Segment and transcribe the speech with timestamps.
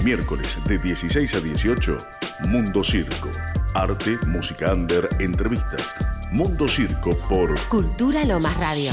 [0.00, 1.96] Miércoles de 16 a 18,
[2.48, 3.30] Mundo Circo.
[3.74, 5.94] Arte, música under, entrevistas.
[6.32, 8.92] Mundo Circo por Cultura Lomas Radio.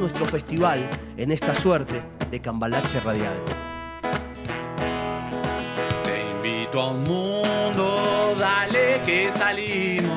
[0.00, 3.34] nuestro festival en esta suerte de cambalache radial.
[6.02, 10.10] Te invito a un mundo, dale que salimos.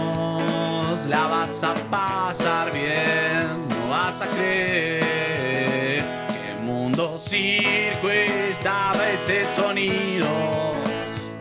[1.08, 10.28] La vas a pasar bien, no vas a creer que mundo circo estaba ese sonido.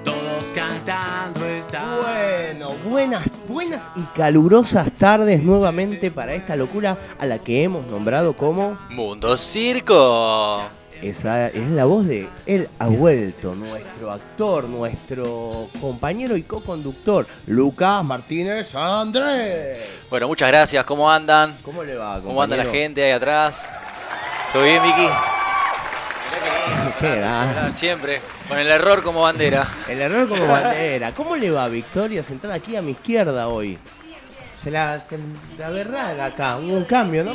[0.02, 1.98] Todos cantando está.
[2.02, 8.34] Bueno, buenas, buenas y calurosas tardes nuevamente para esta locura a la que hemos nombrado
[8.34, 10.62] como Mundo Circo.
[11.02, 18.02] Esa es la voz de Él ha vuelto, nuestro actor, nuestro compañero y co-conductor, Lucas
[18.02, 19.78] Martínez Andrés.
[20.08, 20.84] Bueno, muchas gracias.
[20.84, 21.58] ¿Cómo andan?
[21.62, 23.68] ¿Cómo le va, ¿Cómo anda la gente ahí atrás?
[24.52, 25.08] ¿Todo bien, Vicky?
[27.00, 27.48] Qué grande.
[27.58, 28.20] Hablar Siempre.
[28.48, 29.66] Con el error como bandera.
[29.88, 31.12] El error como bandera.
[31.14, 33.78] ¿Cómo le va, Victoria, sentada aquí a mi izquierda hoy?
[34.62, 35.18] Se la, se
[35.58, 37.32] la verdad acá, hubo un cambio, ¿no?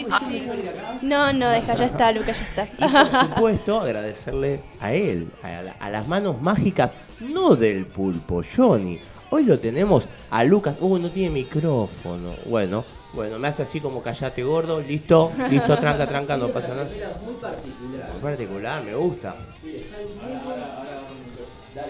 [1.01, 2.69] No, no, deja, ya está, Luca, ya está.
[2.77, 8.41] Y por supuesto, agradecerle a él, a, la- a las manos mágicas, no del pulpo,
[8.55, 8.97] Johnny.
[9.29, 10.75] Hoy lo tenemos a Lucas.
[10.79, 12.31] Uh, no tiene micrófono.
[12.45, 16.89] Bueno, bueno, me hace así como callate gordo, listo, listo, tranca, tranca, no pasa nada.
[17.23, 18.11] Muy particular.
[18.11, 19.35] Muy particular, me gusta.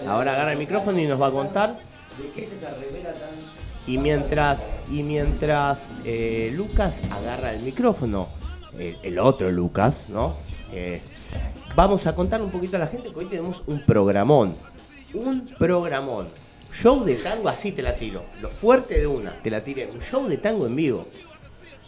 [0.06, 1.78] Ahora agarra el micrófono y nos va a contar.
[3.86, 8.28] Y mientras, y mientras eh, Lucas agarra el micrófono,
[8.78, 10.36] el, otro Lucas, ¿no?
[10.72, 11.00] Eh,
[11.74, 14.56] vamos a contar un poquito a la gente que hoy tenemos un programón.
[15.14, 16.28] Un programón.
[16.82, 18.22] Show de tango, así te la tiro.
[18.40, 19.88] Lo fuerte de una, te la tiré.
[19.92, 21.06] Un show de tango en vivo.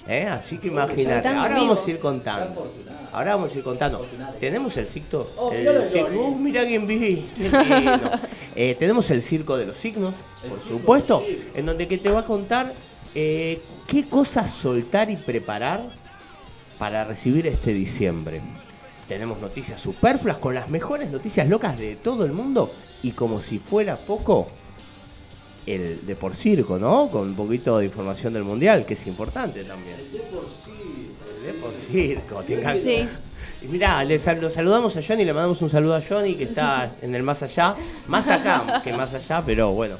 [0.09, 0.27] ¿Eh?
[0.27, 1.28] Así que imagínate.
[1.28, 2.73] Ahora vamos a ir contando.
[3.12, 4.06] Ahora vamos a ir contando.
[4.41, 5.28] Tenemos el circo.
[5.53, 7.25] el circo- Uh, mira quién vi.
[8.56, 10.12] Eh, tenemos el circo de los signos,
[10.47, 11.25] por supuesto,
[11.55, 12.72] en donde que te va a contar
[13.15, 15.89] eh, qué cosas soltar y preparar
[16.77, 18.41] para recibir este diciembre.
[19.07, 22.72] Tenemos noticias superfluas con las mejores noticias locas de todo el mundo
[23.05, 24.49] y como si fuera poco,
[25.66, 27.09] el de por circo, ¿no?
[27.10, 29.97] Con un poquito de información del mundial, que es importante también.
[29.97, 31.25] El de por circo.
[31.37, 31.53] El de
[32.32, 32.75] por circo.
[32.82, 33.09] Sí.
[33.62, 36.44] Y mirá, le sal- lo saludamos a Johnny, le mandamos un saludo a Johnny que
[36.44, 37.77] está en el más allá,
[38.07, 39.97] más acá que más allá, pero bueno,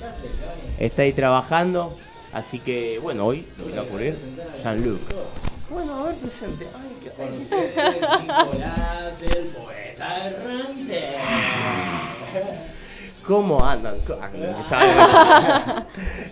[0.78, 1.94] está ahí trabajando.
[2.32, 4.16] Así que bueno, hoy lo voy a cubrir
[4.62, 5.00] Jean-Luc.
[5.68, 6.66] Bueno, a ver, presente.
[6.74, 7.74] Ay, qué- Con ustedes,
[8.22, 11.08] Nicolás, el poeta errante.
[13.30, 13.94] ¿Cómo andan?
[14.20, 15.84] Ah, ¿saben?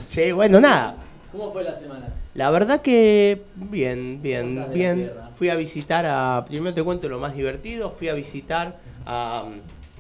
[0.09, 0.97] che, bueno, nada.
[1.31, 2.09] ¿Cómo fue la semana?
[2.35, 5.13] La verdad que bien, bien, bien.
[5.33, 6.45] Fui a visitar a.
[6.45, 7.93] Primero te cuento lo más divertido.
[7.93, 9.45] Fui a visitar a,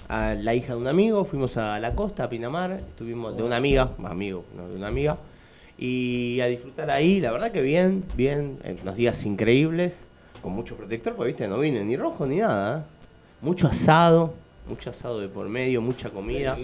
[0.08, 1.24] a la hija de un amigo.
[1.24, 2.72] Fuimos a la costa, a Pinamar.
[2.72, 5.18] Estuvimos de una amiga, amigo, no de una amiga.
[5.78, 7.20] Y a disfrutar ahí.
[7.20, 8.58] La verdad que bien, bien.
[8.64, 10.04] en Unos días increíbles.
[10.42, 12.80] Con mucho protector, porque viste, no vine ni rojo ni nada.
[12.80, 12.82] ¿eh?
[13.40, 14.34] Mucho asado.
[14.68, 16.56] Mucho asado de por medio, mucha comida,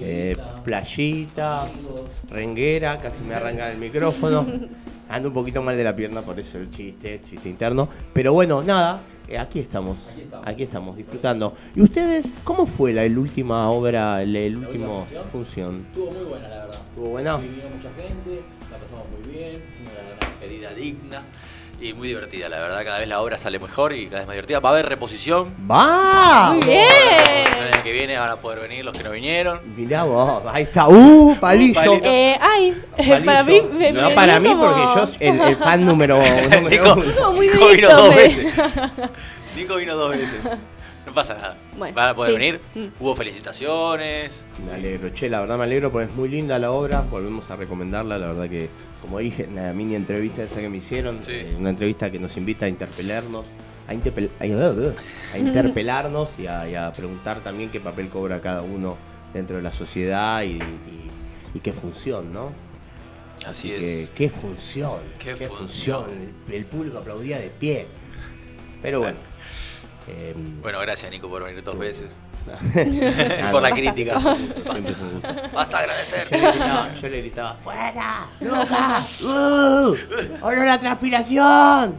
[0.00, 1.68] eh, playita,
[2.28, 4.46] renguera, casi me arranca el micrófono.
[5.08, 7.88] Ando un poquito mal de la pierna, por eso el chiste, el chiste interno.
[8.12, 9.98] Pero bueno, nada, eh, aquí estamos,
[10.44, 11.52] aquí estamos, disfrutando.
[11.74, 15.86] ¿Y ustedes, cómo fue la, última obra, el, el último función?
[15.88, 16.80] Estuvo muy buena, la verdad.
[16.90, 17.36] ¿Estuvo buena?
[17.38, 21.22] Vino mucha gente, la pasamos muy bien, hicimos una despedida digna
[21.80, 22.84] y muy divertida, la verdad.
[22.84, 24.60] Cada vez la obra sale mejor y cada vez más divertida.
[24.60, 25.54] Va a haber reposición.
[25.70, 26.52] ¡Va!
[26.52, 26.86] Muy bien.
[27.58, 29.60] El año que viene van a poder venir los que no vinieron.
[29.76, 31.36] Mirá vos, ahí está, ¡uh!
[31.40, 31.74] Palillo.
[31.74, 32.04] palito.
[32.08, 33.24] Eh, ay, Palillo.
[33.24, 36.18] para mí me No me para mí, como- porque yo el, el fan número,
[36.52, 37.04] número Nico, uno.
[37.18, 38.54] Como muy Nico vino dos veces.
[39.56, 40.38] Nico vino dos veces.
[41.10, 41.56] No pasa nada.
[41.76, 42.38] Bueno, Van a poder sí.
[42.38, 42.60] venir.
[42.76, 43.02] Mm.
[43.02, 44.44] Hubo felicitaciones.
[44.64, 47.56] Me alegro, che, la verdad me alegro porque es muy linda la obra, volvemos a
[47.56, 48.68] recomendarla, la verdad que,
[49.02, 51.32] como dije en la mini entrevista esa que me hicieron, Sí.
[51.32, 53.44] eh, una entrevista que nos invita a interpelarnos,
[53.88, 54.94] a, interpel- ay, uh, uh,
[55.34, 58.96] a interpelarnos y a, y a preguntar también qué papel cobra cada uno
[59.34, 61.10] dentro de la sociedad y, y-
[61.54, 62.52] y qué función, ¿no?
[63.44, 64.10] Así Que- es.
[64.14, 66.04] qué función, Qué función,
[66.48, 67.88] el, el público aplaudía de pie.
[68.80, 69.18] Pero bueno.
[70.08, 72.14] Eh, Bueno, gracias Nico por venir dos veces.
[72.46, 74.18] nada, por la crítica.
[74.20, 75.28] siempre es un gusto.
[75.54, 76.30] Basta Yo agradecer.
[76.32, 78.28] le gritaba, yo le gritaba, ¡fuera!
[78.40, 79.02] ¡Luca!
[79.22, 79.96] ¡Uh!
[80.46, 81.96] ¡Olor a transpiración!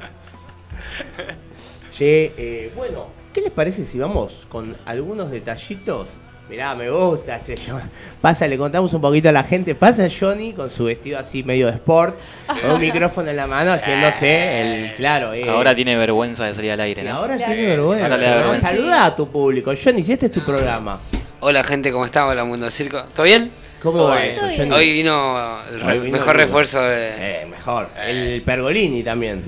[1.92, 6.10] Che, eh, bueno, ¿qué les parece si vamos con algunos detallitos?
[6.52, 7.82] Mirá, me gusta ese Johnny.
[8.20, 9.74] Pasa, le contamos un poquito a la gente.
[9.74, 12.20] Pasa Johnny con su vestido así medio de sport,
[12.62, 14.94] con un micrófono en la mano, haciéndose el.
[14.96, 15.48] Claro, eh.
[15.50, 17.16] Ahora tiene vergüenza de salir al aire, Sí, ¿no?
[17.16, 17.54] ahora Claro.
[17.54, 18.04] tiene vergüenza.
[18.06, 18.38] Ahora le da ¿no?
[18.40, 18.68] vergüenza.
[18.68, 19.72] Saluda a tu público.
[19.82, 21.00] Johnny, si este es tu programa.
[21.40, 22.28] Hola gente, ¿cómo están?
[22.28, 23.02] Hola Mundo Circo.
[23.16, 23.50] ¿Todo bien?
[23.82, 24.42] ¿Cómo va eso.
[24.56, 24.72] Johnny?
[24.72, 27.14] Hoy vino el re- Hoy vino mejor refuerzo de...
[27.18, 27.88] Eh, mejor.
[28.06, 29.42] El Pergolini también.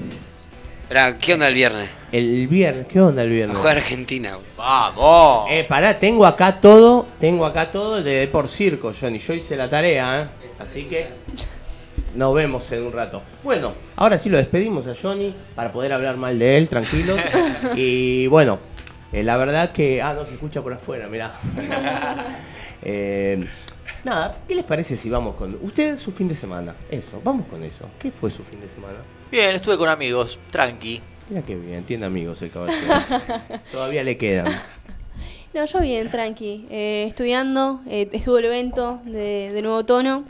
[0.83, 1.89] Esperá, ¿qué onda el viernes?
[2.12, 3.57] El viernes, ¿qué onda el A viernes?
[3.57, 4.35] jugar Argentina.
[4.35, 4.45] güey.
[4.57, 5.47] ¡Vamos!
[5.50, 9.18] Eh, pará, tengo acá todo, tengo acá todo de por circo, Johnny.
[9.18, 10.27] Yo hice la tarea, ¿eh?
[10.59, 11.07] Así que
[12.15, 13.24] nos vemos en un rato.
[13.44, 17.19] Bueno, ahora sí lo despedimos a Johnny para poder hablar mal de él, tranquilos.
[17.75, 18.59] y bueno,
[19.12, 20.01] eh, la verdad que...
[20.01, 21.33] Ah, no, se escucha por afuera, mirá.
[22.85, 23.47] Eh,
[24.03, 25.57] nada, ¿qué les parece si vamos con...
[25.61, 27.89] Ustedes su fin de semana, eso, vamos con eso.
[28.00, 29.00] ¿Qué fue su fin de semana?
[29.31, 31.01] Bien, estuve con amigos, tranqui.
[31.29, 32.81] Mira qué bien, tiene amigos el caballero.
[33.71, 34.53] Todavía le quedan.
[35.53, 36.67] No, yo bien, tranqui.
[36.69, 40.25] Eh, estudiando, eh, estuvo el evento de, de Nuevo Tono.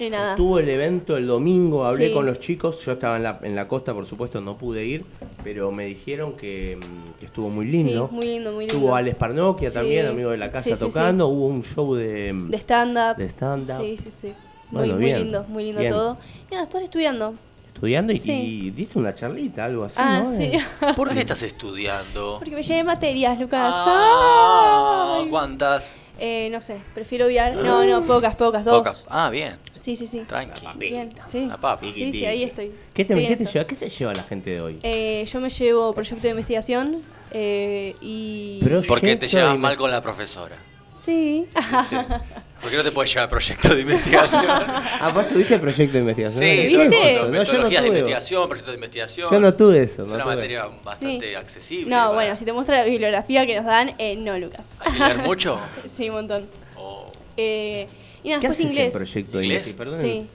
[0.00, 0.30] Y nada.
[0.30, 2.14] Estuvo el evento el domingo, hablé Sí.
[2.14, 5.04] con los chicos, yo estaba en la, en la costa, por supuesto no pude ir,
[5.44, 8.08] pero me dijeron que, mm, que estuvo muy lindo.
[8.08, 8.74] Sí, muy lindo, muy lindo.
[8.76, 9.74] Estuvo Alex Parnoquia Sí.
[9.74, 10.84] también, amigo de la casa Sí, sí, sí.
[10.86, 12.32] tocando, hubo un show de...
[12.32, 13.16] mm, De stand-up.
[13.16, 13.76] De stand-up.
[13.80, 14.32] Sí, sí, sí.
[14.70, 15.92] Bueno, muy, bien, muy lindo, muy lindo bien.
[15.92, 16.16] todo.
[16.48, 17.34] Y nada, después estudiando.
[17.66, 18.32] estudiando y, Sí.
[18.32, 20.36] y diste una charlita, algo así, ah, ¿no?
[20.36, 20.44] sí.
[20.44, 20.60] Eh,
[20.96, 22.36] ¿Por qué estás estudiando?
[22.38, 23.72] Porque me llevé materias, Lucas.
[23.74, 25.24] Ah.
[25.30, 25.96] ¿Cuántas?
[26.22, 27.54] Eh, no sé, prefiero obviar.
[27.54, 28.78] No, no, pocas, pocas, dos.
[28.78, 29.04] Pocas.
[29.08, 29.56] Ah, bien.
[29.78, 30.20] Sí, sí, sí.
[30.26, 30.66] Tranqui.
[30.76, 31.46] Bien, sí.
[31.46, 31.78] La.
[31.94, 32.72] Sí, sí, ahí estoy.
[32.92, 34.78] ¿Qué, te, qué te lleva, ¿Qué se lleva la gente de hoy?
[34.82, 37.00] Eh, yo me llevo proyecto de investigación
[37.30, 38.60] eh, y...
[38.62, 40.56] Proyecto Porque te llevas mal con la profesora.
[41.02, 41.46] Sí.
[42.60, 44.44] ¿Por qué no te puedes llevar proyecto de investigación?
[45.02, 46.42] Ah, vos tuviste el proyecto de investigación.
[46.42, 47.14] Sí, ¿Qué ¿viste?
[47.14, 47.20] eso?
[47.22, 49.30] No, yo no metodologías de investigación, proyectos de investigación.
[49.30, 50.02] Yo no tuve eso.
[50.02, 50.34] Es no una tuve.
[50.34, 51.34] materia bastante Sí.
[51.34, 51.90] accesible.
[51.90, 54.66] No, para- bueno, si te muestra la bibliografía que nos dan, eh, no, Lucas.
[54.80, 55.58] ¿Hay que leer mucho?
[55.96, 56.46] Sí, un montón.
[56.76, 57.86] O Eh,
[58.22, 58.94] y nada, ¿Qué después haces inglés.
[58.94, 59.74] en proyecto de ¿Inglés?
[59.78, 60.00] Perdón.
[60.02, 60.26] Sí,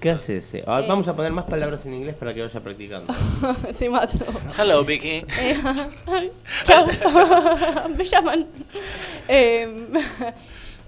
[0.00, 0.54] ¿Qué haces?
[0.54, 0.64] eh?
[0.66, 0.86] Ah, Eh.
[0.88, 3.12] Vamos a poner más palabras en inglés para que vaya practicando.
[3.78, 4.16] te mato.
[4.56, 5.24] Hello, Vicky.
[5.40, 5.56] Eh,
[6.64, 6.86] Chau.
[7.96, 8.46] Me llaman.
[9.26, 9.88] Eh,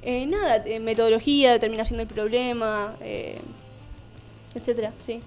[0.03, 3.39] eh, nada, eh, metodología, determinación del problema, eh,
[4.55, 5.21] etcétera, sí.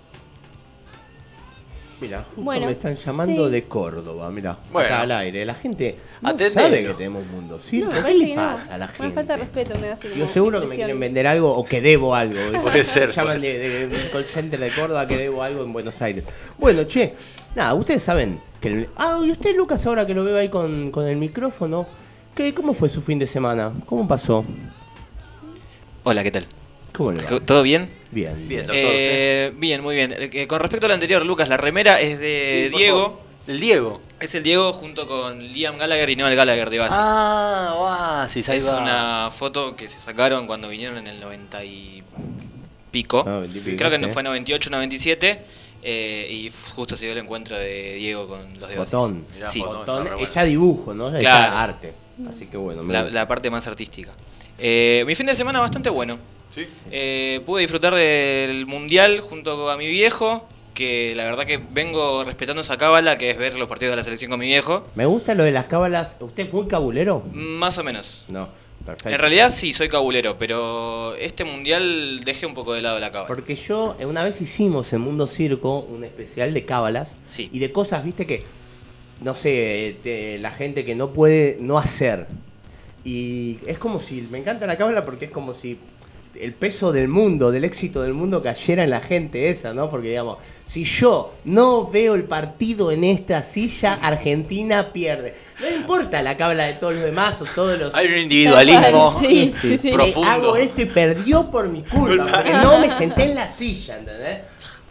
[2.03, 3.51] Mira, justo Bueno, me están llamando sí.
[3.53, 4.88] de Córdoba, mira, Bueno.
[4.88, 5.45] acá al aire.
[5.45, 6.62] La gente no Atendelo.
[6.62, 7.91] sabe que tenemos mundo circo.
[7.93, 8.41] No, me ¿Qué le no.
[8.41, 9.12] pasa a la gente?
[9.13, 12.13] falta de respeto me da Yo seguro que me quieren vender algo o que debo
[12.13, 12.36] algo.
[12.62, 16.01] Puede ser, Llaman de, de un call center de Córdoba que debo algo en Buenos
[16.01, 16.25] Aires.
[16.57, 17.13] Bueno, che,
[17.55, 18.67] nada, ustedes saben que...
[18.67, 21.88] el- Ah, y usted, Lucas, ahora que lo veo ahí con, con el micrófono,
[22.36, 23.72] ¿qué, ¿cómo fue su fin de semana?
[23.86, 24.43] ¿Cómo pasó?
[26.03, 26.45] Hola, ¿qué tal?
[26.93, 27.39] ¿Cómo le va?
[27.41, 27.89] ¿Todo bien?
[28.12, 28.47] Bien.
[28.47, 28.75] Bien, doctor.
[28.85, 30.13] Eh, bien, muy bien.
[30.17, 33.21] Eh, con respecto al anterior, Lucas, la remera es de Sí, Diego.
[33.47, 34.01] El Diego.
[34.19, 36.95] Es el Diego junto con Liam Gallagher y Noel Gallagher de Oasis.
[36.97, 38.77] Ah, Oasis, ahí es va.
[38.77, 42.03] una foto que se sacaron cuando vinieron en el 90 y
[42.91, 43.19] pico.
[43.25, 45.41] Ah, 90 y pico, Creo que no fue 98, 97.
[45.85, 48.93] eh, y justo se dio el encuentro de Diego con los de Oasis.
[49.35, 49.59] Mirá, Sí.
[49.59, 50.17] bueno.
[50.19, 51.12] hecha dibujo, ¿no?
[51.19, 51.57] Claro.
[51.57, 51.93] arte.
[52.29, 52.83] Así que bueno.
[52.83, 54.12] La, la parte más artística.
[54.57, 56.17] Eh, mi fin de semana bastante bueno.
[56.53, 56.67] Sí.
[56.91, 60.48] Eh, pude disfrutar del mundial junto a mi viejo.
[60.74, 64.03] que la verdad que vengo respetando esa cábala, que es ver los partidos de la
[64.03, 64.83] selección con mi viejo.
[64.95, 66.17] Me gusta lo de las cábalas.
[66.19, 67.24] ¿Usted es muy cabulero?
[67.31, 68.25] Más o menos.
[68.27, 68.50] No,
[68.83, 69.10] perfecto.
[69.12, 73.27] En realidad sí, soy cabulero, pero este mundial dejé un poco de lado la cábala.
[73.27, 77.50] Porque yo, eh, una vez hicimos en Mundo Circo un especial de cábalas Sí.
[77.53, 78.43] y de cosas, viste, que,
[79.22, 82.25] no sé, te- la gente que no puede no hacer.
[83.05, 85.77] Y es como si, me encanta la cábala porque es como si
[86.39, 89.89] el peso del mundo, del éxito del mundo cayera en la gente esa, ¿no?
[89.89, 95.35] Porque digamos, si yo no veo el partido en esta silla, Argentina pierde.
[95.61, 97.93] No importa la cábala de todos los demás o todos los...
[97.93, 99.91] Hay un individualismo Sí, sí, sí.
[99.91, 100.29] Profundo.
[100.29, 104.39] hago esto y perdió por mi culpa, porque no me senté en la silla, ¿entendés?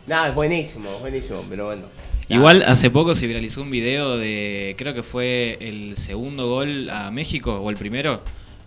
[0.07, 1.83] Nada, es buenísimo, buenísimo, pero bueno.
[2.29, 7.11] Igual hace poco se viralizó un video de, creo que fue el segundo gol a
[7.11, 8.21] México, o el primero,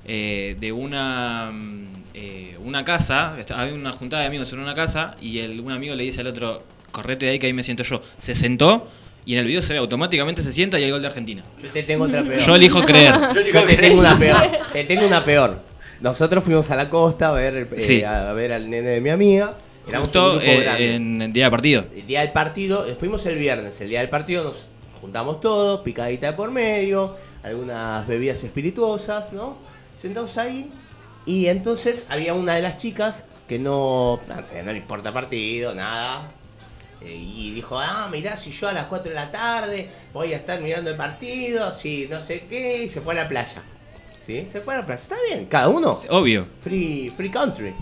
[0.06, 5.16] eh, de una, mm, eh, una casa, había una juntada de amigos en una casa,
[5.22, 7.84] y el, un amigo le dice al otro, correte de ahí que ahí me siento
[7.84, 8.02] yo.
[8.20, 8.88] Se sentó,
[9.26, 11.44] y en el video se ve automáticamente se sienta y hay gol de Argentina.
[11.62, 12.40] Yo te tengo otra peor.
[12.40, 13.14] Yo elijo creer.
[13.34, 14.38] Yo digo Yo te que- tengo una peor.
[14.74, 15.60] Te tengo una peor.
[16.02, 18.04] Nosotros fuimos a la costa a ver, eh, Sí.
[18.04, 19.56] a ver al nene de mi amiga.
[19.88, 21.86] Éramos Justo eh, en el día de partido.
[21.96, 24.68] El día del partido, eh, fuimos el viernes, el día del partido nos
[25.02, 29.58] juntamos todos, picadita de por medio, algunas bebidas espirituosas, ¿no?
[29.98, 30.70] Sentados ahí,
[31.26, 35.76] y entonces había una de las chicas que no, no, sé, no le importa partido,
[35.76, 36.32] nada,
[37.02, 40.38] eh, y dijo, ah, mirá, si yo a las 4 de la tarde voy a
[40.38, 43.62] estar mirando el partido, si no sé qué, y se fue a la playa.
[44.26, 44.48] ¿Sí?
[44.52, 45.02] Se fue a la playa.
[45.02, 46.00] Está bien, cada uno.
[46.10, 46.48] Obvio.
[46.64, 47.74] Free, free country.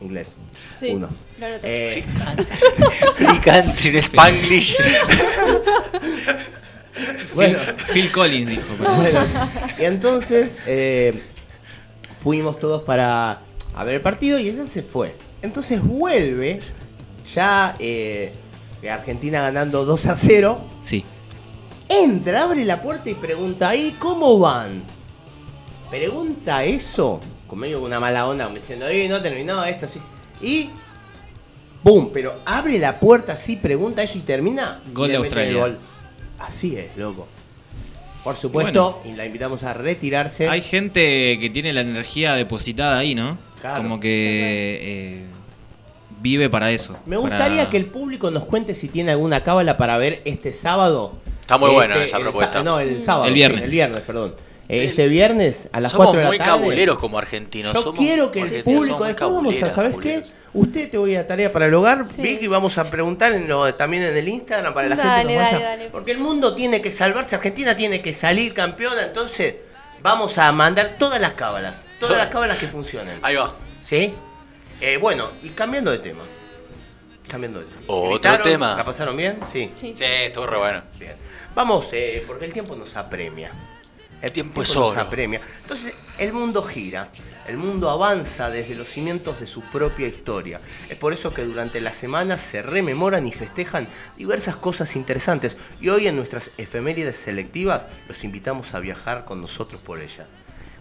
[0.00, 0.28] Inglés.
[0.78, 1.08] Sí, Uno.
[1.38, 1.98] anoté.
[1.98, 2.04] Eh,
[3.14, 4.76] Free country in Spanglish.
[7.34, 7.58] bueno.
[7.92, 8.74] Phil Collins dijo.
[8.78, 9.20] Bueno,
[9.78, 11.20] y entonces eh,
[12.26, 13.38] fuimos todos para
[13.72, 15.14] a ver el partido y ella se fue.
[15.42, 16.60] Entonces vuelve,
[17.32, 18.32] ya eh,
[18.90, 20.60] Argentina ganando 2 a 0.
[20.82, 21.04] Sí.
[21.88, 24.82] Entra, abre la puerta y pregunta, ¿y cómo van?
[25.88, 30.00] Pregunta eso, con medio una mala onda, como diciendo, ¡eh, no terminó esto así!
[30.40, 30.70] Y.
[31.84, 32.10] ¡Bum!
[32.12, 34.82] Pero abre la puerta así, pregunta eso y termina.
[34.92, 35.60] Gol de Australia.
[35.60, 35.78] gol.
[36.40, 37.28] Así es, loco.
[38.26, 40.48] Por supuesto, y la invitamos a retirarse.
[40.48, 43.38] Hay gente que tiene la energía depositada ahí, ¿no?
[43.60, 43.84] Claro.
[43.84, 45.24] Como que eh,
[46.20, 46.96] vive para eso.
[47.06, 50.52] Me gustaría para- que el público nos cuente si tiene alguna cábala para ver este
[50.52, 51.12] sábado.
[51.40, 52.62] Está muy Este, buena esa propuesta.
[52.64, 53.26] No, el sábado.
[53.26, 53.60] El viernes.
[53.60, 54.34] sí, El viernes, perdón.
[54.68, 56.50] Eh, Este viernes a las Somos 4 de la muy tarde.
[56.50, 57.72] cabuleros como argentinos.
[57.74, 60.22] Yo somos quiero que el público, somos muy después vamos a, ¿sabes qué?
[60.56, 62.22] Usted te voy a tarea para el hogar, Sí.
[62.22, 65.34] Vicky, vamos a preguntar en lo- también en el Instagram para la Dale, gente que
[65.38, 65.68] nos dale, vaya.
[65.76, 65.90] dale.
[65.90, 69.54] Porque el mundo tiene que salvarse, Argentina tiene que salir campeona, entonces
[70.02, 73.18] vamos a mandar todas las cábalas, todas las cábalas que funcionen.
[73.22, 73.52] Ahí va.
[73.82, 74.12] ¿Sí?
[74.80, 76.22] Eh, bueno, y cambiando de tema.
[77.28, 77.80] Cambiando de tema.
[77.88, 78.76] Otro tema.
[78.76, 79.38] ¿La pasaron bien?
[79.42, 79.70] Sí.
[79.74, 79.92] Sí.
[79.96, 80.82] Sí, estuvo re bueno.
[80.98, 81.12] Bien.
[81.54, 83.50] Vamos, eh, porque el tiempo nos apremia.
[84.22, 85.00] El tiempo es oro.
[85.00, 85.40] apremia.
[85.62, 87.10] Entonces, el mundo gira,
[87.46, 90.58] el mundo avanza desde los cimientos de su propia historia.
[90.88, 95.56] Es por eso que durante la semana se rememoran y festejan diversas cosas interesantes.
[95.80, 100.26] Y hoy en nuestras efemérides selectivas los invitamos a viajar con nosotros por ella.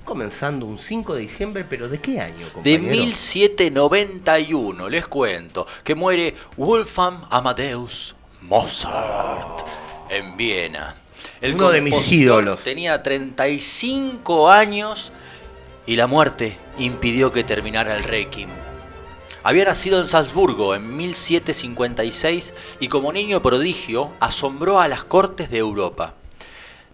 [0.06, 2.84] Comenzando un 5 de diciembre, pero ¿de qué año, De compañero?
[2.92, 9.68] 1791, les cuento, que muere Wolfgang Amadeus Mozart
[10.10, 10.96] en Viena.
[11.42, 12.62] Uno de mis ídolos.
[12.64, 15.12] Tenía 35 años
[15.86, 18.50] y la muerte impidió que terminara el Requiem.
[19.44, 25.60] Había nacido en Salzburgo en 1756 y como niño prodigio asombró a las cortes de
[25.60, 26.16] Europa.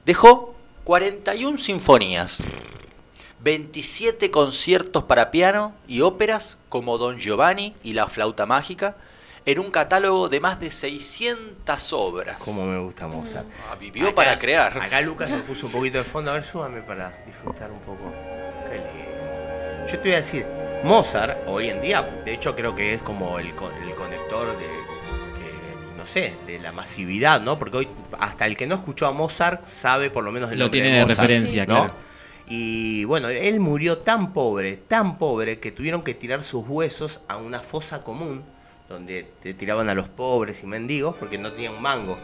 [0.06, 2.44] Dejó 41 sinfonías,
[3.40, 8.98] 27 conciertos para piano y óperas como Don Giovanni y la flauta mágica,
[9.46, 12.38] en un catálogo de más de 600 obras.
[12.38, 13.48] Como me gusta Mozart.
[13.70, 14.78] Ah, vivió para crear.
[14.82, 16.32] Acá Lucas me puso un poquito de fondo.
[16.32, 18.12] A ver, súbame para disfrutar un poco.
[18.70, 19.88] Qué lindo.
[19.92, 20.46] Yo te voy a decir,
[20.84, 24.66] Mozart, hoy en día, de hecho creo que es como el, con- el conector de,
[25.98, 27.58] no sé, de la masividad, ¿no?
[27.60, 27.88] Porque hoy
[28.20, 30.96] hasta el que no escuchó a Mozart sabe por lo menos el Lo nombre tiene
[30.98, 31.76] de Mozart, referencia, ¿no?
[31.76, 31.94] claro.
[32.48, 37.38] Y bueno, él murió tan pobre, tan pobre, que tuvieron que tirar sus huesos a
[37.38, 38.44] una fosa común,
[38.92, 42.18] donde te tiraban a los pobres y mendigos, porque no tenían un mango.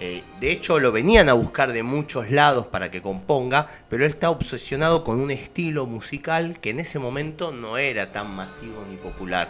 [0.00, 4.10] Eh, de hecho, lo venían a buscar de muchos lados para que componga, pero él
[4.10, 8.96] está obsesionado con un estilo musical que en ese momento no era tan masivo ni
[8.96, 9.48] popular.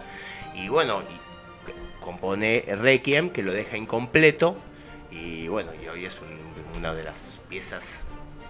[0.54, 4.56] Y bueno, y compone Requiem, que lo deja incompleto,
[5.10, 8.00] y bueno, y hoy es un- una de las piezas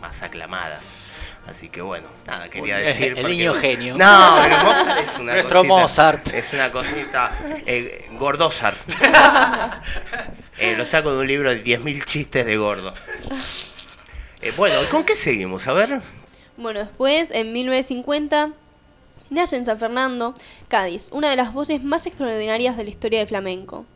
[0.01, 1.08] más aclamadas.
[1.49, 3.05] Así que bueno, nada, quería Uy, decir.
[3.09, 3.97] el porque- niño genio.
[3.97, 6.29] No, pero Mozart es una Nuestro cosita- Mozart.
[6.35, 7.33] Es una cosita.
[7.67, 8.77] Eh, Gordozart.
[10.61, 12.93] Eh, lo saco de un libro de 10.000 chistes de gordo.
[14.43, 15.65] Eh, bueno, ¿con qué seguimos?
[15.69, 16.01] A ver.
[16.57, 18.51] Bueno, después, en 1950,
[19.31, 20.35] nace en San Fernando,
[20.67, 23.87] Cádiz, una de las voces más extraordinarias de la historia del flamenco.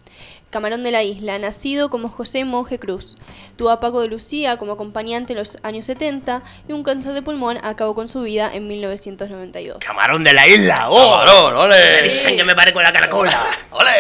[0.52, 3.16] Camarón de la Isla, nacido como José Monje Cruz.
[3.56, 7.22] Tuvo a Paco de Lucía como acompañante en los años 70 y un cáncer de
[7.22, 9.78] pulmón acabó con su vida en 1992.
[9.78, 10.90] Camarón de la isla.
[10.90, 11.20] ¡Oh!
[11.20, 12.02] ¡Camarón, ole!
[12.02, 13.42] Dicen que me pare con la caracola.
[13.70, 13.90] ¡Ole!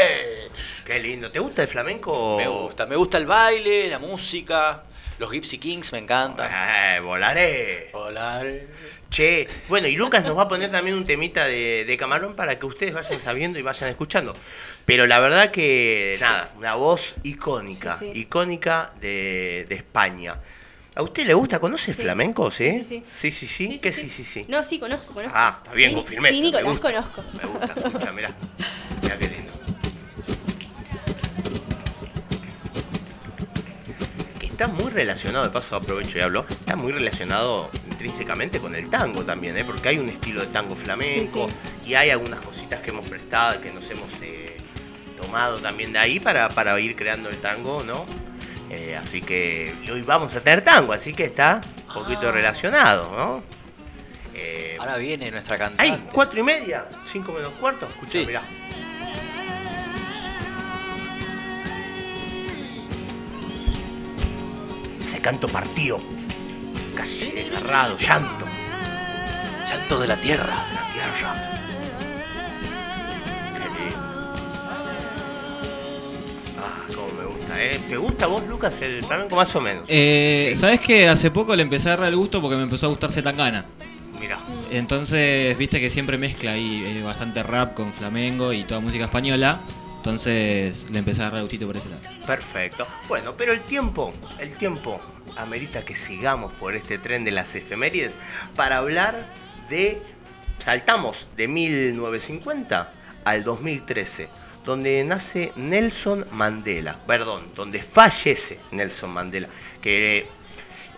[0.84, 1.30] Qué lindo.
[1.30, 2.36] ¿Te gusta el flamenco?
[2.36, 4.82] Me gusta, me gusta el baile, la música,
[5.18, 6.50] los Gypsy Kings me encantan.
[6.52, 7.88] Eh, volaré.
[7.94, 8.42] Hola.
[9.08, 12.58] Che, bueno, y Lucas nos va a poner también un temita de, de camarón para
[12.58, 14.34] que ustedes vayan sabiendo y vayan escuchando.
[14.84, 18.20] Pero la verdad que, nada, una voz icónica, Sí, sí.
[18.20, 20.36] icónica de, de España.
[20.94, 21.58] ¿A usted le gusta?
[21.58, 22.02] ¿Conoce Sí.
[22.02, 22.82] flamenco, sí?
[22.82, 23.04] Sí, sí, sí.
[23.16, 23.78] Sí, sí, sí.
[23.80, 24.44] ¿Qué sí, sí, sí?
[24.48, 25.34] No, sí, conozco, conozco.
[25.36, 26.34] Ah, está bien, Sí, con firmeza.
[26.34, 26.92] Sí, me Nicolás, gusta.
[26.92, 27.24] conozco.
[27.40, 28.34] Me gusta, escucha, mirá.
[29.02, 29.52] Mirá qué lindo.
[34.42, 39.24] Está muy relacionado, de paso aprovecho y hablo, está muy relacionado intrínsecamente con el tango
[39.24, 39.64] también, ¿eh?
[39.64, 41.54] porque hay un estilo de tango flamenco Sí,
[41.90, 44.41] y hay algunas cositas que hemos prestado, que nos hemos eh,
[45.22, 48.04] tomado también de ahí para, para ir creando el tango, ¿no?
[48.70, 52.32] Eh, así que hoy vamos a tener tango, así que está un poquito Ah.
[52.32, 53.42] relacionado, ¿no?
[54.34, 55.82] Eh, Ahora viene nuestra cantante.
[55.92, 56.04] ¡Ay!
[56.12, 56.86] ¿Cuatro y media?
[57.10, 57.86] ¿Cinco menos cuarto?
[57.86, 58.24] Escucha, Sí.
[58.26, 58.42] mirá.
[65.06, 65.98] Ese canto partido.
[66.96, 68.44] Casi desgarrado, llanto.
[69.68, 70.54] Llanto de la tierra.
[70.74, 71.61] La tierra.
[76.62, 77.80] Ah, cómo me gusta, ¿eh?
[77.88, 79.84] ¿Te gusta vos, Lucas, el flamenco más o menos?
[79.88, 80.56] Eh.
[80.58, 83.12] ¿Sabes que Hace poco le empecé a dar el gusto porque me empezó a gustar
[83.12, 83.64] Zetangana.
[84.20, 84.38] Mirá.
[84.70, 89.58] Entonces, viste que siempre mezcla ahí eh, bastante rap con flamengo y toda música española.
[89.96, 92.02] Entonces le empecé a el gustito por ese lado.
[92.26, 92.86] Perfecto.
[93.06, 95.00] Bueno, pero el tiempo, el tiempo
[95.36, 98.12] amerita que sigamos por este tren de las efemérides
[98.56, 99.14] para hablar
[99.68, 100.00] de.
[100.58, 102.92] Saltamos de 1950
[103.24, 104.28] al 2013,
[104.64, 109.48] donde nace Nelson Mandela, perdón, donde fallece Nelson Mandela,
[109.80, 110.26] que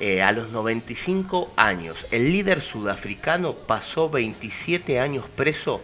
[0.00, 5.80] eh, a los 95 años, el líder sudafricano pasó 27 años preso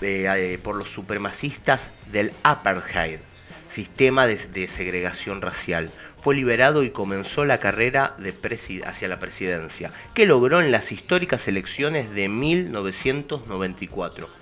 [0.00, 3.18] eh, eh, por los supremacistas del apartheid,
[3.68, 5.90] sistema de, segregación racial.
[6.22, 8.34] Fue liberado y comenzó la carrera de
[8.84, 14.39] hacia la presidencia, que logró en las históricas elecciones de 1994,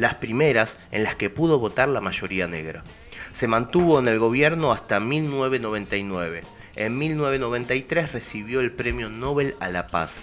[0.00, 2.82] las primeras en las que pudo votar la mayoría negra.
[3.32, 6.42] Se mantuvo en el gobierno hasta 1999.
[6.74, 10.14] En 1993 recibió el Premio Nobel a la Paz.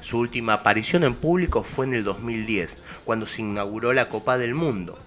[0.00, 4.54] Su última aparición en público fue en el 2010, cuando se inauguró la Copa del
[4.54, 4.98] Mundo.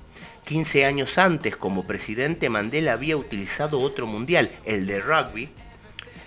[0.45, 5.49] 15 años antes, como presidente, Mandela había utilizado otro mundial, el de rugby,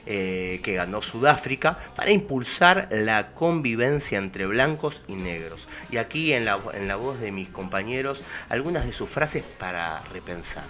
[0.06, 5.68] eh, que ganó Sudáfrica, para impulsar la convivencia entre blancos y negros.
[5.90, 10.00] Y aquí en la, en la voz de mis compañeros, algunas de sus frases para
[10.12, 10.64] repensar.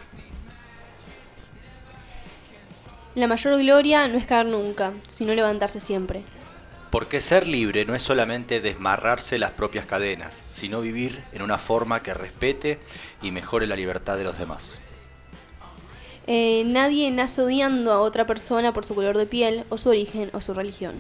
[3.15, 6.23] La mayor gloria no es caer nunca, sino levantarse siempre.
[6.93, 12.03] Porque ser libre no es solamente desmarrarse las propias cadenas, sino vivir en una forma
[12.03, 12.81] que respete
[13.23, 14.82] y mejore la libertad de los demás.
[16.27, 20.31] Eh, nadie nace odiando a otra persona por su color de piel, o su origen,
[20.33, 20.95] o su religión.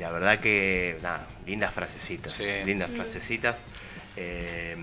[0.00, 2.32] La verdad que, nada, lindas frasecitas.
[2.32, 2.44] Sí.
[2.64, 3.62] Lindas frasecitas.
[4.16, 4.76] Eh,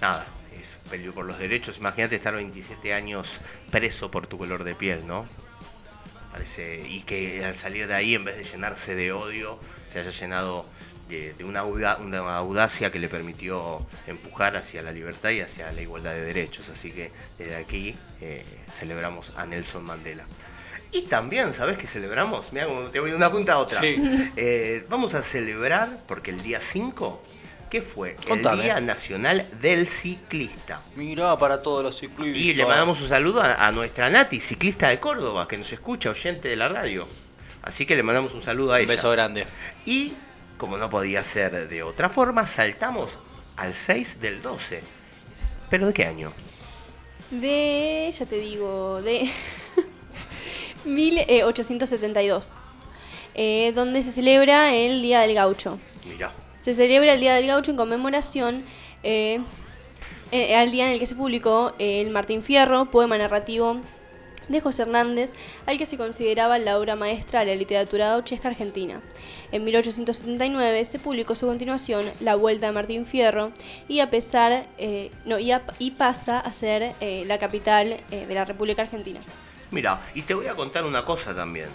[0.00, 0.26] nada,
[0.58, 1.78] es peleó por los derechos.
[1.78, 3.38] Imagínate estar 27 años
[3.70, 5.26] preso por tu color de piel, ¿no?
[6.32, 10.10] Parece, y que al salir de ahí, en vez de llenarse de odio, se haya
[10.10, 10.66] llenado
[11.08, 15.72] de, de una, auda- una audacia que le permitió empujar hacia la libertad y hacia
[15.72, 16.68] la igualdad de derechos.
[16.68, 18.44] Así que desde aquí eh,
[18.74, 20.24] celebramos a Nelson Mandela.
[20.90, 22.50] Y también, ¿sabes qué celebramos?
[22.52, 23.80] Mira te voy de una punta a otra.
[23.80, 23.96] Sí.
[24.36, 27.22] Eh, vamos a celebrar, porque el día 5,
[27.70, 28.16] ¿qué fue?
[28.26, 28.56] Contame.
[28.58, 30.80] El Día Nacional del Ciclista.
[30.96, 32.36] Mirá para todos los ciclistas.
[32.36, 36.08] Y le mandamos un saludo a, a nuestra Nati, ciclista de Córdoba, que nos escucha,
[36.10, 37.06] oyente de la radio.
[37.62, 38.88] Así que le mandamos un saludo a Un ella.
[38.92, 39.46] beso grande.
[39.84, 40.14] Y,
[40.58, 43.18] como no podía ser de otra forma, saltamos
[43.56, 44.82] al 6 del 12.
[45.70, 46.32] ¿Pero de qué año?
[47.30, 49.30] De, ya te digo, de
[50.84, 52.58] 1872,
[53.34, 55.78] eh, donde se celebra el Día del Gaucho.
[56.06, 56.30] Mirá.
[56.56, 58.64] Se celebra el Día del Gaucho en conmemoración
[59.02, 59.40] eh,
[60.30, 63.80] eh, al día en el que se publicó eh, el Martín Fierro, poema narrativo
[64.48, 65.32] de José Hernández,
[65.66, 69.00] al que se consideraba la obra maestra de la literatura gauchesca argentina.
[69.52, 73.52] En 1879 se publicó su continuación, La Vuelta de Martín Fierro,
[73.88, 78.44] y, a pesar, eh, no, y, pasa a ser eh, la capital eh, de la
[78.44, 79.20] República Argentina.
[79.70, 81.68] Mira, y te voy a contar una cosa también.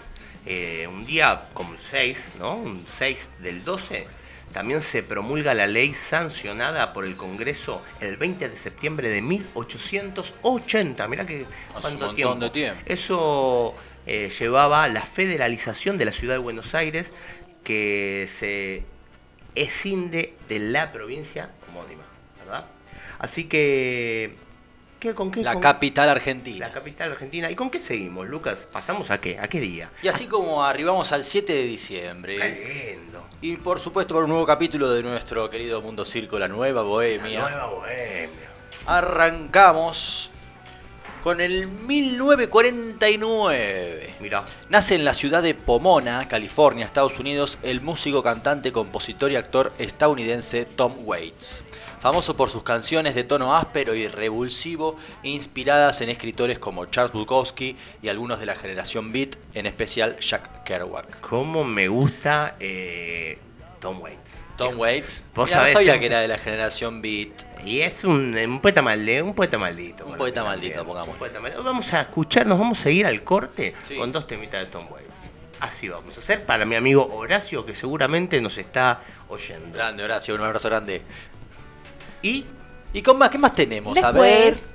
[0.45, 2.57] Un día como el 6, ¿no?
[2.57, 4.05] Un 6 del 12,
[4.53, 11.07] también se promulga la ley sancionada por el Congreso el 20 de septiembre de 1880.
[11.07, 12.81] Mirá que Hace cuánto un montón de tiempo.
[12.85, 17.11] Eso eh, llevaba la federalización de la ciudad de Buenos Aires
[17.63, 18.83] que se
[19.55, 22.03] escinde de la provincia homónima,
[22.39, 22.65] ¿verdad?
[23.19, 24.35] Así que...
[25.03, 25.41] ¿qué, ¿Con qué?
[25.43, 26.67] La con- capital argentina.
[26.67, 27.51] la capital argentina.
[27.51, 28.67] ¿Y con qué seguimos, Lucas?
[28.71, 29.37] ¿Pasamos a qué?
[29.39, 29.91] ¿A qué día?
[30.01, 32.37] Y así como arribamos al 7 de diciembre.
[32.37, 33.27] Qué lindo.
[33.41, 36.87] Y por supuesto por un nuevo capítulo de nuestro querido Mundo Circo, la nueva La
[36.87, 37.39] bohemia.
[37.41, 38.49] nueva bohemia.
[38.85, 40.29] Arrancamos
[41.21, 44.15] con el 1949.
[44.19, 49.35] Mirá, Nace en la ciudad de Pomona, California, Estados Unidos, el músico, cantante, compositor y
[49.35, 51.63] actor estadounidense Tom Waits.
[52.03, 57.77] Famoso por sus canciones de tono áspero y revulsivo, inspiradas en escritores como Charles Bukowski
[58.01, 61.21] y algunos de la generación Beat, en especial Jack Kerouac.
[61.21, 63.37] cómo me gusta eh,
[63.79, 64.31] Tom Waits.
[64.57, 65.23] Tom Waits.
[65.33, 67.29] Vos Mirá, no sabés, sabía que era de la generación Beat.
[67.65, 70.05] Y es un, un poeta maldito, un poeta maldito.
[70.05, 70.81] Un poeta maldito.
[70.83, 71.63] Un poeta maldito.
[71.63, 73.95] Vamos a escuchar, nos vamos a ir al corte Sí.
[73.95, 75.13] con dos temitas de Tom Waits.
[75.61, 79.73] Así vamos a hacer para mi amigo Horacio, que seguramente nos está oyendo.
[79.73, 81.01] Grande, Horacio, un abrazo grande.
[82.23, 82.45] Y
[82.93, 83.29] ¿Y con más?
[83.31, 83.97] ¿Qué más tenemos?
[83.97, 84.45] a ver.
[84.45, 84.69] Después,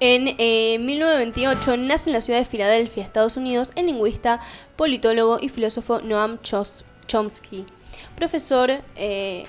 [0.00, 4.40] en eh, 1928 nace en la ciudad de Filadelfia, Estados Unidos, el lingüista,
[4.76, 7.64] politólogo y filósofo Noam Chos- Chomsky,
[8.16, 9.44] profesor eh,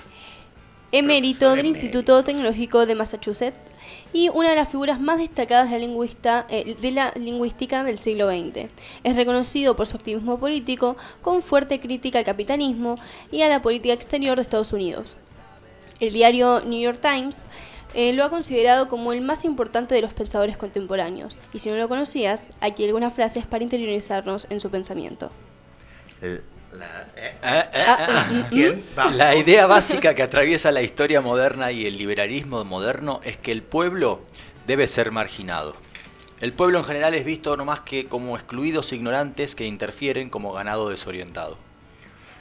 [0.92, 1.66] emérito del.
[1.66, 3.58] Instituto Tecnológico de Massachusetts
[4.12, 7.98] y una de las figuras más destacadas de la, lingüista, eh, de la lingüística del
[7.98, 8.68] siglo XX.
[9.04, 12.96] Es reconocido por su activismo político, con fuerte crítica al capitalismo
[13.30, 15.16] y a la política exterior de Estados Unidos.
[16.00, 17.44] El diario New York Times
[17.94, 21.38] eh, lo ha considerado como el más importante de los pensadores contemporáneos.
[21.52, 25.30] Y si no lo conocías, aquí algunas frases para interiorizarnos en su pensamiento.
[26.22, 27.34] el- la- ¿eh?
[27.42, 28.72] Eh, eh, Ah, eh.
[28.72, 29.16] mm, mm.
[29.16, 33.62] La idea básica que atraviesa la historia moderna y el liberalismo moderno es que el
[33.64, 34.20] pueblo
[34.68, 35.74] debe ser marginado.
[36.40, 40.52] El pueblo en general es visto no más que como excluidos ignorantes que interfieren como
[40.52, 41.58] ganado desorientado.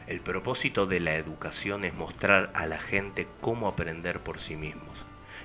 [0.09, 4.97] El propósito de la educación es mostrar a la gente cómo aprender por sí mismos.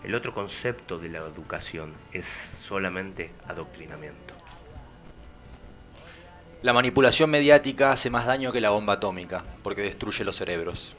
[0.02, 4.32] El otro concepto de la educación es solamente adoctrinamiento.
[6.62, 10.96] La manipulación mediática hace más daño que la bomba atómica, porque destruye los cerebros.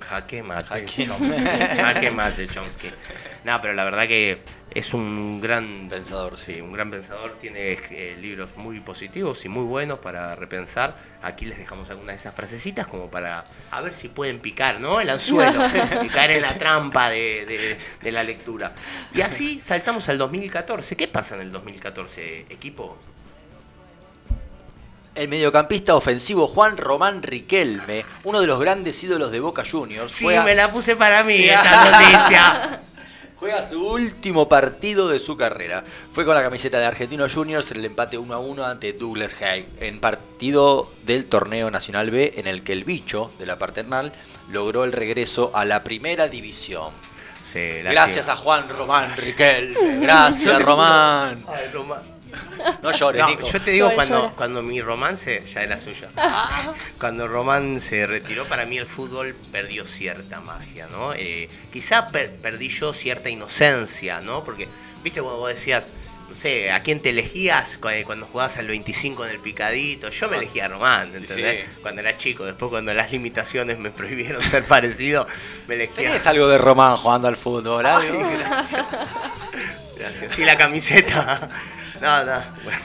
[0.00, 1.44] Jaque mate, Jaque Chomsky.
[1.80, 2.90] Jaque mate, Chomsky.
[3.44, 4.38] No, pero la verdad que
[4.72, 6.54] es un gran Pensador, sí.
[6.54, 7.36] Sí, un gran pensador.
[7.40, 10.94] Tiene eh, libros muy positivos y muy buenos para repensar.
[11.22, 15.00] Aquí les dejamos algunas de esas frasecitas como para a ver si pueden picar, ¿no?
[15.00, 15.62] El anzuelo,
[16.02, 18.72] y caer en la trampa de, de- de la lectura.
[19.14, 20.96] Y así saltamos al 2014.
[20.96, 22.96] ¿Qué pasa en el 2014, equipo?
[25.14, 30.24] El mediocampista ofensivo Juan Román Riquelme, uno de los grandes ídolos de Boca Juniors, Sí,
[30.24, 32.80] fue a- me la puse para mí esta noticia.
[33.40, 35.82] Juega su último partido de su carrera.
[36.12, 39.34] Fue con la camiseta de Argentino Juniors en el empate 1 a 1 ante Douglas
[39.40, 44.12] Haig, en partido del torneo Nacional B, en el que el bicho de la paternal
[44.50, 46.92] logró el regreso a la primera división.
[47.50, 50.00] Sí, Gracias a Juan Román Riquelme.
[50.02, 51.42] Gracias, Román.
[51.48, 52.02] Ay, Román.
[52.82, 53.46] No llores, No, Nico.
[53.50, 54.32] yo te digo cuando, llora.
[54.36, 56.08] cuando mi romance ya era suya.
[56.98, 61.12] Cuando Román se retiró, para mí el fútbol perdió cierta magia, ¿no?
[61.14, 64.44] Eh, quizá per- perdí yo cierta inocencia, ¿no?
[64.44, 64.68] Porque,
[65.02, 65.92] viste, cuando vos decías,
[66.28, 70.10] no sé, ¿a quién te elegías cu- cuando jugabas al 25 en el picadito?
[70.10, 71.64] Yo me elegía a Román, ¿entendés?
[71.64, 71.70] Sí.
[71.82, 75.26] Cuando era chico, después cuando las limitaciones me prohibieron ser parecido,
[75.66, 75.96] me elegía.
[75.96, 77.84] ¿Tenés algo de Román jugando al fútbol?
[77.86, 78.30] Ay, algo?
[78.38, 78.84] gracias.
[80.00, 80.32] Gracias.
[80.32, 81.50] Sí, la camiseta.
[82.00, 82.80] No, no, bueno.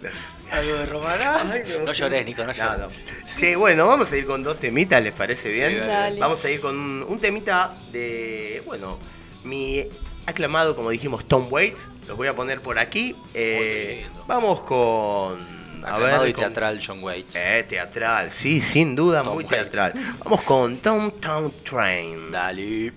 [0.00, 0.24] Gracias.
[0.50, 0.86] ¿Algo de?
[1.24, 2.78] Ay, me No llores, Nico, no No, llores.
[2.80, 2.88] no.
[3.36, 5.70] Sí, bueno, vamos a ir con dos temitas, ¿les parece bien?
[5.70, 5.88] Sí, dale.
[5.92, 6.20] Dale.
[6.20, 8.98] Vamos a ir con un, un temita de, bueno,
[9.44, 9.86] mi
[10.26, 11.86] aclamado, como dijimos, Tom Waits.
[12.08, 13.14] Los voy a poner por aquí.
[13.34, 14.24] Eh, lindo.
[14.26, 15.60] vamos con...
[15.84, 17.36] A Aclamado ver, y con- teatral John Waits.
[17.36, 19.70] Eh, teatral, sí, sin duda, Tom muy Waits.
[19.70, 19.92] teatral.
[20.24, 22.30] Vamos con Tom Town Train.
[22.32, 22.92] Dale.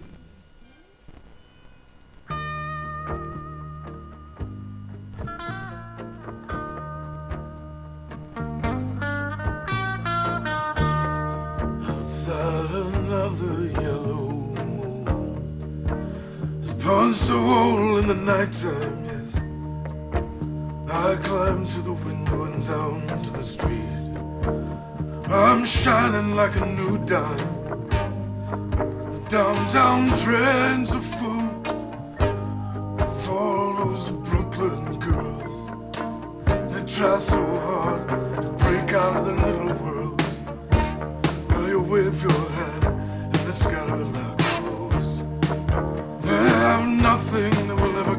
[16.83, 19.37] Punched a hole in the nighttime, yes.
[20.91, 24.11] I climb to the window and down to the street.
[25.29, 27.53] I'm shining like a new dime.
[29.13, 31.47] The downtown trends are full
[33.21, 35.71] for all those Brooklyn girls.
[36.71, 40.41] They try so hard to break out of their little worlds.
[41.47, 44.32] Well, you wave your hand and they scatter like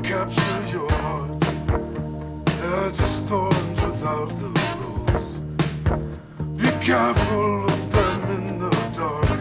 [0.05, 1.41] capture your heart.
[1.41, 5.39] They're just thorns without the rose.
[6.61, 9.41] Be careful of them in the dark.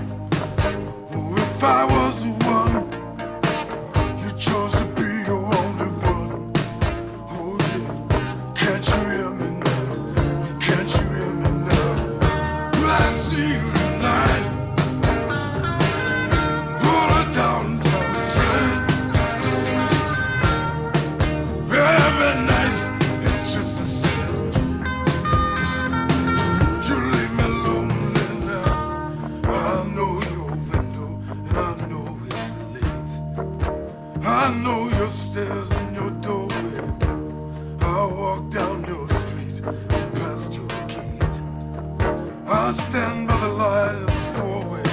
[1.12, 2.26] Oh, if I was
[34.44, 36.82] I know your stairs and your doorway.
[37.80, 41.36] I walk down your street and past your gate.
[42.46, 44.84] I stand by the light of the four-way.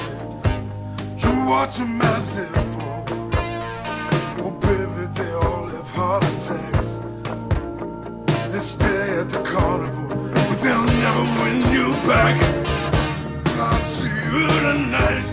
[1.19, 3.05] You watch a massive fall.
[4.39, 7.03] Oh baby, they all have heart attacks.
[8.53, 12.41] They stay at the carnival, but they'll never win you back.
[13.59, 15.30] I'll see you tonight.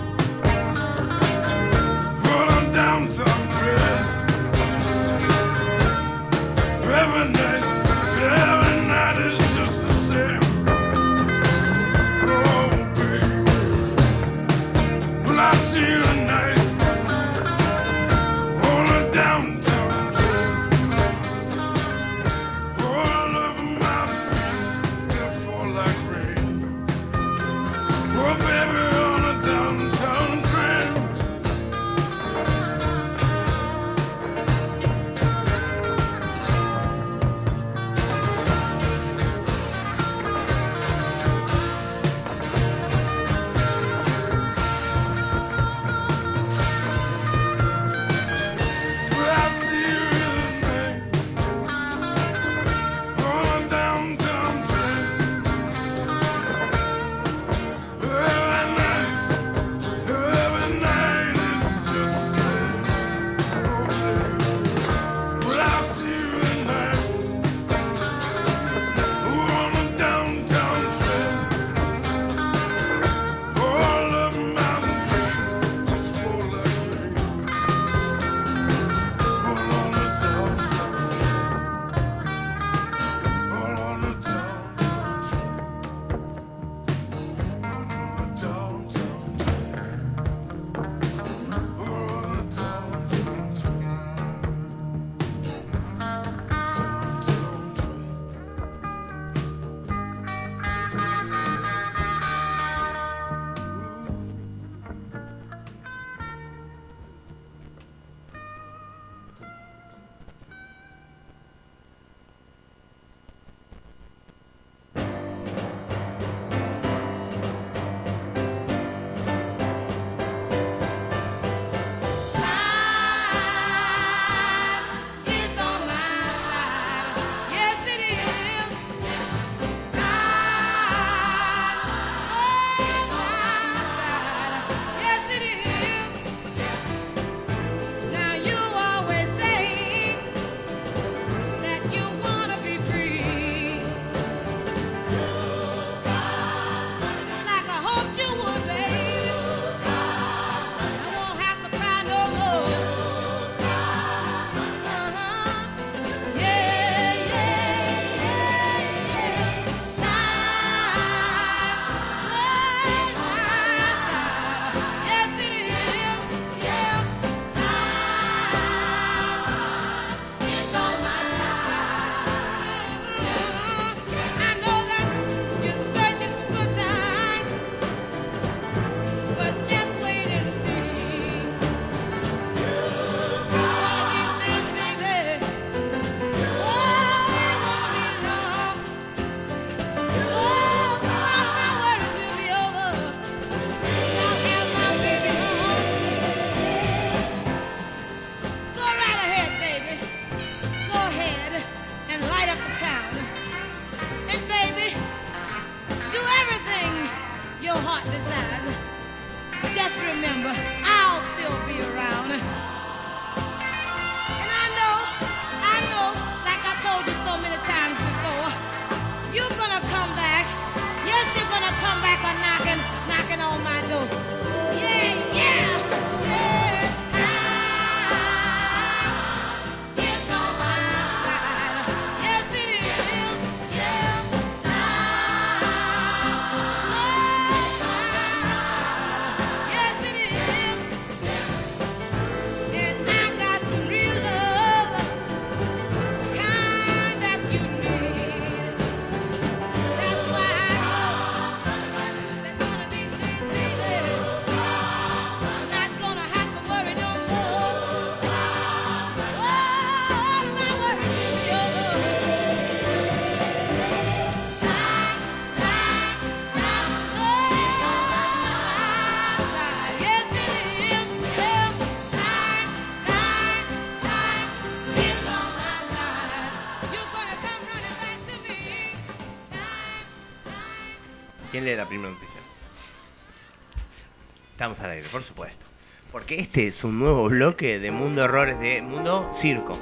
[284.68, 285.66] Estamos al aire, por supuesto.
[286.12, 289.80] Porque este es un nuevo bloque de Mundo Errores de Mundo Circo.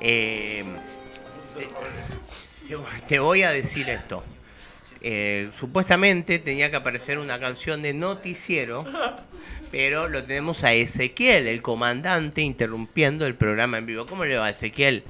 [0.00, 0.64] Eh,
[1.54, 2.76] te,
[3.06, 4.24] te- voy a decir esto.
[5.02, 8.82] Eh, supuestamente tenía que aparecer una canción de noticiero,
[9.70, 14.06] pero lo tenemos a Ezequiel, el comandante, interrumpiendo el programa en vivo.
[14.06, 15.04] ¿Cómo le va, Ezequiel?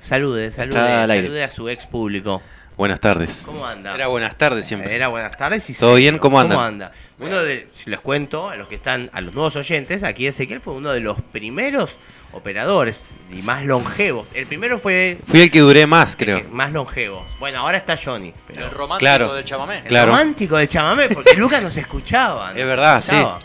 [0.00, 0.76] Salude, salude,
[1.08, 2.40] salude a su ex público.
[2.76, 3.42] Buenas tardes.
[3.44, 3.94] ¿Cómo anda?
[3.94, 4.94] Era buenas tardes siempre.
[4.94, 6.18] Era buenas tardes y ¿Todo sí, bien?
[6.18, 6.58] ¿Cómo andan?
[6.58, 6.92] anda?
[7.20, 10.60] Uno de, si les cuento a los que están, a los nuevos oyentes, aquí Ezequiel
[10.60, 11.90] fue uno de los primeros
[12.32, 14.26] operadores y más longevos.
[14.32, 16.42] El primero fue Fui el que duré más, creo.
[16.50, 17.24] más longevo.
[17.38, 18.32] Bueno, ahora está Johnny.
[18.46, 19.34] pero- El romántico Claro.
[19.34, 19.78] del chamamé.
[19.78, 20.10] el Claro.
[20.12, 22.48] romántico del chamamé, porque Lucas nos escuchaba.
[22.52, 23.38] nos Es verdad, escuchaba.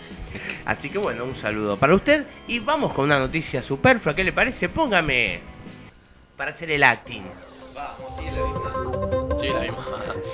[0.65, 2.25] Así que bueno, un saludo para usted.
[2.47, 4.15] Y vamos con una noticia superflua.
[4.15, 4.69] ¿Qué le parece?
[4.69, 5.41] Póngame
[6.37, 7.23] para hacer el acting.
[9.39, 9.85] Sí, la misma.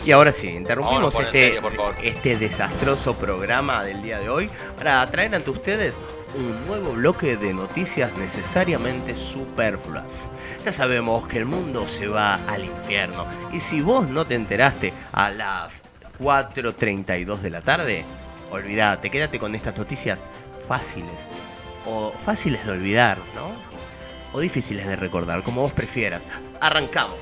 [0.05, 5.35] Y ahora sí, interrumpimos este, serio, este desastroso programa del día de hoy para traer
[5.35, 5.95] ante ustedes
[6.35, 10.29] un nuevo bloque de noticias necesariamente superfluas.
[10.63, 14.93] Ya sabemos que el mundo se va al infierno y si vos no te enteraste
[15.11, 15.83] a las
[16.19, 18.05] 4.32 de la tarde,
[18.51, 20.19] olvídate, quédate con estas noticias
[20.67, 21.29] fáciles
[21.85, 23.51] o fáciles de olvidar, ¿no?
[24.31, 26.27] O difíciles de recordar, como vos prefieras.
[26.59, 27.17] Arrancamos.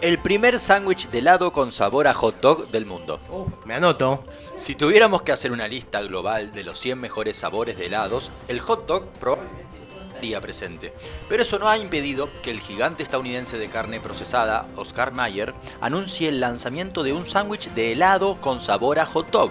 [0.00, 3.18] El primer sándwich de helado con sabor a hot dog del mundo.
[3.64, 4.24] Me anoto.
[4.54, 8.60] Si tuviéramos que hacer una lista global de los 100 mejores sabores de helados, el
[8.60, 9.64] hot dog probablemente
[10.06, 10.94] estaría presente.
[11.28, 16.28] Pero eso no ha impedido que el gigante estadounidense de carne procesada, Oscar Mayer, anuncie
[16.28, 19.50] el lanzamiento de un sándwich de helado con sabor a hot dog,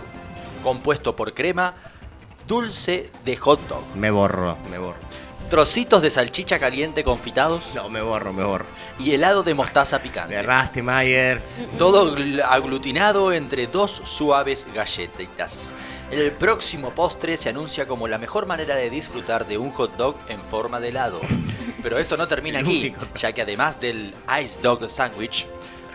[0.64, 1.74] compuesto por crema
[2.48, 5.00] dulce de hot dog, Me borro, me borro.
[5.50, 8.66] Trocitos de salchicha caliente confitados No, me borro, me borro.
[9.00, 10.36] y helado de mostaza Me picante.
[10.36, 11.42] erraste, Mayer.
[11.78, 15.74] Todo gl- aglutinado entre dos suaves galletitas.
[16.12, 20.16] El próximo postre se anuncia como la mejor manera de disfrutar de un hot dog
[20.30, 21.20] en forma de helado.
[21.84, 25.48] Pero esto no termina aquí, ya que además del Ice Dog Sandwich,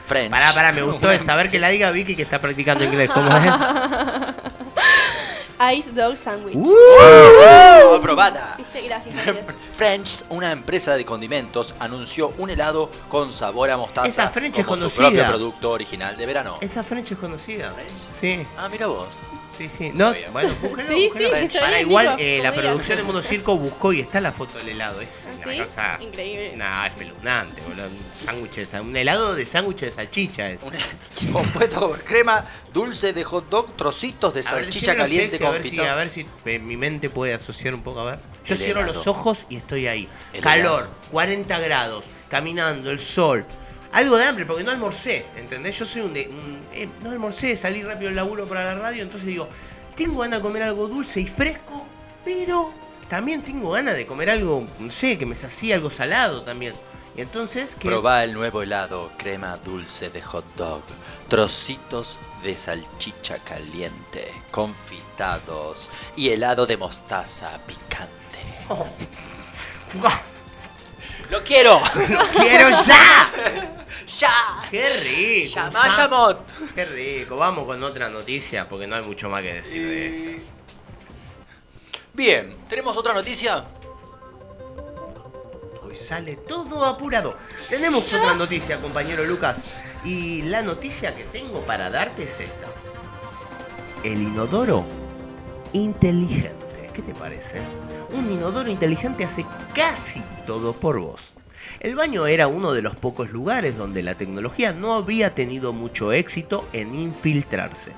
[0.06, 0.30] French.
[0.30, 3.10] Pará, pará, me gustó de saber que la diga Vicky que está practicando inglés.
[3.12, 3.44] ¿Cómo es?
[5.70, 6.56] Ice Dog Sandwich.
[6.56, 6.74] Uh.
[7.90, 8.56] ¡Oh, aprobada!
[8.58, 9.46] Viste, Gracias, gracias.
[9.76, 14.66] French, una empresa de condimentos, anunció un helado con sabor a mostaza Esa French es
[14.80, 16.58] su propio producto original de verano.
[16.60, 17.72] Esa French es conocida.
[18.20, 19.08] Sí, Ah, mira vos.
[19.68, 19.90] Sí, sí.
[19.94, 21.36] No, bueno, búsquelo, Sí, búsquelo.
[21.38, 24.58] sí, está Para igual, eh, la producción de Mundo Circo buscó y está la foto
[24.58, 25.00] del helado.
[25.00, 25.58] Es ¿Ah, una sí?
[25.60, 25.98] cosa.
[26.00, 26.56] Increíble.
[26.56, 27.86] Nah, espeluznante, boludo.
[27.86, 30.50] Un sándwich de sa- un helado de sándwich de salchicha.
[30.50, 30.60] Es.
[30.62, 30.72] Un-
[31.32, 35.62] compuesto por crema, dulce de hot dog, trocitos de ver, salchicha caliente sexy, a ver
[35.62, 38.18] si, a ver si eh, mi mente puede asociar un poco, a ver.
[38.44, 38.94] Yo El cierro helado.
[38.94, 40.08] los ojos y estoy ahí.
[40.32, 40.94] El Calor, helado.
[41.12, 43.44] 40 grados, caminando, el sol.
[43.92, 45.78] Algo de hambre, porque no almorcé, ¿entendés?
[45.78, 46.14] Yo soy un...
[46.14, 49.48] De, un- eh, no almorcé, salí rápido del laburo para la radio, entonces digo,
[49.94, 51.86] tengo ganas de comer algo dulce y fresco,
[52.24, 52.72] pero
[53.08, 56.72] también tengo ganas de comer algo, no sé, que me sacía algo salado también.
[57.14, 57.88] Y entonces, ¿qué?
[57.88, 60.82] Probá el nuevo helado, crema dulce de hot dog,
[61.28, 68.08] trocitos de salchicha caliente, confitados y helado de mostaza picante.
[68.70, 68.86] Oh.
[71.32, 71.80] ¡Lo quiero!
[72.36, 73.30] ¡Quiero ya!
[74.18, 74.34] ¡Ya!
[74.70, 75.54] ¡Qué rico!
[75.54, 75.96] ¡Llama, ya.
[75.96, 76.74] llamot!
[76.74, 80.42] Qué rico, vamos con otra noticia porque no hay mucho más que decir de esto.
[82.12, 83.64] Bien, ¿tenemos otra noticia?
[85.82, 87.34] Hoy sale todo apurado.
[87.66, 89.82] Tenemos otra noticia, compañero Lucas.
[90.04, 92.66] Y la noticia que tengo para darte es esta.
[94.04, 94.84] El inodoro
[95.72, 96.90] inteligente.
[96.92, 97.62] ¿Qué te parece?
[98.12, 101.32] Un inodoro inteligente hace casi todo por vos.
[101.80, 106.12] El baño era uno de los pocos lugares donde la tecnología no había tenido mucho
[106.12, 107.92] éxito en infiltrarse.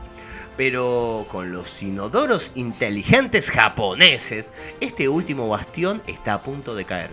[0.56, 7.10] Pero con los inodoros inteligentes japoneses, este último bastión está a punto de caer.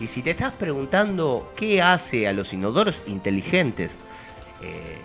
[0.00, 3.96] Y si te estás preguntando qué hace a los inodoros inteligentes
[4.62, 4.98] eh,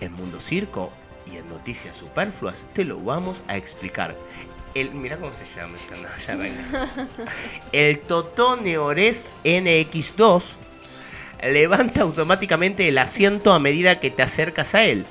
[0.00, 0.90] en Mundo Circo
[1.32, 4.14] y en Noticias Superfluas, te lo vamos a explicar.
[4.76, 6.36] El, mira cómo se llama esta.
[7.72, 10.42] El Totó Neorest NX2
[11.44, 15.06] levanta automáticamente el asiento a medida que te acercas a él.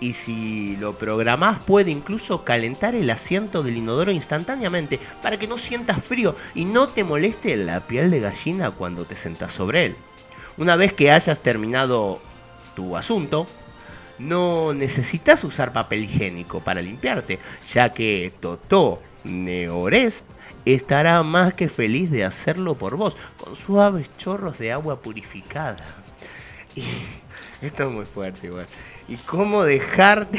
[0.00, 5.58] Y si lo programás puede incluso calentar el asiento del inodoro instantáneamente para que no
[5.58, 9.96] sientas frío y no te moleste la piel de gallina cuando te sentás sobre él.
[10.58, 12.20] Una vez que hayas terminado
[12.74, 13.46] tu asunto,
[14.18, 17.38] no necesitas usar papel higiénico para limpiarte,
[17.72, 20.26] ya que Totó Neorest
[20.64, 25.84] estará más que feliz de hacerlo por vos, con suaves chorros de agua purificada.
[27.60, 28.66] Esto es muy fuerte igual.
[29.08, 30.38] ¿Y cómo dejarte?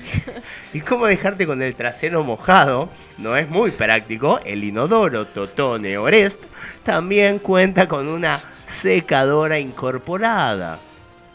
[0.74, 2.88] ¿Y cómo dejarte con el trasero mojado?
[3.18, 4.40] No es muy práctico.
[4.44, 6.42] El inodoro Totó Neorest
[6.82, 10.78] también cuenta con una secadora incorporada.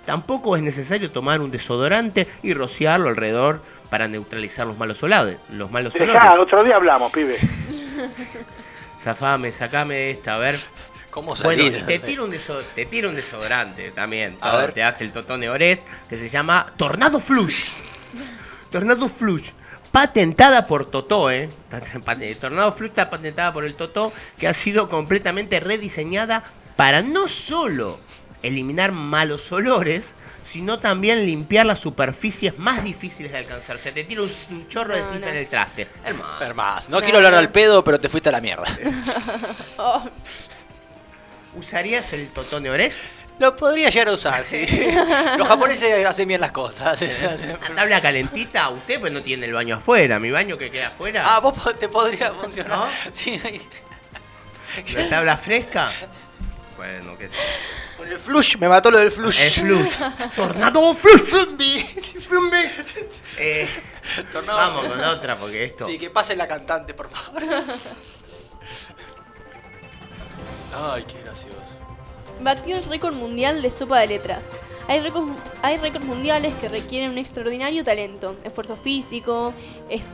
[0.05, 5.37] Tampoco es necesario tomar un desodorante y rociarlo alrededor para neutralizar los malos olores.
[5.49, 6.13] Los malos olores.
[6.13, 7.35] Dejá, otro día hablamos, pibe.
[9.01, 10.55] Zafame, sacame esta, a ver.
[11.09, 11.77] ¿Cómo Bueno, salir?
[11.81, 14.37] y te tiro un, deso- te tiro un desodorante también.
[14.41, 14.73] A ver.
[14.73, 17.69] Te hace el Totón que se llama Tornado Flush.
[18.69, 19.49] Tornado Flush.
[19.91, 21.49] Patentada por Totó, ¿eh?
[22.41, 26.43] Tornado Flush está patentada por el Totó, que ha sido completamente rediseñada
[26.75, 27.99] para no solo
[28.43, 30.13] eliminar malos olores,
[30.45, 33.77] sino también limpiar las superficies más difíciles de alcanzar.
[33.77, 35.33] Se te tira un, chorro de No, cifra no.
[35.33, 35.87] en el traste.
[36.03, 36.43] Hermoso.
[36.43, 38.65] Hermano, no quiero hablar al pedo, pero te fuiste a la mierda.
[39.77, 40.03] Oh,
[41.57, 42.97] ¿Usarías el Totó Neorest?
[43.39, 44.65] Lo podría llegar a usar, sí.
[45.37, 47.01] Los japoneses hacen bien las cosas.
[47.01, 51.23] La tabla calentita, usted pues no tiene el baño afuera, mi baño que queda afuera.
[51.25, 52.77] Ah, vos te podría funcionar.
[52.77, 52.87] ¿No?
[53.11, 53.41] Sí,
[54.93, 55.91] La tabla fresca.
[56.77, 57.33] Bueno, qué sé.
[57.97, 59.39] Con el flush, me mató lo del flush.
[59.41, 59.93] Es flush.
[60.35, 61.21] Tornado flush.
[62.21, 62.65] Fumbi.
[63.37, 63.67] Eh,
[64.31, 65.85] Tornado vamos con otra porque esto.
[65.87, 67.43] Sí, que pase la cantante, por favor.
[70.73, 71.79] Ay, qué gracioso.
[72.41, 74.47] batió el récord mundial de sopa de letras.
[74.87, 75.31] Hay récords,
[75.63, 79.51] hay récords mundiales que requieren un extraordinario talento, esfuerzo físico,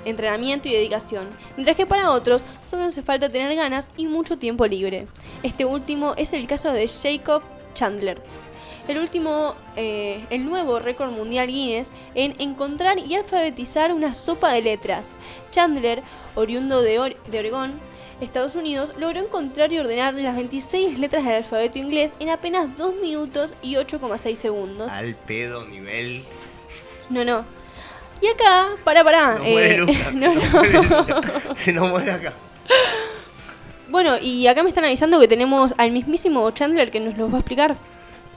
[0.05, 1.27] entrenamiento y dedicación,
[1.57, 5.07] mientras que para otros solo hace falta tener ganas y mucho tiempo libre.
[5.43, 7.41] Este último es el caso de Jacob
[7.73, 8.17] Chandler.
[8.87, 14.61] El último, eh, el nuevo récord mundial Guinness en encontrar y alfabetizar una sopa de
[14.63, 15.07] letras.
[15.51, 16.01] Chandler,
[16.35, 17.73] oriundo de, Ore- de Oregón,
[18.21, 22.95] Estados Unidos, logró encontrar y ordenar las 26 letras del alfabeto inglés en apenas 2
[23.01, 24.91] minutos y 8,6 segundos.
[24.91, 26.23] Al pedo nivel.
[27.09, 27.45] No, no.
[28.21, 29.35] Y acá, para, para.
[29.39, 31.55] No muere eh, Lucas, no, no.
[31.55, 32.33] Se nos muere acá.
[33.91, 37.39] Bueno, y acá me están avisando que tenemos al mismísimo Chandler que nos lo va
[37.39, 37.75] a explicar.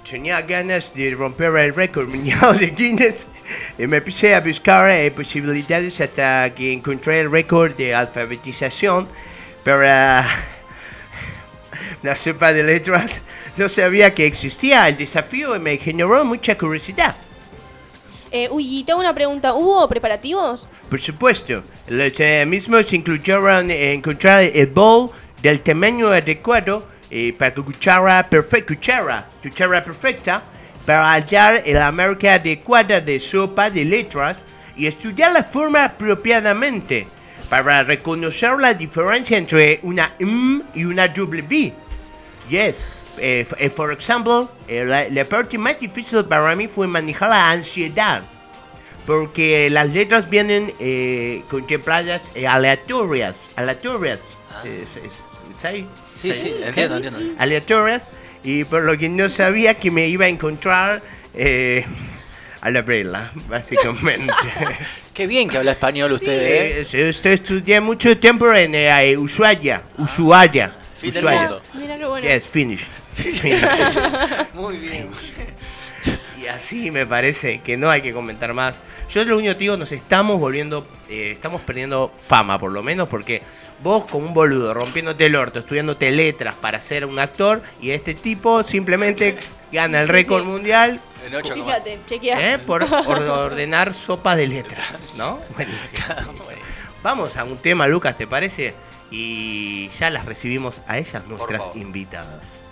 [0.08, 3.28] Tenía ganas de romper el récord mundial de Guinness
[3.78, 9.06] y me puse a buscar eh, posibilidades hasta que encontré el récord de alfabetización
[9.64, 10.28] para
[12.02, 13.22] la sopa de letras.
[13.56, 17.14] No sabía que existía el desafío y me generó mucha curiosidad.
[18.32, 19.54] Eh, uy, y te hago una pregunta.
[19.54, 20.68] ¿Hubo preparativos?
[20.90, 25.12] Por supuesto, los eh, mismos incluyeron encontrar el bowl
[25.44, 30.42] del tamaño adecuado eh, para tu cuchara perfecta, cuchara, cuchara perfecta,
[30.86, 34.38] para hallar la marca adecuada de sopa de letras
[34.74, 37.06] y estudiar la forma apropiadamente
[37.50, 41.72] para reconocer la diferencia entre una M y una W.
[42.48, 42.78] Yes.
[43.18, 47.50] Eh, eh, por ejemplo, eh, la, la parte más difícil para mí fue manejar la
[47.50, 48.22] ansiedad.
[49.06, 53.36] Porque las letras vienen eh, contempladas aleatorias.
[53.56, 54.20] Aleatorias.
[54.64, 54.86] Eh,
[56.14, 57.20] ¿sí- sí- entiendo, entiendo.
[57.38, 58.02] Aleatorias.
[58.42, 61.00] Y por lo que no sabía que me iba a encontrar
[61.34, 61.84] eh,
[62.60, 64.32] al abrirla, básicamente.
[65.14, 66.80] Qué bien que habla español usted, ¿eh?
[66.80, 69.82] Eh, sí, usted estudié mucho tiempo en eh, Ushuaia.
[69.96, 70.72] Ushuaia.
[70.96, 71.40] Fin del Ushuaia.
[71.42, 71.62] mundo.
[71.74, 72.26] Mira qué bueno.
[72.28, 72.84] Yes, finish.
[73.14, 73.54] Finish.
[74.54, 75.08] Muy bien.
[76.44, 78.82] Y así me parece que no hay que comentar más.
[79.08, 83.08] Yo lo único que digo, nos estamos volviendo, eh, estamos perdiendo fama por lo menos,
[83.08, 83.40] porque
[83.82, 88.12] vos como un boludo rompiéndote el orto, estudiándote letras para ser un actor, y este
[88.14, 89.36] tipo simplemente
[89.72, 90.48] gana el Sí, récord sí.
[90.48, 92.54] mundial En ocho coma- Fíjate, chequea.
[92.54, 92.58] ¿eh?
[92.58, 95.38] por or- ordenar sopa de letras, ¿no?
[95.54, 96.04] Buenísimo.
[97.02, 98.74] Vamos a un tema, Lucas, ¿te parece?
[99.10, 102.63] Y ya las recibimos a ellas, nuestras invitadas.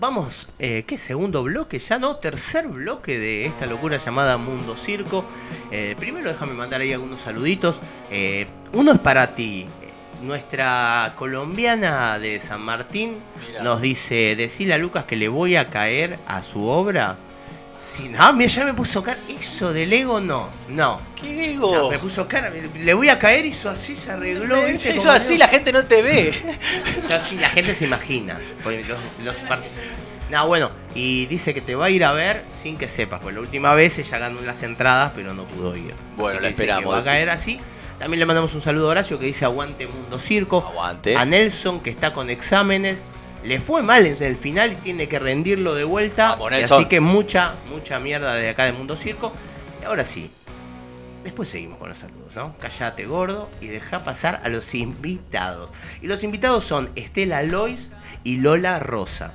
[0.00, 1.78] Vamos, eh, ¿qué segundo bloque?
[1.78, 5.24] Ya no, tercer bloque de esta locura llamada Mundo Circo.
[5.70, 7.78] Eh, primero déjame mandar ahí algunos saluditos.
[8.10, 9.66] Eh, uno es para ti.
[10.22, 13.16] Nuestra colombiana de San Martín
[13.62, 17.16] nos dice, decile a Lucas que le voy a caer a su obra.
[17.80, 19.18] Si no, mira, ya me puso cara.
[19.28, 21.09] Eso del ego no, no.
[21.56, 24.56] No, me puso cara, le voy a caer, hizo así, se arregló.
[24.56, 26.32] Eso Como así la gente no te ve.
[27.08, 28.38] Yo así, la gente se imagina.
[28.64, 29.62] los- los part-
[30.30, 33.20] No, bueno, y dice que te va a ir a ver sin que sepas.
[33.20, 35.94] Pues la última vez ella ganó las entradas, pero no pudo ir.
[36.16, 37.58] Bueno, Así la que esperamos, Va a caer así.
[37.98, 40.64] También le mandamos un saludo a Horacio que dice aguante Mundo Circo.
[40.66, 41.16] Aguante.
[41.16, 43.02] A Nelson que está con exámenes.
[43.44, 46.30] Le fue mal en el final y tiene que rendirlo de vuelta.
[46.36, 49.32] Vamos, así que mucha, mucha mierda de acá de Mundo Circo.
[49.82, 50.30] Y ahora sí.
[51.22, 52.56] Después seguimos con los saludos, ¿no?
[52.58, 55.70] Callate gordo y deja pasar a los invitados.
[56.00, 57.88] Y los invitados son Estela Lois
[58.24, 59.34] y Lola Rosa.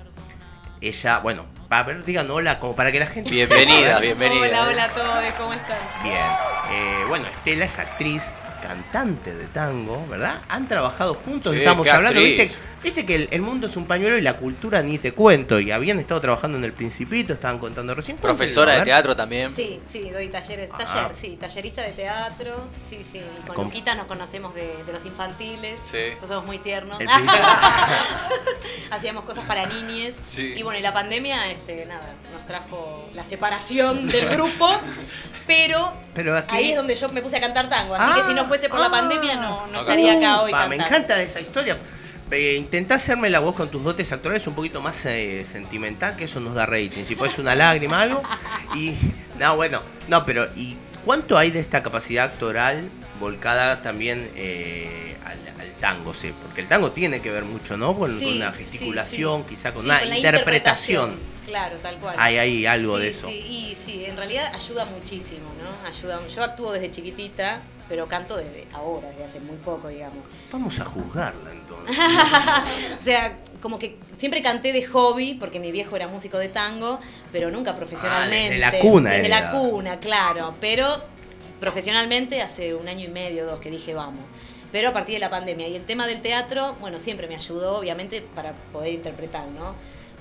[0.81, 3.29] Ella, bueno, va a ver, digan hola como para que la gente...
[3.29, 4.41] Bienvenida, bienvenida.
[4.41, 5.77] Hola, hola a todos, ¿cómo están?
[6.03, 6.25] Bien.
[6.71, 8.23] Eh, bueno, Estela es actriz,
[8.67, 10.41] cantante de tango, ¿verdad?
[10.49, 12.19] Han trabajado juntos, Sí, estamos hablando.
[12.19, 12.49] ¿viste,
[12.83, 15.59] viste que el, el mundo es un pañuelo y la cultura ni te cuento.
[15.59, 18.17] Y habían estado trabajando en el Principito, estaban contando recién.
[18.17, 19.55] Profesora de teatro también.
[19.55, 20.77] Sí, sí, doy talleres, Ah.
[20.83, 22.55] taller, sí, tallerista de teatro,
[22.89, 25.97] sí, sí, y con Luquita nos conocemos de, de los infantiles, Sí.
[26.19, 26.99] pues somos muy tiernos,
[28.91, 30.53] hacíamos cosas para niñes, Sí.
[30.57, 34.69] y bueno, y la pandemia, este, nada, nos trajo la separación del grupo,
[35.47, 36.55] pero Pero aquí...
[36.55, 38.69] ahí es donde yo me puse a cantar tango, así Ah, que si no fuese
[38.69, 38.91] por la ah.
[38.91, 40.43] pandemia no, no No estaría acá cantaba.
[40.43, 41.77] hoy Pa, me encanta esa historia.
[42.31, 46.23] Eh, intentá hacerme la voz con tus dotes actorales un poquito más eh, sentimental, que
[46.25, 47.03] eso nos da rating.
[47.05, 48.21] Si puedes una lágrima, algo.
[48.75, 48.93] Y.
[49.39, 52.83] No, bueno, no, pero ¿y cuánto hay de esta capacidad actoral
[53.19, 56.13] volcada también eh, al, al tango?
[56.13, 57.95] Sí, porque el tango tiene que ver mucho, ¿no?
[57.95, 59.47] Con, Sí, con una gesticulación, sí.
[59.49, 61.34] quizá con Sí, una la interpretación.
[61.45, 62.15] Claro, tal cual.
[62.17, 63.27] Hay ahí algo Sí, de eso.
[63.27, 65.87] Sí, y sí, en realidad ayuda muchísimo, ¿no?
[65.87, 66.27] Ayuda.
[66.27, 70.23] Yo actúo desde chiquitita, pero canto desde ahora, desde hace muy poco, digamos.
[70.51, 71.97] Vamos a juzgarla entonces.
[72.99, 76.99] o sea, como que siempre canté de hobby, porque mi viejo era músico de tango,
[77.31, 78.63] pero nunca profesionalmente.
[78.63, 80.55] Ah, desde la cuna Desde la cuna, claro.
[80.59, 81.03] Pero
[81.59, 84.25] profesionalmente hace un año y medio, dos, que dije vamos.
[84.71, 85.67] Pero a partir de la pandemia.
[85.67, 89.75] Y el tema del teatro, bueno, siempre me ayudó, obviamente, para poder interpretar, ¿no?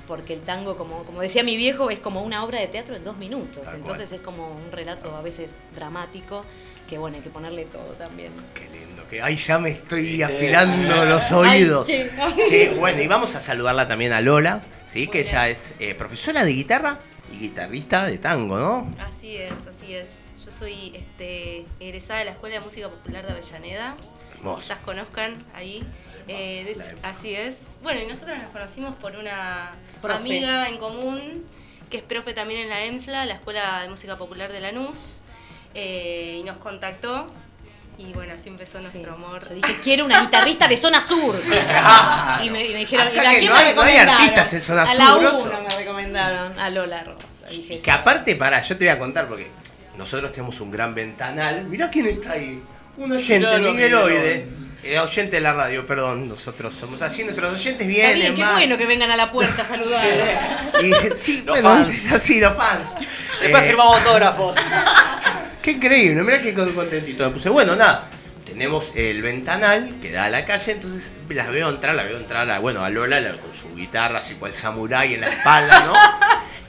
[0.06, 3.04] Porque el tango, como, como decía mi viejo, es como una obra de teatro en
[3.04, 3.62] dos minutos.
[3.64, 6.44] Tal Entonces es como un relato a veces dramático,
[6.88, 8.32] que bueno, hay que ponerle todo también.
[8.54, 9.06] Qué lindo.
[9.08, 10.24] Que, ay, ya me estoy ¿Viste?
[10.24, 11.86] afilando los Ay, oídos.
[11.86, 12.10] che.
[12.48, 15.06] Sí, bueno, y vamos a saludarla también a Lola, ¿sí?
[15.06, 16.98] que ella es eh, profesora de guitarra
[17.32, 18.94] y guitarrista de tango, ¿no?
[18.98, 20.08] Así es, así es.
[20.44, 23.96] Yo soy este, egresada de la Escuela de Música Popular de Avellaneda.
[24.36, 24.60] Hermoso.
[24.60, 25.82] Quizás conozcan ahí.
[26.28, 27.56] Eh, de- así es.
[27.82, 30.16] Bueno, y nosotros nos conocimos por una Profe.
[30.18, 31.44] amiga en común,
[31.90, 35.20] que es profe también en la EMSLA, la Escuela de Música Popular de Lanús,
[35.74, 37.28] eh, y nos contactó.
[37.96, 39.08] Y bueno, así empezó nuestro Sí.
[39.08, 39.48] amor.
[39.48, 41.36] Yo dije, quiero una guitarrista de zona sur.
[42.44, 44.82] y, me, y me dijeron, ¿y a que no hay- no hay artistas en zona
[44.82, 45.42] a la sur, grosso.
[45.44, 47.46] uno me recomendaron, a Lola Rosa.
[47.48, 49.46] Dije, Que aparte, para, yo te voy a contar porque
[49.96, 51.64] nosotros tenemos un gran ventanal.
[51.66, 52.60] Mirá quién está ahí.
[52.96, 54.48] Un oyente, Migueloide.
[54.86, 58.34] Eh, oyente de la radio, perdón, nosotros somos así, nuestros oyentes Está vienen.
[58.34, 60.04] bien, qué bueno que vengan a la puerta a saludar.
[60.82, 61.88] Y, sí, Los bueno, fans.
[62.06, 62.82] es así, los fans.
[63.40, 64.54] Después Eh, firmamos autógrafos.
[65.62, 67.48] Qué increíble, mirá qué con- contentito me puse.
[67.48, 68.04] Bueno, nada,
[68.44, 72.50] tenemos el ventanal que da a la calle, entonces las veo entrar, la veo entrar
[72.50, 75.94] a, bueno, a Lola la- con su guitarra, así cual samurái en la espalda, ¿no?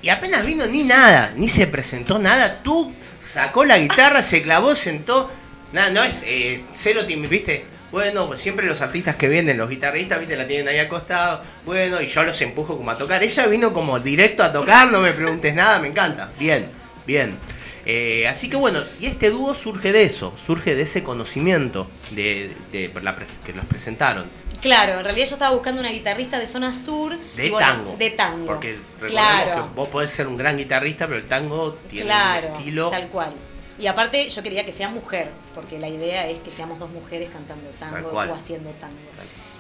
[0.02, 4.74] Y apenas vino ni nada, ni se presentó nada, tú sacó la guitarra, se clavó,
[4.76, 5.30] sentó.
[5.74, 7.66] Nada, no es eh, cero tim- ¿viste?
[7.96, 10.36] Bueno, pues siempre los artistas que vienen, los guitarristas, ¿viste?
[10.36, 11.42] La tienen ahí acostado.
[11.66, 13.24] Bueno, y yo los empujo como a tocar.
[13.24, 16.30] Ella vino como directo a tocar, no me preguntes nada, me encanta.
[16.38, 16.68] Bien,
[17.08, 17.38] bien.
[17.86, 22.52] Eh, así que bueno, y este dúo surge de eso, surge de ese conocimiento de,
[22.74, 24.26] de la pres- que los presentaron.
[24.60, 27.18] Claro, en realidad yo estaba buscando una guitarrista de zona sur.
[27.38, 27.96] De y bueno, tango.
[27.98, 28.46] De tango.
[28.46, 29.70] Porque recordemos Claro.
[29.70, 32.90] que vos podés ser un gran guitarrista, pero el tango tiene Claro, un estilo.
[32.90, 33.34] tal cual.
[33.78, 37.30] Y aparte yo quería que sea mujer, porque la idea es que seamos dos mujeres
[37.32, 38.96] cantando tango o haciendo tango.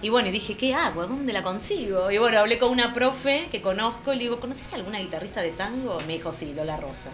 [0.01, 1.01] Y bueno, dije, ¿qué hago?
[1.01, 2.09] ¿A ¿Dónde la consigo?
[2.11, 5.49] Y bueno, hablé con una profe que conozco y le digo, ¿conoces alguna guitarrista de
[5.51, 5.97] tango?
[6.07, 7.09] Me dijo, sí, Lola Rosa.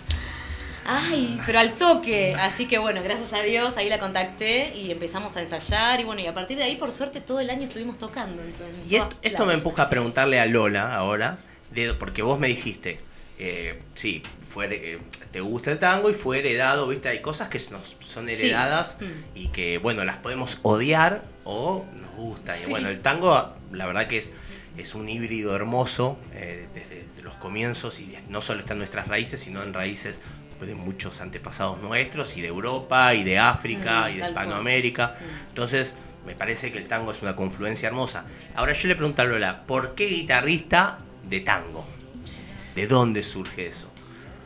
[0.84, 2.36] Ay, pero al toque.
[2.38, 6.00] Así que bueno, gracias a Dios, ahí la contacté y empezamos a ensayar.
[6.00, 8.42] Y bueno, y a partir de ahí, por suerte, todo el año estuvimos tocando.
[8.42, 11.38] Entonces, Y esto, esto me empuja a preguntarle a Lola ahora,
[11.72, 13.00] de- porque vos me dijiste,
[13.42, 15.00] eh, sí, fue, eh,
[15.32, 18.34] te gusta el tango y fue heredado, viste, hay cosas que nos son Sí.
[18.36, 19.06] heredadas Mm.
[19.38, 22.56] y que, bueno, las podemos odiar o nos gustan.
[22.66, 24.32] Y bueno, el tango, la verdad que es,
[24.78, 29.42] es un híbrido hermoso eh, desde los comienzos y no solo está en nuestras raíces,
[29.42, 30.18] sino en raíces
[30.60, 34.28] de muchos antepasados nuestros y de Europa y de África Mm, y de.
[34.28, 35.16] Hispanoamérica.
[35.50, 35.94] Entonces,
[36.26, 38.26] me parece que el tango es una confluencia hermosa.
[38.56, 41.84] Ahora yo le pregunto a Lola, ¿por qué guitarrista de tango?
[42.76, 43.90] ¿De dónde surge eso?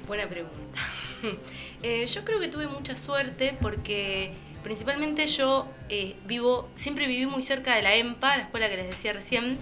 [0.08, 0.80] Buena pregunta.
[1.84, 4.32] Eh, yo creo que tuve mucha suerte porque
[4.64, 8.88] principalmente yo eh, vivo, siempre viví muy cerca de la EMPA, la escuela que les
[8.88, 9.60] decía recién.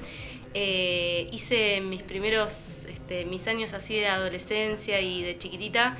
[0.53, 5.97] Eh, hice mis primeros, este, mis años así de adolescencia y de chiquitita.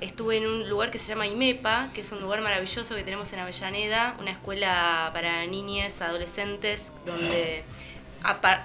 [0.00, 3.30] Estuve en un lugar que se llama IMEPA, que es un lugar maravilloso que tenemos
[3.34, 7.64] en Avellaneda, una escuela para niñas, adolescentes, donde,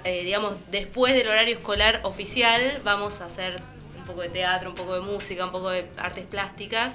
[0.04, 3.62] eh, digamos, después del horario escolar oficial, vamos a hacer
[3.98, 6.94] un poco de teatro, un poco de música, un poco de artes plásticas.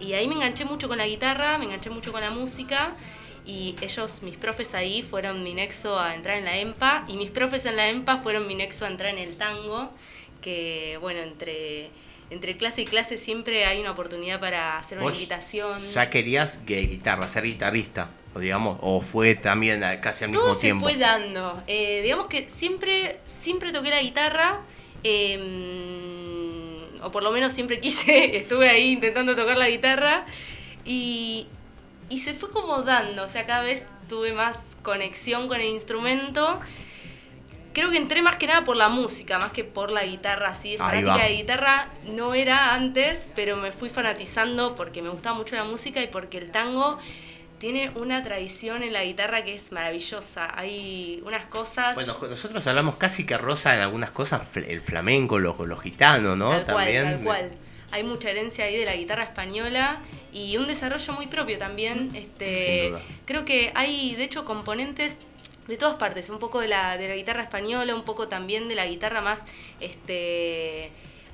[0.00, 2.92] Y ahí me enganché mucho con la guitarra, me enganché mucho con la música.
[3.44, 7.04] Y ellos, mis profes ahí, fueron mi nexo a entrar en la EMPA.
[7.08, 9.90] Y mis profes en la EMPA fueron mi nexo a entrar en el tango.
[10.42, 11.90] Que, bueno, entre,
[12.30, 15.80] entre clase y clase siempre hay una oportunidad para hacer una invitación.
[15.92, 18.10] ¿Ya querías que guitarra, ser guitarrista?
[18.34, 20.84] O digamos, o fue también casi al Todo mismo se tiempo.
[20.84, 21.62] fue dando.
[21.66, 24.60] Eh, digamos que siempre, siempre toqué la guitarra.
[25.04, 30.26] eh, o por lo menos siempre quise, estuve ahí intentando tocar la guitarra.
[30.84, 31.46] Y,
[32.08, 33.24] y se fue como dando.
[33.24, 36.58] O sea, cada vez tuve más conexión con el instrumento.
[37.72, 40.76] Creo que entré más que nada por la música, más que por la guitarra, así.
[40.76, 45.64] Fanática de guitarra no era antes, pero me fui fanatizando porque me gustaba mucho la
[45.64, 46.98] música y porque el tango
[47.58, 50.50] tiene una tradición en la guitarra que es maravillosa.
[50.58, 51.94] Hay unas cosas.
[51.94, 56.50] Bueno, nosotros hablamos casi que rosa en algunas cosas, el flamenco, lo, lo gitano, ¿no?
[56.50, 57.04] Tal cual, También.
[57.04, 57.52] tal cual.
[57.90, 60.00] Hay mucha herencia ahí de la guitarra española
[60.32, 62.10] y un desarrollo muy propio también.
[62.14, 63.02] Este, Sin duda.
[63.24, 65.16] creo que hay, de hecho, componentes
[65.66, 68.74] de todas partes, un poco de la, de la guitarra española, un poco también de
[68.74, 69.44] la guitarra más
[69.80, 70.90] este,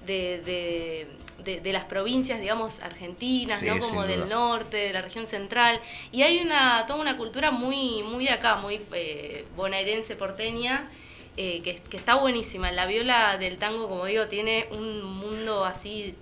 [0.07, 1.07] de, de,
[1.43, 3.79] de- de las provincias, digamos, argentinas, Sí, ¿no?
[3.79, 4.35] Como del duda.
[4.35, 5.81] norte, de la región central.
[6.13, 10.89] Y hay una, toda una cultura muy, muy de acá, muy eh, bonaerense, porteña,
[11.37, 12.71] eh, que, que está buenísima.
[12.73, 16.15] La viola del tango, como digo, tiene un mundo así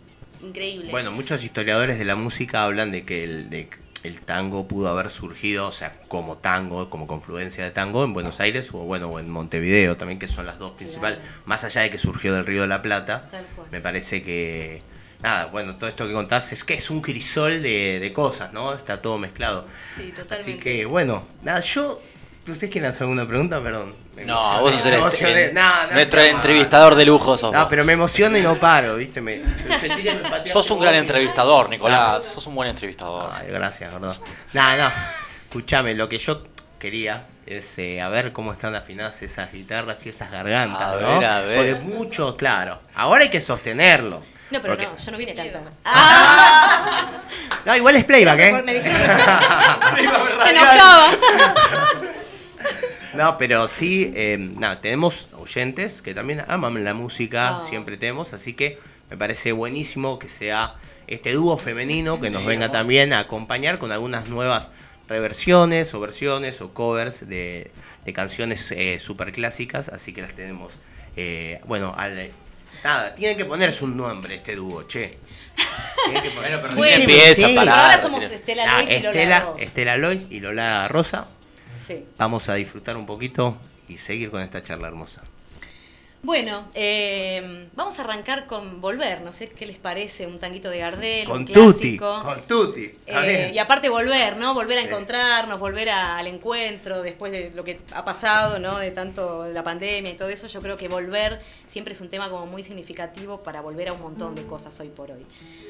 [0.42, 0.90] increíble.
[0.90, 3.76] Bueno, muchos historiadores de la música hablan de que el, de que
[4.08, 8.40] el tango pudo haber surgido, o sea, como tango, como confluencia de tango en Buenos
[8.40, 11.90] Aires o bueno, o en Montevideo también, que son las dos principales, más allá de
[11.90, 13.68] que surgió del Río de la Plata, Tal cual.
[13.70, 14.82] me parece que,
[15.22, 18.72] nada, bueno, todo esto que contás es que es un crisol de, de cosas, ¿no?
[18.74, 19.66] Está todo mezclado.
[19.96, 20.34] Sí, totalmente.
[20.34, 22.00] Así que, bueno, nada, yo,
[22.46, 23.60] ¿ustedes quieren hacer alguna pregunta?
[23.62, 23.94] Perdón.
[24.14, 25.44] Me No, emocioné, vos sos el me est- emocioné.
[25.44, 27.66] el- No, no nuestro entrevistador de lujo sos No, vos.
[27.70, 29.20] pero me emociono y no paro, ¿viste?
[29.22, 32.24] Me, me sentí que me pateaba Sos un gran entrevistador, Nicolás.
[32.24, 33.30] Sos un buen entrevistador.
[33.32, 34.14] Ay, gracias, gordo.
[34.52, 34.90] No, no.
[35.48, 36.42] Escuchame, lo que yo
[36.78, 41.18] quería es eh, a ver cómo están afinadas esas guitarras y esas gargantas, A ¿no?
[41.20, 41.76] ver, a ver.
[41.78, 42.80] Porque mucho, claro.
[42.94, 44.22] Ahora hay que sostenerlo.
[44.52, 45.72] No, pero Porque- no, yo no vine a cantar.
[47.64, 48.62] No, igual es playback, ¿eh?
[48.64, 49.00] Me dijeron.
[50.44, 51.10] Se enojaba.
[53.14, 57.60] No, pero sí, eh, nada, tenemos oyentes que también aman la música, Ah.
[57.60, 58.78] siempre tenemos, así que
[59.10, 60.74] me parece buenísimo que sea
[61.06, 64.68] este dúo femenino que nos venga también a acompañar con algunas nuevas
[65.08, 67.70] reversiones o versiones o covers de,
[68.06, 70.72] de canciones eh, super clásicas, así que las tenemos,
[71.16, 72.30] eh, bueno, al,
[72.84, 75.18] nada, tienen que ponerse un nombre este dúo, che.
[76.04, 77.54] Tienen que poner- pero Bueno, empieza, sí.
[77.54, 79.62] pará, Ahora somos Estela Ah, Luis y Lola Estela, Ross.
[79.62, 81.26] Estela Lois y Lola Rosa.
[81.86, 82.04] Sí.
[82.16, 83.56] Vamos a disfrutar un poquito
[83.88, 85.22] y seguir con esta charla hermosa.
[86.24, 89.22] Bueno, eh, vamos a arrancar con Volver.
[89.22, 92.22] No sé qué les parece, un tanguito de Gardel, Con un Tutti, clásico.
[92.22, 92.92] con Tutti.
[93.06, 94.54] Eh, y aparte volver, ¿no?
[94.54, 98.78] Volver a encontrarnos, volver a- al encuentro después de lo que ha pasado, ¿no?
[98.78, 100.46] De tanto la pandemia y todo eso.
[100.46, 104.00] Yo creo que volver siempre es un tema como muy significativo para volver a un
[104.02, 105.26] montón de cosas hoy por hoy.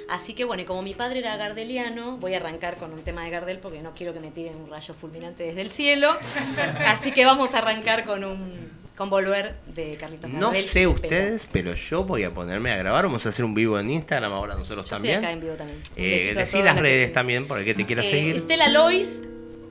[0.08, 3.24] Así que bueno, y como mi padre era gardeliano, voy a arrancar con un tema
[3.24, 6.14] de Gardel porque no quiero que me tiren un rayo fulminante desde el cielo.
[6.86, 10.64] Así que vamos a arrancar con un con volver de Carlitos No Gardel.
[10.64, 13.04] sé Pero ustedes, pero yo voy a ponerme a grabar.
[13.06, 15.18] Vamos a hacer un vivo en Instagram ahora nosotros Yo estoy también.
[15.18, 15.80] acá en vivo también.
[15.96, 18.36] Eh, decí las redes también por el que te quiera Eh, seguir.
[18.36, 19.22] Estela Lois,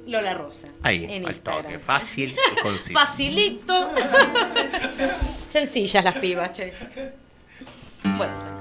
[0.08, 0.70] Lola Rosa.
[0.82, 1.64] Ahí, en al Instagram.
[1.66, 1.80] toque.
[1.80, 2.94] Fácil y conciso.
[3.00, 3.90] Facilito.
[5.50, 6.74] Sencillas las pibas, che.
[8.18, 8.61] Bueno.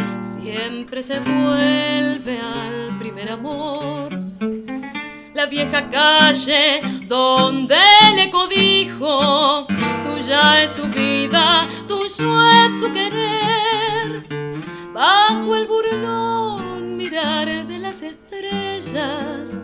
[0.41, 4.09] siempre se vuelve al primer amor.
[5.33, 7.77] La vieja calle donde
[8.15, 9.67] le codijo,
[10.03, 14.23] tuya es su vida, tuyo es su querer.
[14.93, 19.57] Bajo el burlón mirar de las estrellas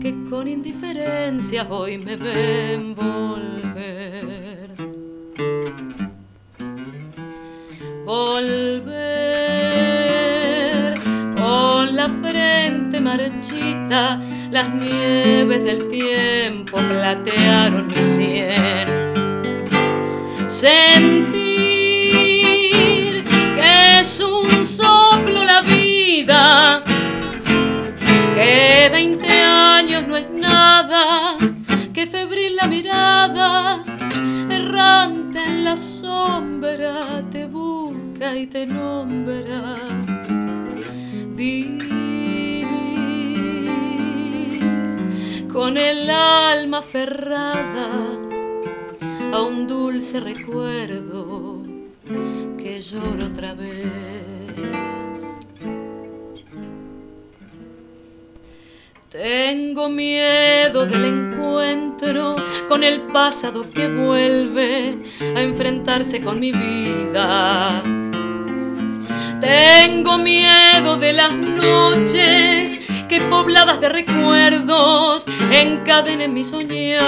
[0.00, 4.74] que con indiferencia hoy me ven volver.
[8.04, 9.73] Volver
[12.04, 18.86] la frente marchita, las nieves del tiempo platearon mi sien.
[20.46, 21.32] Sentir
[23.24, 26.82] que es un soplo la vida,
[28.34, 31.38] que 20 años no es nada,
[31.94, 33.82] que febril la mirada,
[34.50, 40.23] errante en la sombra, te busca y te nombra.
[41.36, 42.68] Vivir
[45.52, 47.88] con el alma aferrada
[49.32, 51.62] a un dulce recuerdo
[52.56, 53.88] que lloro otra vez.
[59.08, 62.36] Tengo miedo del encuentro
[62.68, 64.98] con el pasado que vuelve
[65.34, 67.82] a enfrentarse con mi vida.
[69.40, 72.78] Tengo miedo de las noches
[73.08, 77.04] que pobladas de recuerdos encadenen mi soñar.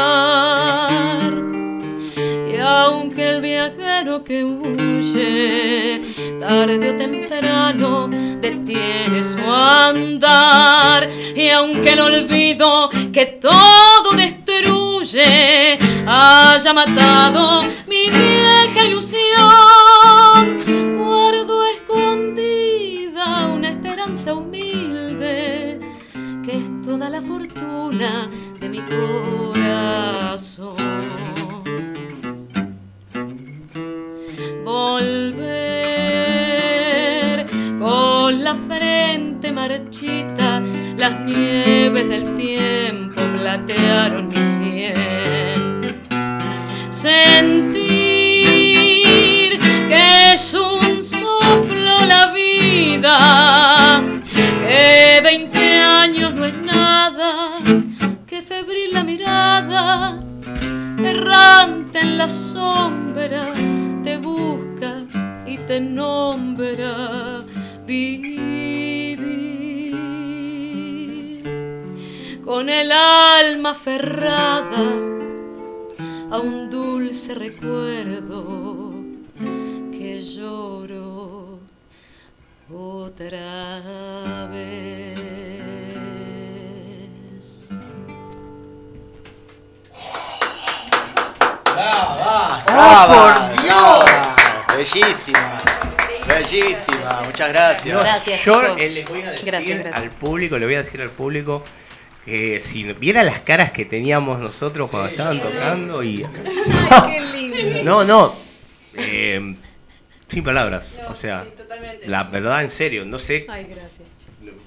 [2.48, 6.02] Y aunque el viajero que huye
[6.40, 17.62] tarde o temprano detiene su andar, y aunque el olvido que todo destruye haya matado
[17.86, 19.75] mi vieja ilusión,
[26.98, 30.76] toda la fortuna de mi corazón.
[34.64, 35.36] Volver
[37.78, 40.62] con la frente marchita,
[40.96, 45.82] las nieves del tiempo platearon mi sien.
[46.88, 47.76] Sentir
[49.86, 53.45] que es un soplo la vida,
[58.26, 60.22] que febril la mirada,
[61.02, 63.52] errante en la sombra,
[64.02, 65.04] te busca
[65.46, 67.44] y te nombra.
[67.86, 68.56] Vivir
[72.44, 74.84] con el alma aferrada
[76.30, 78.94] a un dulce recuerdo
[79.92, 81.60] que lloro
[82.68, 85.45] otra vez.
[91.76, 92.64] ¡Bravas!
[92.68, 94.04] ¡Oh, bravas, por Dios!
[94.76, 95.58] Bellísima.
[96.26, 97.22] Bellísima.
[97.24, 97.94] Muchas gracias.
[97.94, 98.76] No, Gracias, yo chicos.
[98.80, 100.02] eh, les voy a decir Gracias, gracias.
[100.02, 101.62] al público, le voy a decir al público
[102.24, 106.26] que si viera las caras que teníamos nosotros cuando estaban tocando y
[107.06, 107.84] Qué lindo.
[107.84, 108.34] no, no,
[108.94, 109.54] eh,
[110.26, 112.08] sin palabras, o sea, totalmente.
[112.08, 114.00] la verdad en serio, no sé Ay, gracias.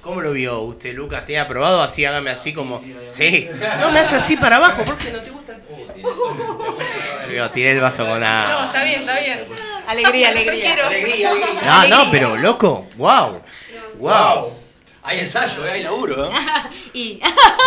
[0.01, 1.81] Cómo lo vio usted, Lucas, ¿tenía aprobado?
[1.81, 3.49] Así hágame así como, sí,
[3.79, 5.57] no me hace así para abajo, porque no te gusta.
[7.33, 8.65] Yo tiré el vaso con No, agua.
[8.65, 9.39] está bien, está bien.
[9.87, 10.75] Alegría, alegría.
[10.87, 11.33] Prefiero.
[11.65, 13.41] No, no, pero loco, wow,
[13.97, 14.53] wow.
[15.01, 16.29] Hay ensayo, eh, hay laburo.
[16.29, 16.35] ¿eh?
[16.93, 17.19] y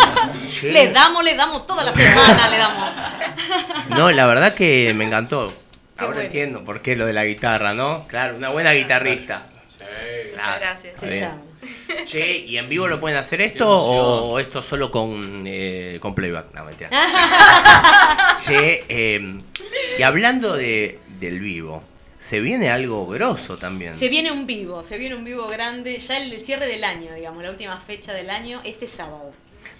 [0.49, 0.69] Sí.
[0.69, 2.77] le damos, le damos toda la semana, le damos.
[3.89, 5.53] No, la verdad que me encantó.
[5.97, 6.21] Ahora bueno.
[6.21, 8.07] entiendo por qué lo de la guitarra, ¿no?
[8.07, 9.43] Claro, una buena guitarrista.
[10.33, 10.93] Claro, Gracias.
[10.95, 11.19] está bien.
[11.19, 11.52] Chao.
[12.05, 16.53] Che, ¿y en vivo lo pueden hacer esto o esto solo con, eh, con playback?
[16.53, 16.89] No, mentira.
[18.45, 19.39] che, eh,
[19.97, 21.83] y hablando de, del vivo,
[22.19, 23.93] se viene algo grosso también.
[23.93, 27.43] Se viene un vivo, se viene un vivo grande, ya el cierre del año, digamos,
[27.43, 29.33] la última fecha del año, este sábado.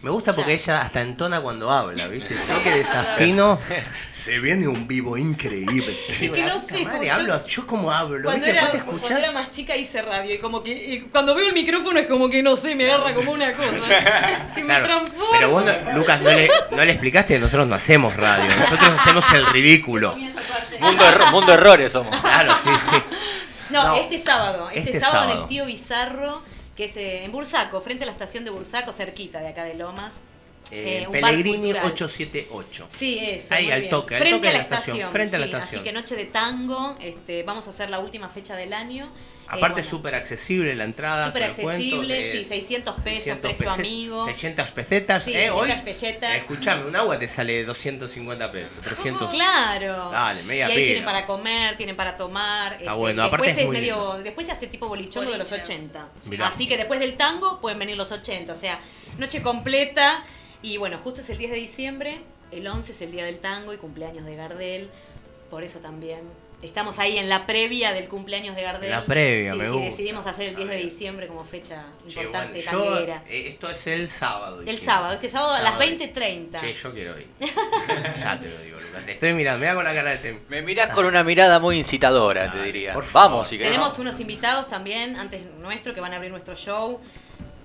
[0.03, 0.35] Me gusta Ya.
[0.35, 2.35] porque ella hasta entona cuando habla, ¿viste?
[2.47, 3.57] Yo que desafino.
[4.11, 5.97] Se viene un vivo increíble.
[6.09, 8.57] Es que no sé, como Madre, yo- hablo, yo como hablo, Cuando ¿viste?
[8.59, 11.99] era, cuando era más chica hice radio y como que y cuando veo el micrófono
[11.99, 13.69] es como que no sé, me agarra como una cosa.
[14.55, 15.25] que me Claro, transforma.
[15.31, 18.89] pero vos, no- Lucas, no le, no le explicaste que nosotros no hacemos radio, nosotros
[18.99, 20.15] hacemos el ridículo.
[20.79, 22.19] Mundo, erro- mundo errores somos.
[22.21, 22.97] Claro, sí, sí.
[23.71, 25.41] No, No, este sábado, este, este sábado, en sábado.
[25.43, 26.43] el Tío Bizarro,
[26.75, 29.75] que es eh, en Bursaco, frente a la estación de Bursaco, cerquita de acá de
[29.75, 30.21] Lomas.
[30.71, 31.85] Eh, Eh, Pellegrini cultural.
[31.91, 32.85] 878.
[32.89, 33.53] Sí, eso.
[33.53, 33.89] Ahí, muy al bien.
[33.91, 35.11] toque, al Frente toque a de la la estación, estación.
[35.11, 35.81] frente a la sí, estación.
[35.81, 39.11] Así que noche de tango, este, vamos a hacer la última fecha del año.
[39.53, 41.27] Eh, Aparte, bueno, súper accesible la entrada.
[41.27, 44.25] súper accesible, eh, sí, 600 pesos, 600 precio peset- amigo.
[44.25, 45.23] 600 pesetas.
[45.23, 46.35] Sí, eh, hoy, 600 pesetas.
[46.37, 49.29] Escuchame, un agua te sale 250 pesos, 300.
[49.31, 50.11] Claro.
[50.11, 50.85] Dale, media y ahí pila.
[50.87, 52.73] tienen para comer, tienen para tomar.
[52.73, 54.23] este, bueno, después aparte es es muy medio, lindo.
[54.23, 56.07] después se hace tipo bolichongo de los 80.
[56.25, 56.47] Mirá.
[56.47, 58.79] Así que después del tango pueden venir los 80, o sea,
[59.17, 60.23] noche completa
[60.61, 63.73] y bueno, justo es el 10 de diciembre, el 11 es el día del tango
[63.73, 64.89] y cumpleaños de Gardel,
[65.49, 66.21] por eso también
[66.67, 68.91] estamos ahí en la previa del cumpleaños de Gardel.
[68.91, 69.85] La previa, sí, me sí, gusta.
[69.85, 73.87] decidimos hacer el 10 de diciembre como fecha Che, importante bueno, yo, eh, esto es
[73.87, 74.61] el sábado.
[74.65, 75.91] El sábado, este sábado a las Sábado.
[75.91, 76.59] 20.30.
[76.59, 77.27] Che, yo quiero ir.
[77.39, 79.05] ya te lo digo, Lucas.
[79.05, 80.39] Te estoy mirando, mira con la cara de tem.
[80.49, 82.95] Me mirás con una mirada muy incitadora, te diría.
[83.11, 83.71] Vamos, si querés.
[83.71, 86.99] Tenemos unos invitados también, antes nuestro, que van a abrir nuestro show.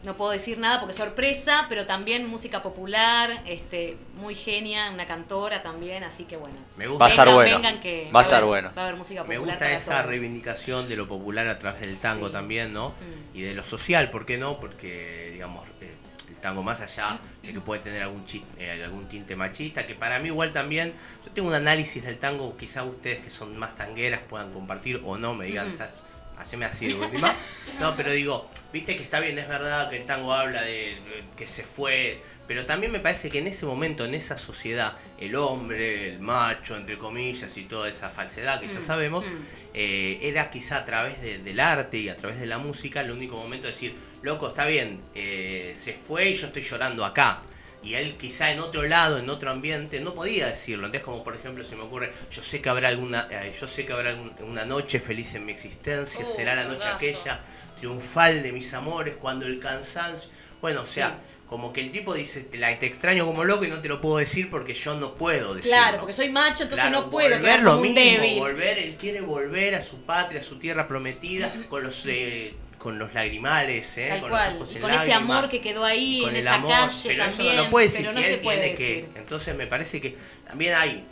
[0.04, 5.06] No puedo decir nada porque es sorpresa, pero también música popular, este, muy genia, una
[5.08, 6.54] cantora también, así que bueno.
[6.76, 7.00] Me gusta.
[7.04, 7.56] Va a estar bueno.
[7.56, 8.72] vengan que Va a estar haber- bueno.
[8.76, 10.06] Va a haber música Me popular gusta para esa todos.
[10.06, 12.32] reivindicación de lo popular a través del tango Sí.
[12.32, 12.90] también, ¿no?
[12.90, 13.36] Mm.
[13.38, 14.60] Y de lo social, ¿por qué no?
[14.60, 15.94] Porque, digamos, eh,
[16.28, 19.94] el tango más allá de que puede tener algún, chi- eh, algún tinte machista, que
[19.96, 20.92] para mí igual también,
[21.26, 25.18] yo tengo un análisis del tango, quizá ustedes que son más tangueras puedan compartir o
[25.18, 25.76] no, me digan.
[25.76, 25.90] "Sas,
[26.38, 27.34] haceme así de última.
[27.80, 30.96] No, pero digo, viste que está bien, es verdad que el tango habla de
[31.36, 35.36] que se fue, pero también me parece que en ese momento, en esa sociedad, el
[35.36, 39.28] hombre, el macho, entre comillas, y toda esa falsedad que ya Mm, sabemos, mm.
[39.74, 43.10] eh, era quizá a través de- del arte y a través de la música el
[43.10, 47.42] único momento de decir, loco, está bien, eh, se fue y yo estoy llorando acá.
[47.88, 50.84] Y él quizá en otro lado, en otro ambiente, no podía decirlo.
[50.86, 53.86] Entonces, como por ejemplo, se me ocurre, yo sé que habrá alguna, eh, yo sé
[53.86, 54.14] que habrá
[54.46, 57.40] una noche feliz en mi existencia, Uh, será la noche aquella
[57.78, 60.28] triunfal de mis amores, cuando el cansancio.
[60.60, 61.18] Bueno, o sea,
[61.48, 64.02] como que el tipo dice, te, la- te extraño como loco y no te lo
[64.02, 65.76] puedo decir porque yo no puedo decirlo.
[65.78, 68.38] Claro, porque soy macho, entonces Claro, no puedo volver lo mismo, débil.
[68.38, 72.98] volver, él quiere volver a su patria, a su tierra prometida, con los eh, con
[72.98, 74.06] los lagrimales, ¿eh?
[74.08, 76.70] Tal con cual, los ojos en con ese amor que quedó ahí, en esa amor,
[76.70, 78.76] calle pero también, eso no lo puede decir pero no si se él puede tiene
[78.76, 79.08] que- decir.
[79.16, 80.16] entonces me parece que
[80.46, 81.04] también hay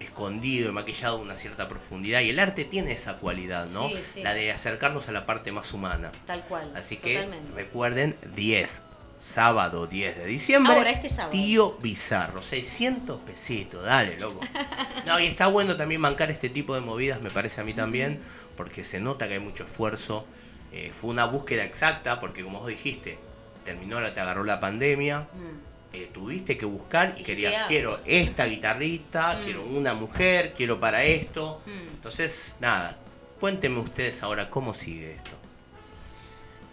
[0.00, 3.88] escondido y maquillado una cierta profundidad y el arte tiene esa cualidad, ¿no?
[3.88, 4.22] Sí, sí.
[4.22, 6.12] La de acercarnos a la parte más humana.
[6.24, 6.70] Tal cual.
[6.76, 7.52] Así que totalmente.
[7.56, 8.80] recuerden 10,
[9.20, 10.72] sábado 10 de diciembre.
[10.74, 11.32] Ahora, este sábado.
[11.32, 14.40] Tío Bizarro, 600 pesitos, dale, loco.
[15.04, 18.20] No, y está bueno también bancar este tipo de movidas, me parece a mí también,
[18.56, 20.26] porque se nota que hay mucho esfuerzo.
[20.72, 23.18] Eh, fue una búsqueda exacta, porque como vos dijiste,
[23.64, 25.94] terminó, la, te agarró la pandemia, Mm.
[25.94, 29.44] eh, tuviste que buscar y querías, quiero esta guitarrita, Mm.
[29.44, 31.62] quiero una mujer, quiero para esto.
[31.66, 31.94] Mm.
[31.94, 32.96] Entonces, nada,
[33.40, 35.30] cuéntenme ustedes ahora cómo sigue esto.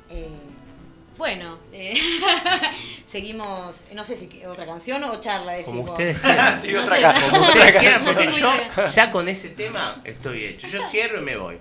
[0.09, 0.27] Eh,
[1.17, 1.93] bueno, eh,
[3.05, 5.79] seguimos, no sé si otra canción o charla decimos.
[5.85, 6.59] Como ustedes quieran.
[6.59, 7.01] Sí, No otra sé.
[7.01, 10.67] ca- Como ustedes quieran, No porque tengo yo ya con ese tema estoy hecho.
[10.67, 11.57] Yo cierro y me voy.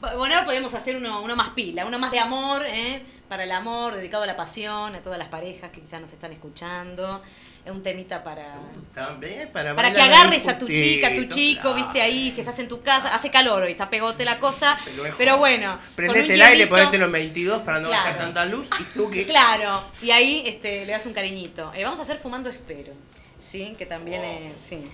[0.00, 3.02] Bueno, ahora podemos hacer uno, uno más pila, uno más de amor, ¿eh?
[3.30, 6.32] para el amor, dedicado a la pasión, a todas las parejas que quizás nos están
[6.32, 7.22] escuchando.
[7.64, 8.56] Es un temita para,
[8.92, 11.76] También para, para que agarres a tu chica, a tu chico, claro.
[11.76, 14.76] viste ahí, si estás en tu casa, hace calor hoy, está pegote la cosa,
[15.16, 18.04] Pero bueno, Prendete el aire, ponete los 22 para no Claro.
[18.04, 19.26] gastar tanta luz y tú que...
[19.26, 21.70] Claro, y ahí este, le das un cariñito.
[21.74, 22.94] Eh, vamos a hacer Fumando Espero,
[23.38, 23.76] ¿sí?
[23.78, 24.90] Que también es, sí,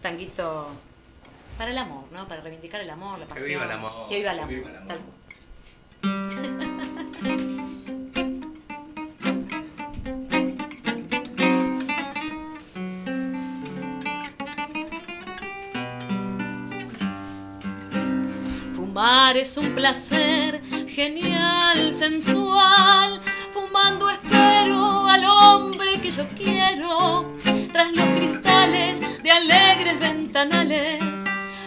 [0.00, 0.70] tanguito
[1.56, 2.26] para el amor, ¿no?
[2.28, 3.48] Para reivindicar el amor, la Que pasión.
[3.48, 4.54] viva el amor, Que viva el que amor.
[4.54, 4.88] viva el amor.
[4.88, 5.14] tal cual.
[18.74, 23.20] Fumar es un placer genial, sensual.
[23.50, 27.32] Fumando espero al hombre que yo quiero
[27.72, 31.24] tras los cristales de alegres ventanales.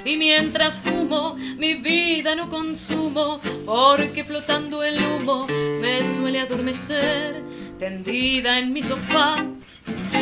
[0.08, 5.48] Y mientras fumo, mi vida no consumo, porque flotando el humo
[5.82, 7.44] me suele adormecer,
[7.78, 9.36] tendida en mi sofá.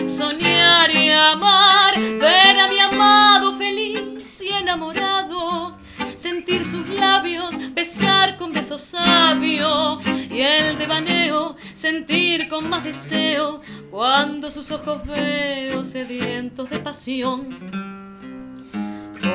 [0.07, 5.77] Soñar y amar, ver a mi amado feliz y enamorado,
[6.17, 9.99] sentir sus labios, besar con beso sabio
[10.31, 13.61] y el devaneo, sentir con más deseo
[13.91, 17.84] cuando sus ojos veo sedientos de pasión.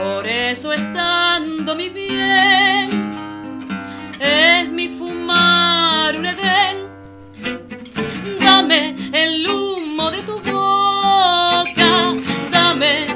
[0.02, 2.88] Por eso estando mi bien,
[4.18, 6.76] es mi fumar un edén.
[8.40, 12.14] Dame el humo de tu boca,
[12.50, 13.08] dame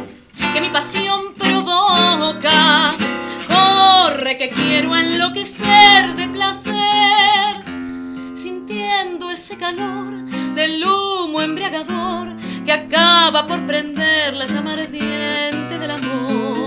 [0.53, 2.95] que mi pasión provoca.
[3.49, 7.65] Corre que quiero enloquecer de placer,
[8.35, 10.13] sintiendo ese calor
[10.55, 16.64] del humo embriagador que acaba por prender la llama ardiente del amor.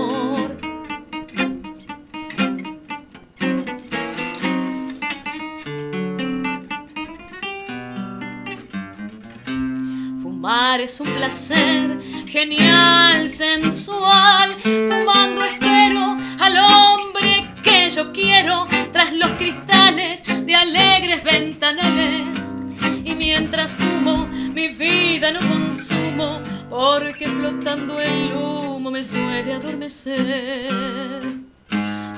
[10.48, 14.56] Es un placer genial, sensual.
[14.62, 22.56] Fumando espero al hombre que yo quiero tras los cristales de alegres ventanales.
[23.04, 26.40] Y mientras fumo, mi vida no consumo,
[26.70, 31.20] porque flotando el humo me suele adormecer.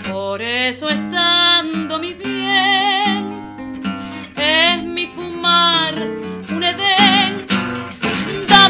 [0.08, 3.82] Por eso estando mi bien,
[4.36, 5.94] es mi fumar
[6.50, 7.19] un edén.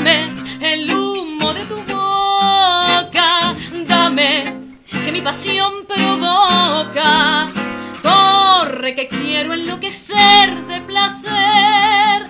[0.03, 0.33] Dame
[0.63, 3.55] el humo de tu boca,
[3.87, 7.53] dame que mi pasión provoca.
[8.01, 12.29] Corre que quiero enloquecer de placer,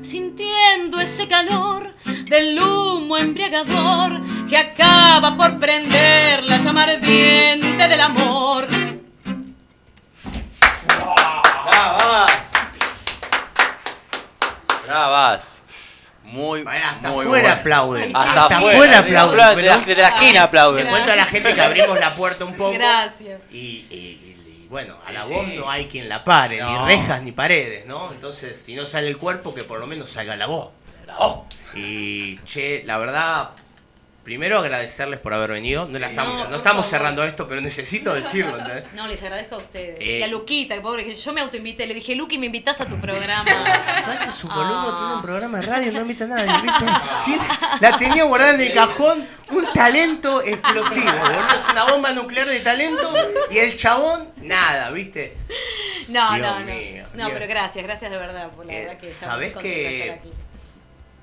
[0.00, 8.66] sintiendo ese calor del humo embriagador que acaba por prender la llama ardiente del amor.
[11.66, 12.52] ¡Bravas!
[14.86, 15.63] ¡Bravas!
[16.24, 17.48] Muy, hasta muy afuera bueno.
[17.60, 18.16] aplauden.
[18.16, 19.36] Hasta, Hasta afuera, aplauden.
[19.38, 20.84] la- Desde la, desde la esquina aplauden.
[20.84, 22.72] Le cuento a la gente que abrimos la puerta un poco.
[22.72, 23.42] Gracias.
[23.52, 23.84] Y, y-
[24.64, 25.32] y, bueno, a la Sí.
[25.32, 26.86] voz no hay quien la pare, No.
[26.86, 28.10] ni rejas ni paredes, ¿no?
[28.12, 30.70] Entonces, si no sale el cuerpo, que por lo menos salga la voz.
[31.74, 33.50] Y, che, la verdad,
[34.24, 35.86] primero agradecerles por haber venido.
[35.86, 36.84] No, la estamos, No, estamos favor.
[36.84, 38.84] cerrando esto, pero necesito decirlo, ¿entendés?
[38.94, 39.98] No, les agradezco a ustedes.
[40.00, 40.18] Eh.
[40.18, 41.86] y a Luquita, que pobre, que yo me autoinvité.
[41.86, 43.44] Le dije, Luqui, me invitas a tu programa.
[43.50, 46.84] Aparte, su boludo tiene un programa de radio, no invita a nadie, ¿viste?
[47.24, 47.38] Sí,
[47.80, 51.40] la tenía guardada en el cajón, un talento explosivo, boludo.
[51.40, 53.12] Es una bomba nuclear de talento
[53.50, 55.36] y el chabón, nada, ¿viste?
[56.08, 56.64] No, Dios no, no.
[56.66, 57.30] mío, no, Dios.
[57.32, 58.50] pero gracias, gracias de verdad.
[58.50, 60.30] Por la Eh, verdad que ¿sabés que- estar aquí.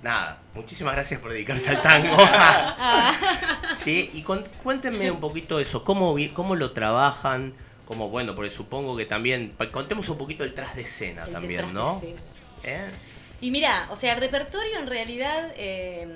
[0.01, 2.17] Nada, muchísimas gracias por dedicarse al tango.
[3.75, 7.53] Sí, y con- cuéntenme un poquito eso, ¿cómo, cómo lo trabajan?
[7.85, 11.73] Como bueno, porque supongo que también, contemos un poquito el tras de escena El también,
[11.73, 11.99] ¿no?
[12.63, 12.89] ¿Eh?
[13.41, 16.07] Y mira, o sea, el repertorio en realidad, eh,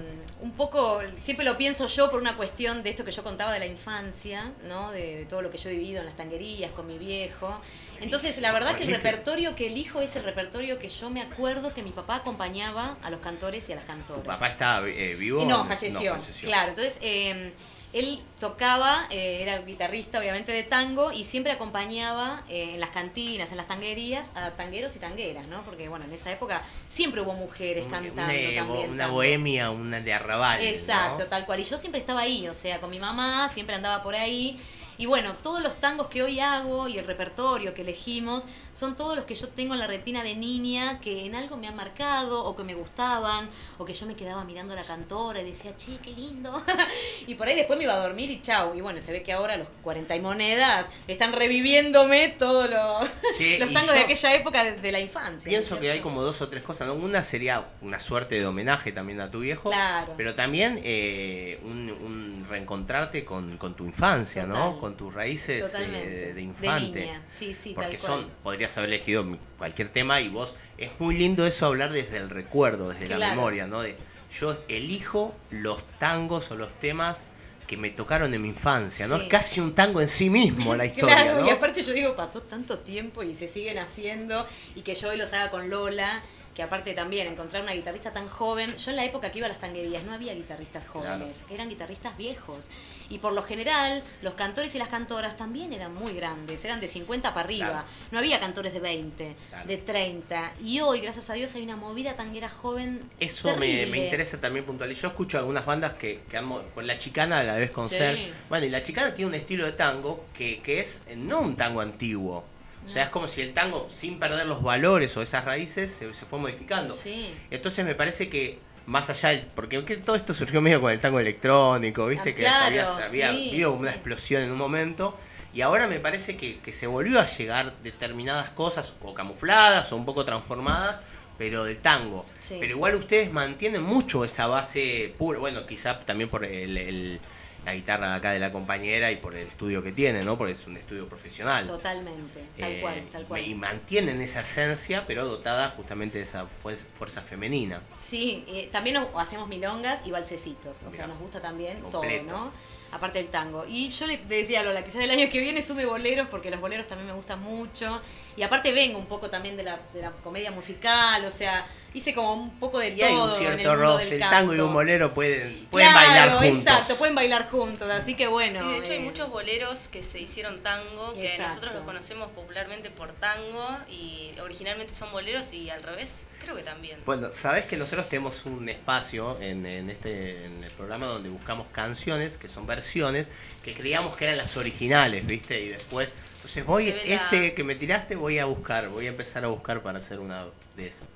[0.41, 3.60] un poco, siempre lo pienso yo por una cuestión de esto que yo contaba de
[3.60, 4.91] la infancia, ¿no?
[4.91, 7.60] De, de todo lo que yo he vivido en las tanguerías con mi viejo.
[7.99, 11.73] Entonces, la verdad que el repertorio que elijo es el repertorio que yo me acuerdo
[11.73, 14.23] que mi papá acompañaba a los cantores y a las cantoras.
[14.23, 15.41] ¿Papá está eh, vivo?
[15.41, 16.15] Y no, falleció.
[16.15, 16.47] falleció.
[16.47, 17.53] Claro, entonces eh,
[17.95, 23.51] él tocaba, eh, era guitarrista obviamente de tango y siempre acompañaba eh, en las cantinas,
[23.51, 25.63] en las tanguerías, a tangueros y tangueras, ¿no?
[25.63, 28.89] Porque bueno, en esa época siempre hubo mujeres cantando Una, también.
[28.91, 29.13] una tango.
[29.15, 30.59] bohemia, una de arrabal.
[30.59, 30.65] ¿no?
[30.65, 31.61] Exacto, tal cual.
[31.61, 34.59] Y yo siempre estaba ahí, o sea, con mi mamá, siempre andaba por ahí.
[34.97, 39.15] Y bueno, todos los tangos que hoy hago y el repertorio que elegimos son todos
[39.15, 42.43] los que yo tengo en la retina de niña que en algo me han marcado
[42.43, 45.76] o que me gustaban o que yo me quedaba mirando a la cantora y decía,
[45.76, 46.61] che, qué lindo.
[47.27, 48.76] y por ahí después me iba a dormir y chau.
[48.76, 53.57] Y bueno, se ve que ahora los 40 y monedas están reviviéndome todos los, Sí,
[53.57, 55.49] los tangos de aquella época de, de la infancia.
[55.49, 56.88] Pienso que hay como dos o tres cosas.
[56.88, 56.93] ¿no?
[56.93, 59.69] Una sería una suerte de homenaje también a tu viejo.
[59.69, 60.13] Claro.
[60.17, 64.80] Pero también eh, un, un reencontrarte con, con tu infancia, ¿no?
[64.86, 67.02] Con tus raíces eh, de, de De infante.
[67.02, 67.22] niña.
[67.28, 68.22] Sí, sí, Porque tal cual.
[68.22, 69.26] son, podrías haber elegido
[69.57, 70.53] cualquier tema y vos.
[70.78, 73.82] Es muy lindo eso hablar desde el recuerdo, desde la memoria, ¿no?
[73.82, 73.95] De,
[74.40, 77.20] yo elijo los tangos o los temas
[77.68, 79.18] que me tocaron en mi infancia, ¿no?
[79.18, 79.28] Sí.
[79.28, 81.48] Casi un tango en sí mismo la historia, Claro, ¿no?
[81.48, 84.45] y aparte yo digo, pasó tanto tiempo y se siguen haciendo
[84.76, 86.22] y que yo hoy los haga con Lola,
[86.56, 89.49] que aparte también encontrar una guitarrista tan joven, yo en la época que iba a
[89.49, 92.69] las tanguerías no había guitarristas jóvenes, eran guitarristas viejos.
[93.10, 96.88] Y por lo general, los cantores y las cantoras también eran muy grandes, eran de
[96.88, 97.68] 50 para arriba.
[97.69, 97.88] Claro.
[98.11, 99.68] No había cantores de 20, Claro.
[99.68, 100.53] de 30.
[100.64, 103.02] Y hoy, gracias a Dios, hay una movida tanguera joven.
[103.19, 105.02] Eso me, me interesa también puntualizar.
[105.03, 107.95] Yo escucho algunas bandas que, que han mo- con la chicana la vez con Sí.
[107.98, 108.34] Ser.
[108.48, 111.82] Bueno, y la chicana tiene un estilo de tango que, que es no un tango
[111.82, 112.45] antiguo.
[112.86, 116.14] O sea, es como si el tango, sin perder los valores o esas raíces, se,
[116.14, 116.94] se fue modificando.
[116.94, 117.34] Sí.
[117.49, 120.99] Entonces me parece que más allá del, porque que todo esto surgió medio con el
[120.99, 123.95] tango electrónico, viste Ah, que había, había sí, habido una sí.
[123.95, 125.18] explosión en un momento
[125.53, 129.95] y ahora me parece que, que se volvió a llegar determinadas cosas o camufladas o
[129.95, 130.98] un poco transformadas
[131.38, 132.26] pero del tango.
[132.40, 132.57] Sí.
[132.60, 137.20] Pero igual ustedes mantienen mucho esa base pura, bueno, quizás también por el, el-
[137.66, 140.38] la guitarra de acá de la compañera y por el estudio que tiene, ¿no?
[140.38, 141.66] Porque es un estudio profesional.
[141.68, 143.42] Totalmente, tal Eh, cual, tal cual.
[143.48, 147.82] Y mantienen esa esencia, pero dotada justamente de esa fuer- fuerza femenina.
[147.98, 152.26] Sí, eh, también hacemos milongas y balsecitos, o sea, nos gusta también Completo.
[152.26, 152.52] todo, ¿no?
[152.95, 153.65] Aparte del tango.
[153.67, 156.61] Y yo le decía a Lola, quizás el año que viene sume boleros, porque los
[156.61, 158.01] boleros también me gustan mucho.
[158.38, 162.13] Y aparte vengo un poco también de la, de la comedia musical, o sea, hice
[162.13, 164.19] como un poco de Y hay todo un en el cierto mundo roce, del el
[164.30, 166.57] tango y un bolero pueden, pueden Claro, bailar juntos.
[166.59, 168.59] exacto, pueden bailar juntos, así que bueno.
[168.61, 171.49] Sí, de hecho hay eh, muchos boleros que se hicieron tango, que Exacto.
[171.49, 176.09] nosotros los conocemos popularmente por tango y originalmente son boleros y al revés,
[176.45, 176.97] creo que también.
[177.05, 181.67] Bueno, sabes que nosotros tenemos un espacio en, en este en el programa donde buscamos
[181.67, 183.27] canciones que son versiones
[183.63, 185.59] que creíamos que eran las originales, ¿viste?
[185.61, 189.47] Y después, entonces voy ese que me tiraste voy a buscar, voy a empezar a
[189.47, 190.45] buscar para hacer una
[190.77, 191.07] de esas.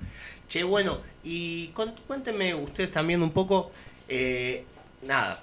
[0.48, 1.68] Che, bueno, y
[2.06, 3.70] cuéntenme ustedes también un poco,
[4.08, 4.64] eh,
[5.02, 5.40] nada,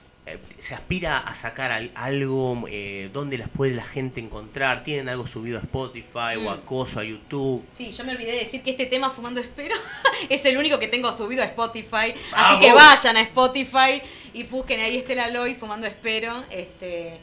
[0.60, 5.28] se aspira a sacar al- algo, eh, dónde las puede la gente encontrar, tienen algo
[5.28, 6.62] subido a Spotify o a Mm.
[6.66, 7.64] Coso, a YouTube.
[7.72, 9.76] Sí, yo me olvidé de decir que este tema Fumando Espero
[10.30, 12.14] es el único que tengo subido a Spotify.
[12.34, 14.02] Así que vayan a Spotify
[14.34, 16.44] y busquen ahí Estela Loy Fumando Espero.
[16.50, 17.18] Este,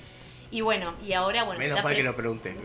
[0.55, 1.61] y bueno, y ahora bueno.
[1.61, 2.57] se Menos está mal pre- que lo pregunté.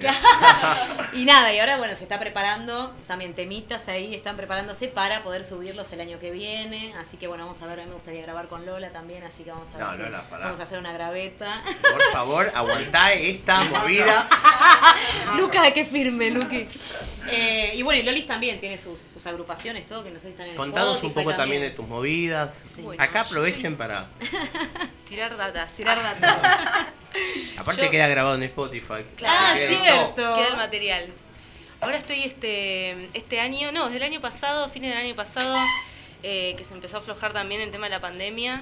[1.14, 5.44] y nada, y ahora bueno, se está preparando también temitas ahí, están preparándose para poder
[5.44, 6.94] subirlos el año que viene.
[6.99, 9.44] Así que bueno, vamos a ver, a mí me gustaría grabar con Lola también, así
[9.44, 10.45] que vamos a ver No, si Lola, pará.
[10.45, 11.64] vamos a hacer una graveta.
[11.82, 14.30] Por favor, aguantá esta movida.
[15.38, 16.68] Luca, qué firme, Luqui.
[17.32, 20.32] Eh, y bueno, y Lolis también tiene sus, sus agrupaciones, todo, que no sé si
[20.34, 22.56] están en Contanos un Spotify poco también de tus movidas.
[22.84, 24.10] Bueno, Acá aprovechen para.
[25.10, 25.72] Tirar datas.
[25.74, 26.88] Tirar datas.
[27.57, 29.03] Aparte Yo- queda grabado en Spotify.
[29.26, 30.34] Ah, Queda- cierto.
[30.36, 31.10] Queda el material.
[31.81, 35.56] Ahora estoy este, este año, no, desde el año pasado, fines del año pasado,
[36.23, 38.61] eh, que se empezó a aflojar también el tema de la pandemia.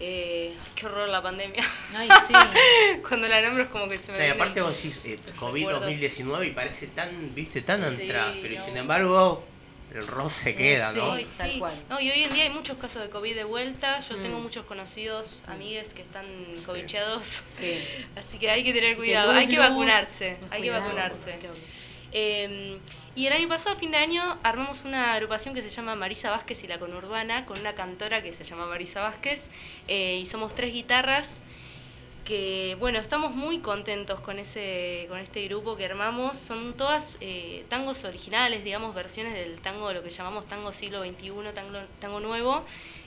[0.00, 1.62] Eh, qué horror la pandemia.
[1.96, 2.32] Ay, sí.
[3.08, 5.82] Cuando la nombro es como que se me y aparte vos decís eh, COVID recuerdos.
[5.82, 8.64] 2019 y parece tan, viste, tan Sí, atrás, pero no.
[8.64, 9.44] sin embargo
[9.94, 11.12] el roce queda, ¿no?
[11.12, 11.58] Ay, tal sí.
[11.58, 11.82] cual.
[11.88, 14.00] No, y hoy en día hay muchos casos de COVID de vuelta.
[14.00, 14.22] Yo Mm.
[14.22, 16.26] tengo muchos conocidos, amigues que están
[16.66, 17.42] covicheados.
[17.48, 17.78] Sí.
[18.16, 21.32] Así que hay que tener Así que cuidado, hay que vacunarse, hay que vacunarse.
[21.40, 21.48] porque-
[22.16, 22.78] Eh,
[23.16, 26.30] y el año pasado, a fin de año, armamos una agrupación que se llama Marisa
[26.30, 29.40] Vázquez y la Conurbana, con una cantora que se llama Marisa Vázquez,
[29.88, 31.26] eh, y somos tres guitarras
[32.24, 36.38] que, bueno, estamos muy contentos con, ese, con este grupo que armamos.
[36.38, 41.30] Son todas eh, tangos originales, digamos, versiones del tango, lo que llamamos tango siglo XXI,
[42.00, 42.64] tango, nuevo,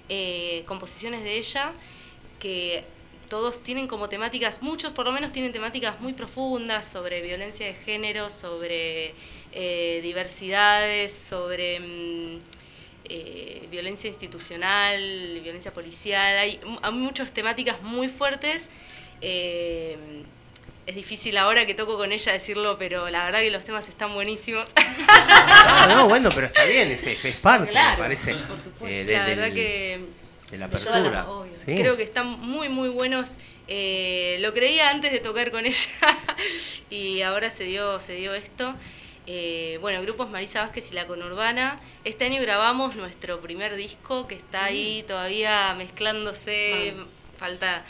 [0.07, 1.71] eh, composiciones de ella
[2.39, 2.85] que
[3.27, 7.73] todos tienen como temáticas, muchos por lo menos tienen temáticas muy profundas sobre violencia de
[7.73, 9.13] género, sobre
[9.51, 12.39] eh, diversidades, sobre mm,
[13.71, 16.37] violencia institucional, violencia policial.
[16.37, 18.69] Hay, hay muchas temáticas muy fuertes.
[19.21, 20.23] Eh,
[20.85, 24.13] es difícil ahora que toco con ella decirlo, pero la verdad que los temas están
[24.13, 24.65] buenísimos.
[24.75, 28.33] No, no, bueno, pero está bien, es, es parte, Claro, me parece.
[28.35, 28.87] por supuesto.
[28.87, 29.99] eh, de, la del- verdad que
[30.51, 31.25] de la apertura.
[31.65, 31.75] Sí.
[31.75, 33.31] Creo que están muy, muy buenos.
[33.67, 35.89] Eh, lo creía antes de tocar con ella
[36.89, 38.73] y ahora se dio, se dio esto.
[39.29, 41.81] Eh, bueno, grupos Marisa Vázquez y La Conurbana.
[42.05, 46.93] Este año grabamos nuestro primer disco que está ahí todavía mezclándose.
[47.37, 47.83] Falta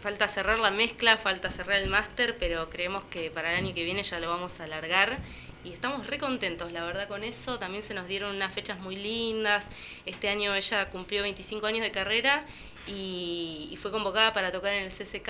[0.00, 3.84] falta cerrar la mezcla, falta cerrar el máster, pero creemos que para el año que
[3.84, 5.18] viene ya lo vamos a alargar
[5.64, 7.58] y estamos re contentos, la verdad, con eso.
[7.58, 9.64] También se nos dieron unas fechas muy lindas.
[10.06, 12.44] Este año ella cumplió 25 años de carrera
[12.86, 15.28] y, y fue convocada para tocar en el CCK,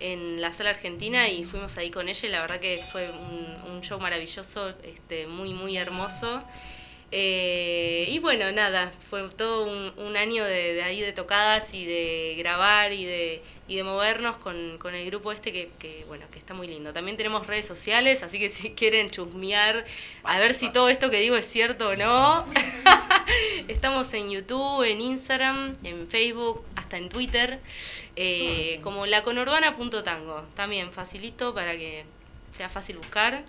[0.00, 3.56] en la sala argentina, y fuimos ahí con ella y la verdad que fue un,
[3.70, 6.42] un show maravilloso, este, muy, muy hermoso.
[7.10, 11.86] Eh, y bueno, nada, fue todo un, un año de, de ahí de tocadas y
[11.86, 16.26] de grabar y de, y de movernos con, con el grupo este que, que, bueno,
[16.30, 16.92] que está muy lindo.
[16.92, 19.86] También tenemos redes sociales, así que si quieren chusmear,
[20.22, 22.44] a ver si todo esto que digo es cierto o no.
[23.68, 27.60] Estamos en YouTube, en Instagram, en Facebook, hasta en Twitter,
[28.16, 30.42] eh, como laconurbana.tango.
[30.56, 32.04] También facilito para que
[32.52, 33.44] sea fácil buscar.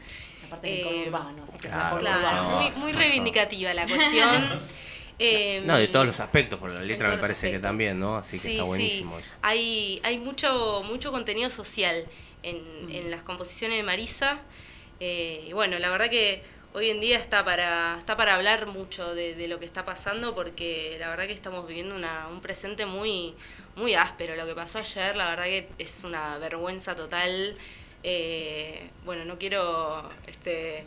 [0.49, 4.49] Aparte del Eh, conurbano, así que es claro, muy, muy reivindicativa la cuestión.
[5.21, 8.15] Eh, No, de todos los aspectos, por la letra me parece que también, ¿no?
[8.15, 8.67] Así que Sí, está sí.
[8.67, 9.33] buenísimo eso.
[9.41, 12.05] Hay, hay mucho, mucho contenido social
[12.41, 14.39] en, en las composiciones de Marisa.
[15.01, 16.41] Eh, y bueno, la verdad que
[16.73, 20.33] hoy en día está para, está para hablar mucho de, de lo que está pasando
[20.35, 23.35] porque la verdad que estamos viviendo una, un presente muy,
[23.75, 24.37] muy áspero.
[24.37, 27.57] Lo que pasó ayer, la verdad que es una vergüenza total.
[28.03, 30.85] Eh, bueno, no quiero este,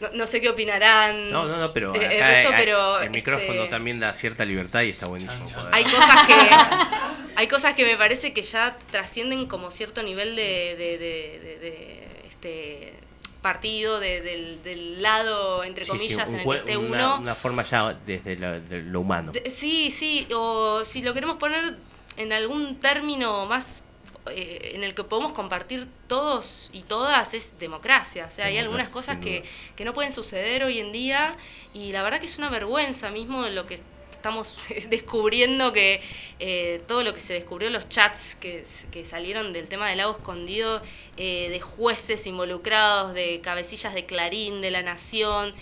[0.00, 1.30] no, no sé qué opinarán.
[1.30, 4.44] No, no, no, pero, acá el resto, hay- pero, el micrófono este, también da cierta
[4.44, 5.46] libertad y está buenísimo.
[5.46, 6.34] poder- hay cosas que
[7.36, 11.58] hay cosas que me parece que ya trascienden como cierto nivel de, de- de- de-
[11.58, 12.94] de, este
[13.40, 16.86] partido de- del, del lado entre Sí, sí, comillas un en el que esté una,
[17.14, 19.32] uno una forma ya desde lo, de lo humano.
[19.32, 21.76] De- sí sí o si lo queremos poner
[22.16, 23.83] en algún término más
[24.30, 28.26] eh, en el que podemos compartir todos y todas es democracia.
[28.26, 29.44] O sea hay algunas cosas que,
[29.76, 31.36] que no pueden suceder hoy en día
[31.74, 33.80] y la verdad que es una vergüenza mismo lo que
[34.10, 34.56] estamos
[34.88, 36.00] descubriendo que
[36.40, 40.12] eh, todo lo que se descubrió, los chats que, que salieron del tema del lago
[40.12, 40.80] escondido,
[41.18, 45.54] eh, de jueces involucrados, de cabecillas de Clarín, de La Nación,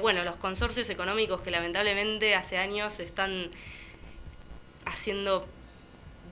[0.00, 3.50] bueno, los consorcios económicos que lamentablemente hace años están
[4.84, 5.46] haciendo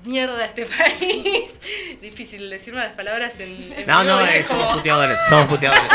[0.05, 1.52] mierda este país.
[2.01, 3.72] Difícil decirme las palabras en...
[3.72, 5.90] en No, no, eh, somos puteadores, somos puteadores.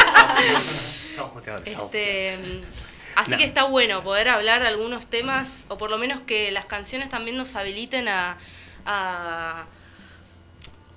[1.15, 1.73] Somos puteadores.
[1.73, 2.37] somos Este,
[3.15, 3.37] así No.
[3.37, 7.37] que está bueno poder hablar algunos temas, o por lo menos que las canciones también
[7.37, 8.37] nos habiliten a,
[8.85, 9.65] a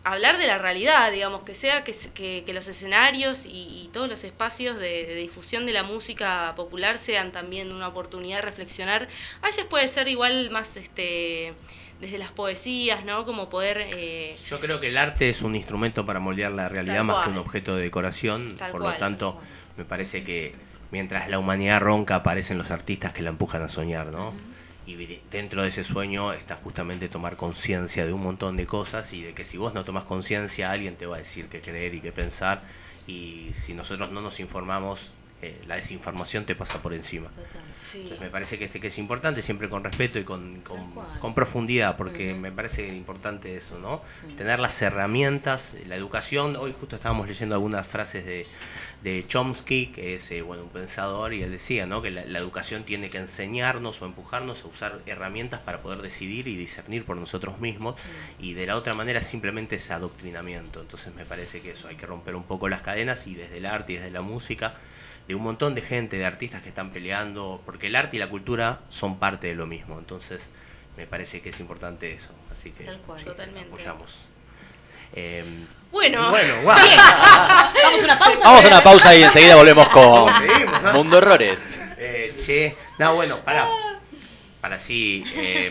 [0.04, 3.50] hablar de la realidad, digamos, que sea que, se- que, que los escenarios y,
[3.84, 8.36] y todos los espacios de, de difusión de la música popular sean también una oportunidad
[8.38, 9.06] de reflexionar.
[9.42, 11.54] A veces puede ser igual más este
[12.02, 13.24] desde las poesías, ¿no?
[13.24, 13.78] Como poder...
[13.96, 17.16] eh, Yo creo que el arte es un instrumento para moldear la realidad Tal más
[17.16, 17.24] cual.
[17.24, 18.56] que un objeto de decoración.
[18.58, 19.40] Tal Por cual, lo tanto,
[19.78, 20.54] me parece que
[20.90, 24.34] mientras la humanidad ronca aparecen los artistas que la empujan a soñar, ¿no?
[24.84, 29.12] Y de- dentro de ese sueño está justamente tomar conciencia de un montón de cosas
[29.12, 31.94] y de que si vos no tomas conciencia, alguien te va a decir qué creer
[31.94, 32.62] y qué pensar.
[33.06, 35.12] Y si nosotros no nos informamos,
[35.42, 37.28] eh, la desinformación te pasa por encima.
[37.74, 38.02] sí.
[38.02, 40.80] Entonces me parece que este que es importante, siempre con respeto y con, con,
[41.20, 44.02] con profundidad, porque me parece importante eso, ¿no?
[44.36, 48.46] Tener las herramientas, la educación, hoy justo estábamos leyendo algunas frases de,
[49.02, 52.02] de Chomsky, que es eh, bueno, un pensador, y él decía, ¿no?
[52.02, 56.46] Que la, la educación tiene que enseñarnos o empujarnos a usar herramientas para poder decidir
[56.46, 57.96] y discernir por nosotros mismos,
[58.38, 60.80] y de la otra manera simplemente es adoctrinamiento.
[60.80, 63.66] Entonces me parece que eso, hay que romper un poco las cadenas y desde el
[63.66, 64.74] arte y desde la música
[65.32, 68.28] de un montón de gente, de artistas que están peleando, porque el arte y la
[68.28, 69.98] cultura son parte de lo mismo.
[69.98, 70.42] Entonces,
[70.98, 72.32] me parece que es importante eso.
[72.52, 73.18] Así que Tal cual.
[73.18, 73.66] sí, Totalmente.
[73.72, 74.14] apoyamos.
[75.14, 76.30] Eh, Bueno.
[76.32, 78.44] Vamos a una pausa.
[78.44, 80.30] Vamos a una pausa y enseguida volvemos con.
[80.92, 81.78] Mundo Errores.
[81.96, 83.66] Eh, che, no, bueno, para.
[84.60, 85.24] Para sí.
[85.34, 85.70] eh,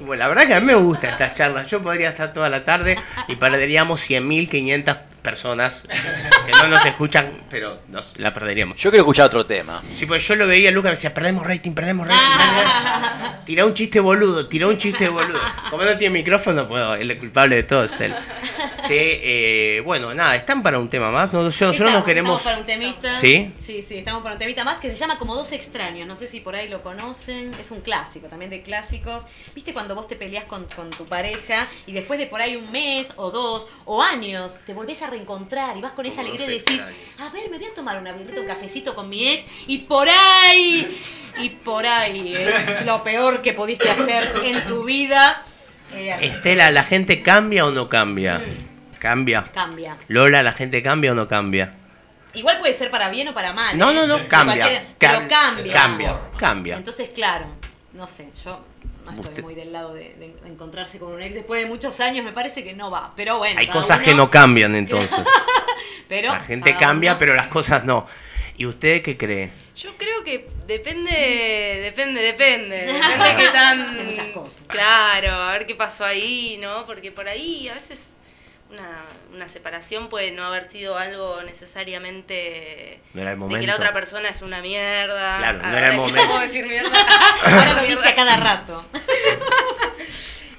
[0.00, 1.66] bueno, la verdad que a mí me gustan estas charlas.
[1.68, 5.82] Yo podría estar toda la tarde y perderíamos 100.500 personas
[6.46, 8.76] que no nos escuchan, pero nos la perderíamos.
[8.78, 9.82] Yo quiero escuchar otro tema.
[9.96, 12.38] Sí, pues yo lo veía, Lucas me decía, perdemos rating, perdemos rating.
[12.38, 13.44] perdemos".
[13.44, 15.40] Tira un chiste boludo, tira un chiste boludo.
[15.70, 18.14] Como no tiene micrófono, puedo, el culpable de todo es él.
[18.86, 21.32] Che, eh, bueno, nada, ¿están para un tema más?
[21.32, 22.40] No, nosotros Estamos, no queremos...
[22.40, 23.20] estamos para un temita.
[23.20, 23.52] ¿Sí?
[23.58, 26.06] Sí, sí, estamos para un temita más que se llama Como dos extraños.
[26.06, 27.52] No sé si por ahí lo conocen.
[27.58, 29.26] Es un clásico, también de clásicos.
[29.54, 32.70] ¿Viste cuando vos te peleás con, con tu pareja y después de por ahí un
[32.70, 36.58] mes o dos o años te volvés a reencontrar y vas con esa alegría y
[36.58, 36.82] decís,
[37.20, 40.08] a ver, me voy a tomar una birrita, un cafecito con mi ex y por
[40.08, 41.00] ahí,
[41.38, 45.42] y por ahí es lo peor que pudiste hacer en tu vida.
[45.92, 46.16] Eh.
[46.20, 48.42] Estela, ¿la gente cambia o no cambia?
[48.98, 49.44] Cambia.
[49.52, 49.96] Cambia.
[50.08, 51.74] Lola, ¿la gente cambia o no cambia?
[52.34, 53.76] Igual puede ser para bien o para mal.
[53.78, 53.94] No, ¿eh?
[53.94, 54.56] no, no, De cambia.
[54.64, 55.72] cualquier- pero Cam- cambia.
[55.74, 56.76] Cambia, cambia.
[56.76, 57.46] Entonces, claro,
[57.94, 58.60] no sé, yo
[59.12, 61.98] no estoy Usted- muy del lado de, de encontrarse con un ex después de muchos
[62.00, 63.12] años, me parece que no va.
[63.16, 63.60] Pero bueno.
[63.60, 65.18] Hay cosas que no cambian entonces.
[66.08, 68.06] Pero La gente cambia, uno- pero las cosas no.
[68.56, 69.50] ¿Y usted qué cree?
[69.76, 72.76] Yo creo que depende, depende, depende.
[72.86, 73.96] Depende qué tan.
[73.96, 74.62] De muchas cosas.
[74.66, 76.86] Claro, a ver qué pasó ahí, ¿no?
[76.86, 78.00] Porque por ahí a veces
[78.70, 79.04] una,
[79.34, 83.00] una separación puede no haber sido algo necesariamente.
[83.14, 83.66] No era el De que momento.
[83.66, 85.38] la otra persona es una mierda.
[85.38, 86.26] Claro, no Ahora era el momento.
[86.28, 86.90] puedo decir mierda.
[87.44, 88.84] Ahora lo dice a cada rato.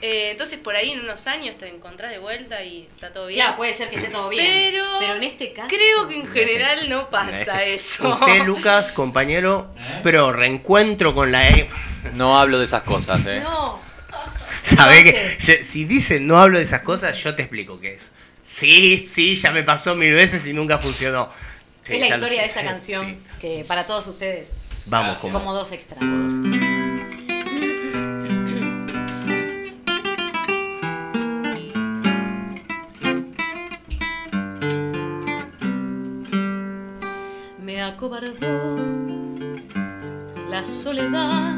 [0.01, 3.41] Eh, entonces por ahí en unos años te encontrás de vuelta y está todo bien.
[3.41, 4.45] Claro, puede ser que esté todo bien.
[4.71, 5.67] Pero, Pero en este caso.
[5.67, 8.07] creo que en general no pasa ese- eso.
[8.13, 11.69] Usted, Lucas, compañero, pero reencuentro con la ex.
[12.13, 13.41] No hablo de esas cosas, ¿eh?
[13.43, 13.81] No.
[14.75, 17.95] ¿Sabe que Entonces- yo- si dicen no hablo de esas cosas, yo te explico qué
[17.95, 18.03] es.
[18.43, 21.29] Sí, sí, ya me pasó mil veces y nunca funcionó.
[21.85, 23.17] Sí, es la historia de esta canción sí.
[23.41, 24.53] que para todos ustedes.
[24.85, 26.33] Vamos, como- como dos extraños.
[37.61, 38.75] Me acobardó
[40.49, 41.57] la soledad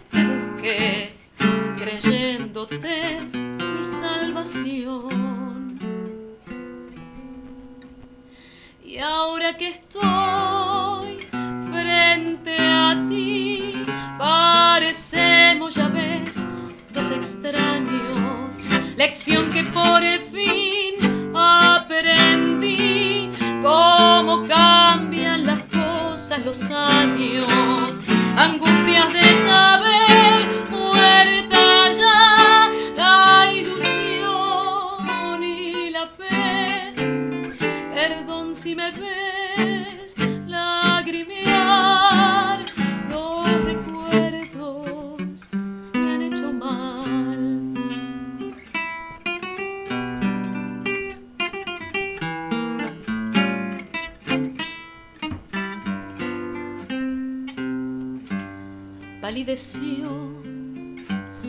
[1.77, 5.79] creyéndote mi salvación.
[8.83, 11.27] Y ahora que estoy
[11.71, 13.85] frente a ti,
[14.17, 16.37] parecemos, ya ves,
[16.93, 18.57] dos extraños.
[18.97, 23.29] Lección que por fin aprendí,
[23.61, 27.99] cómo cambian las cosas los años.
[28.37, 29.80] Angustias de saber,
[30.69, 31.80] muerta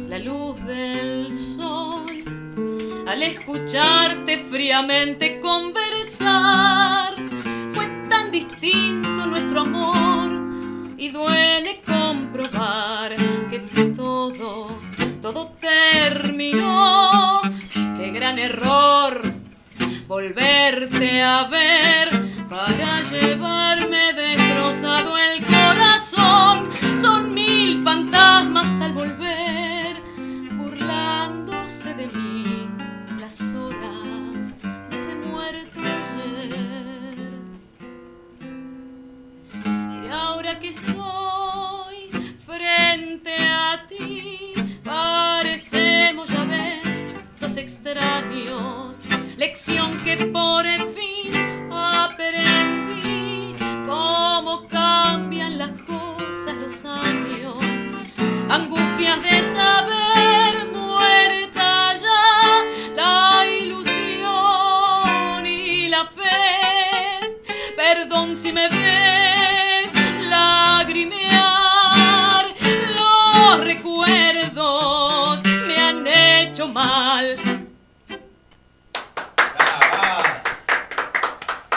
[0.09, 2.07] La luz del sol
[3.07, 7.15] al escucharte fríamente conversar.
[7.75, 10.33] Fue tan distinto nuestro amor
[10.97, 13.15] y duele comprobar
[13.51, 13.59] que
[13.95, 14.69] todo,
[15.21, 17.43] todo terminó.
[17.99, 19.21] Qué gran error
[20.09, 22.09] volverte a ver
[22.49, 25.52] para llevarme destrozado el
[27.85, 29.97] fantasmas al volver,
[30.57, 32.69] burlándose de mí
[33.19, 37.41] las horas de ese muerto ayer.
[40.05, 44.53] Y ahora que estoy frente a ti,
[44.85, 49.01] parecemos, ya ves, dos extraños.
[49.37, 50.65] Lección que por
[50.95, 53.57] fin aprendí,
[53.87, 57.42] cómo cambian las cosas los años.
[58.53, 62.63] Angustias de saber, muerta ya
[62.95, 64.27] la ilusión
[65.47, 67.19] y la fe.
[67.75, 69.91] Perdón si me ves
[70.29, 71.25] lagrimear,
[72.95, 77.39] los recuerdos me han hecho mal.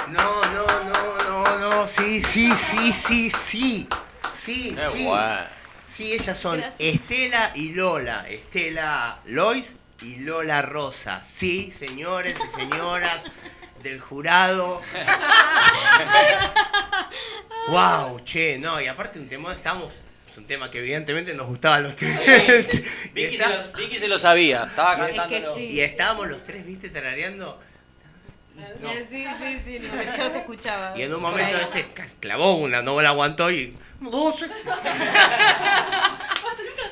[0.09, 1.87] No, no, no, no, no.
[1.87, 3.87] Sí, sí, sí, sí, sí.
[4.33, 5.03] Sí, Qué sí.
[5.05, 5.55] bueno.
[5.95, 6.95] Sí, ellas son Gracias.
[6.95, 8.25] Estela y Lola.
[8.29, 11.21] Estela Lois y Lola Rosa.
[11.21, 13.23] Sí, señores y señoras
[13.81, 14.81] del jurado.
[17.69, 20.01] wow, che, no, y aparte un tema, estamos.
[20.29, 22.19] Es un tema que evidentemente nos gustaba a los tres.
[23.13, 25.55] Vicky, está- se lo, Vicky se lo sabía, estaba Es que cantándolo.
[25.55, 25.63] sí.
[25.67, 27.61] y estábamos los tres, viste, tarareando.
[28.81, 28.89] No.
[28.89, 30.97] Sí, sí, sí, no, yo se escuchaba.
[30.97, 31.87] Y en un momento este
[32.19, 33.75] clavó una, no la aguantó y.
[33.99, 34.47] ¡Doce!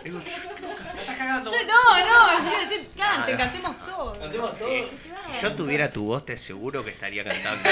[0.03, 4.17] Digo, Yo- no, no, yo iba a decir, canten, cantemos todos.
[4.67, 4.87] eh,
[5.31, 7.69] si yo tuviera tu voz, te aseguro que estaría cantando.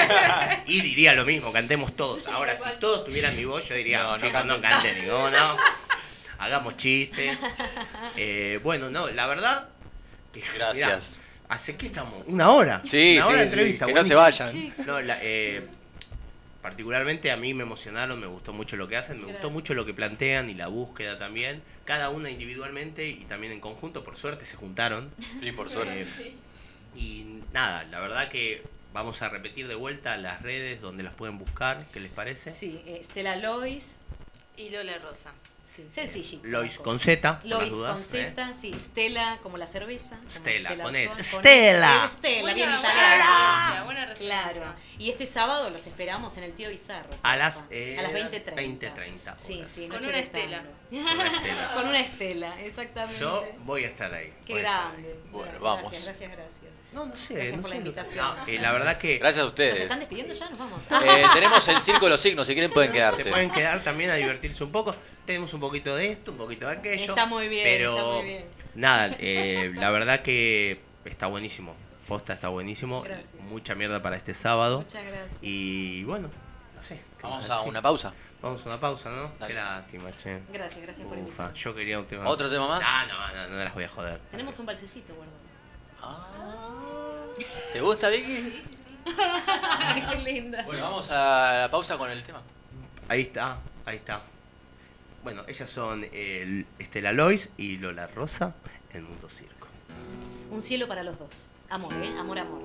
[0.65, 2.25] Y diría lo mismo, cantemos todos.
[2.27, 5.07] Ahora, si todos tuvieran mi voz, yo diría, No, no no canten.
[5.07, 5.57] no.
[6.39, 7.37] Hagamos chistes.
[8.15, 9.67] Eh, bueno, no, la verdad.
[10.33, 11.19] que, Gracias.
[11.19, 12.23] mirá, ¿Hace qué estamos?
[12.27, 12.81] ¿Una hora?
[12.85, 13.85] Sí, Una hora de sí, entrevista.
[13.85, 14.73] que no se vayan.
[14.87, 15.67] No, la- eh,
[16.61, 19.85] particularmente a mí me emocionaron, me gustó mucho lo que hacen, me gustó mucho lo
[19.85, 21.61] que plantean y la búsqueda también.
[21.83, 25.11] Cada una individualmente y también en conjunto, por suerte se juntaron.
[25.41, 26.03] Sí, por suerte.
[26.03, 26.33] Eh,
[26.95, 28.63] y nada, la verdad que
[28.93, 32.53] vamos a repetir de vuelta las redes donde las pueden buscar, ¿qué les parece?
[32.53, 33.97] Sí, eh, Estela Lois.
[34.55, 35.31] Y Lola Rosa.
[35.73, 36.47] Sí, sencillito.
[36.47, 38.33] Lois con Z, Lois dudas, con ¿eh?
[38.35, 38.73] Z, sí.
[38.77, 40.19] Stella como la cerveza.
[40.29, 41.13] Stella, con S.
[41.13, 42.07] con Stella.
[42.07, 43.83] Stella, Buena- bien buena italiana.
[43.85, 44.13] buena.
[44.15, 44.75] Claro.
[44.99, 47.09] Y este sábado los esperamos en el Tío Bizarro.
[47.23, 48.53] A las, eh, a las 20.30.
[48.55, 49.69] 20:30 Sí, horas.
[49.69, 50.63] sí, Con una estela.
[51.73, 52.49] Con una estela.
[52.51, 53.19] Con exactamente.
[53.19, 54.33] Yo voy a estar ahí.
[54.45, 55.15] Qué grande.
[55.31, 55.91] Bueno, Gracias, vamos.
[55.91, 56.60] Gracias, gracias.
[56.93, 57.33] No, no sé.
[57.35, 58.25] Gracias no por la que- invitación.
[58.37, 59.79] No, eh, la verdad que Gracias a ¿Nos ustedes.
[59.79, 60.49] están despidiendo ya?
[60.49, 60.83] Nos vamos.
[61.05, 63.29] Eh, tenemos el circo de los signos, si quieren pueden se quedarse.
[63.29, 64.93] pueden quedar también a divertirse un poco.
[65.25, 67.03] Tenemos un poquito de esto, un poquito de aquello.
[67.11, 68.45] Está muy bien, Pero está muy bien.
[68.75, 71.75] nada, eh, la verdad que está buenísimo.
[72.07, 73.03] Posta está buenísimo.
[73.03, 73.29] Gracias.
[73.49, 74.79] Mucha mierda para este sábado.
[74.79, 75.29] Muchas gracias.
[75.41, 76.29] Y bueno,
[76.75, 76.95] no sé.
[77.17, 78.13] ¿qué Vamos a una pausa.
[78.41, 79.31] Vamos a una pausa, ¿no?
[79.39, 79.47] Dale.
[79.47, 80.39] Qué lástima, che.
[80.51, 81.57] Gracias, gracias por Ufa, invitarme.
[81.57, 82.27] yo quería un tema.
[82.27, 82.81] ¿Otro tema más?
[82.83, 84.19] Ah, no, no, no las voy a joder.
[84.31, 85.39] Tenemos un balsecito guardado.
[87.71, 88.61] ¿Te gusta, Vicky?
[90.11, 90.63] Qué linda.
[90.65, 92.41] Bueno, vamos a la pausa con el tema.
[93.07, 93.59] Ahí está.
[93.85, 94.21] Ahí está.
[95.23, 98.55] Bueno, ellas son el Estela Lois y Lola Rosa
[98.93, 99.67] en Mundo Circo.
[100.49, 101.51] Un cielo para los dos.
[101.69, 102.11] Amor, ¿eh?
[102.17, 102.61] Amor, amor.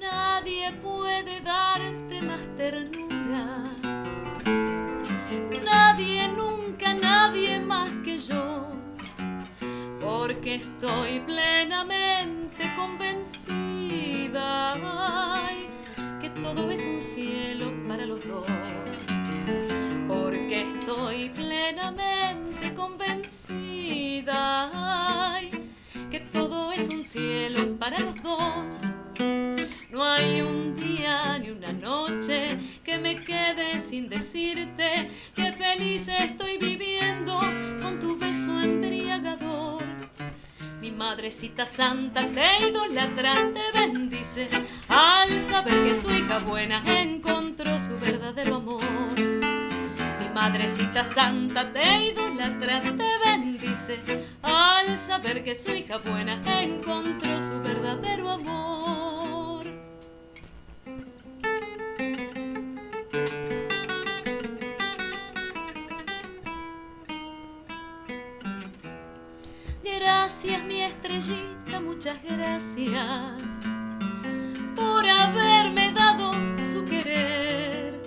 [0.00, 3.91] Nadie puede darte más ternura.
[5.64, 8.68] Nadie, nunca, nadie más que yo.
[10.00, 15.68] Porque estoy plenamente convencida ay,
[16.20, 18.46] que todo es un cielo para los dos.
[20.08, 24.70] Porque estoy plenamente convencida
[25.34, 25.50] ay,
[26.10, 28.82] que todo es un cielo para los dos.
[29.92, 36.56] No hay un día ni una noche que me quede sin decirte que feliz estoy
[36.56, 37.38] viviendo
[37.82, 39.82] con tu beso embriagador.
[40.80, 44.48] Mi madrecita santa te idolatra, te bendice
[44.88, 48.80] al saber que su hija buena encontró su verdadero amor.
[49.18, 54.00] Mi madrecita santa te idolatra, te bendice
[54.40, 59.41] al saber que su hija buena encontró su verdadero amor.
[70.22, 73.42] Gracias mi estrellita, muchas gracias
[74.76, 78.00] por haberme dado su querer.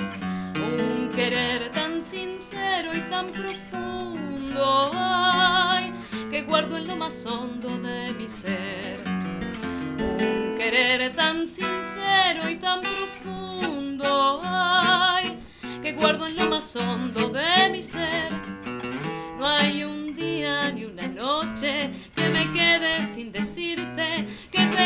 [0.55, 5.91] Un querer tan sincero y tan profundo, ay,
[6.31, 9.01] que guardo en lo más hondo de mi ser.
[9.09, 15.37] Un querer tan sincero y tan profundo, ay,
[15.81, 18.54] que guardo en lo más hondo de mi ser.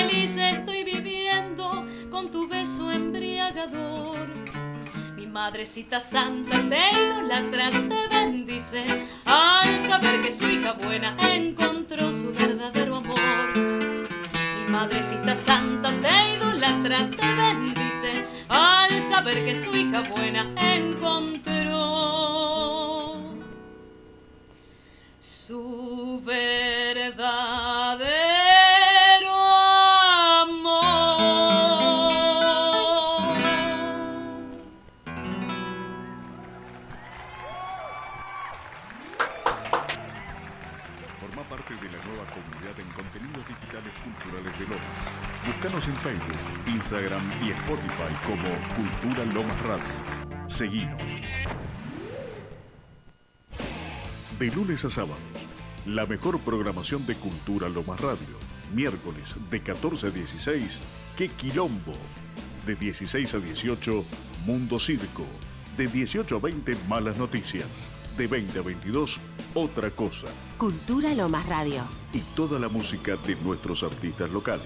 [0.10, 4.27] Feliz estoy viviendo con tu beso embriagador.
[5.15, 8.84] Mi madrecita santa te idolatra, te bendice
[9.26, 13.18] al saber que su hija buena encontró su verdadero amor.
[13.56, 21.60] Mi madrecita santa te idolatra, te bendice al saber que su hija buena encontró
[25.19, 26.78] su verdadero
[46.89, 50.47] Instagram y Spotify como Cultura Lomas Radio.
[50.47, 51.03] Seguinos.
[54.39, 55.19] De lunes a sábado,
[55.85, 58.39] la mejor programación de Cultura Lomas Radio.
[58.73, 60.81] Miércoles de 14 a 16,
[61.15, 61.93] ¡Qué Quilombo!
[62.65, 64.03] De 16 a 18,
[64.47, 65.27] Mundo Circo.
[65.77, 67.67] De 18 a 20, Malas Noticias.
[68.17, 69.19] De 20 a 22,
[69.53, 70.27] Otra Cosa.
[70.57, 71.83] Cultura Lomas Radio.
[72.13, 74.65] Y toda la música de nuestros artistas locales.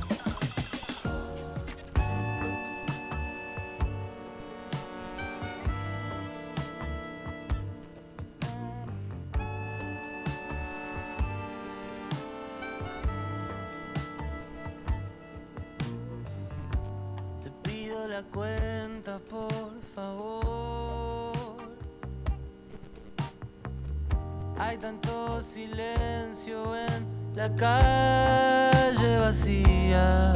[18.23, 21.31] Cuenta, por favor.
[24.57, 30.33] Hay tanto silencio en la calle vacía.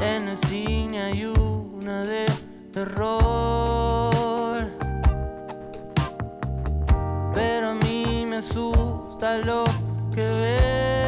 [0.00, 2.26] En el cine hay una de
[2.72, 4.68] terror.
[7.34, 9.64] Pero a mí me asusta lo
[10.14, 11.01] que veo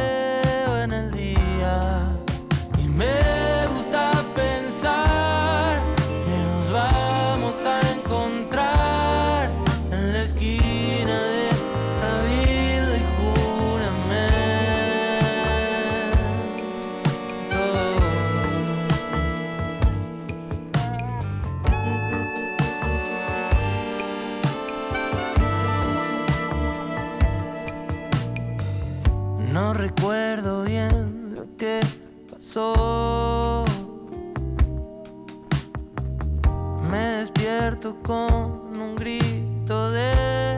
[37.93, 40.57] con un grito de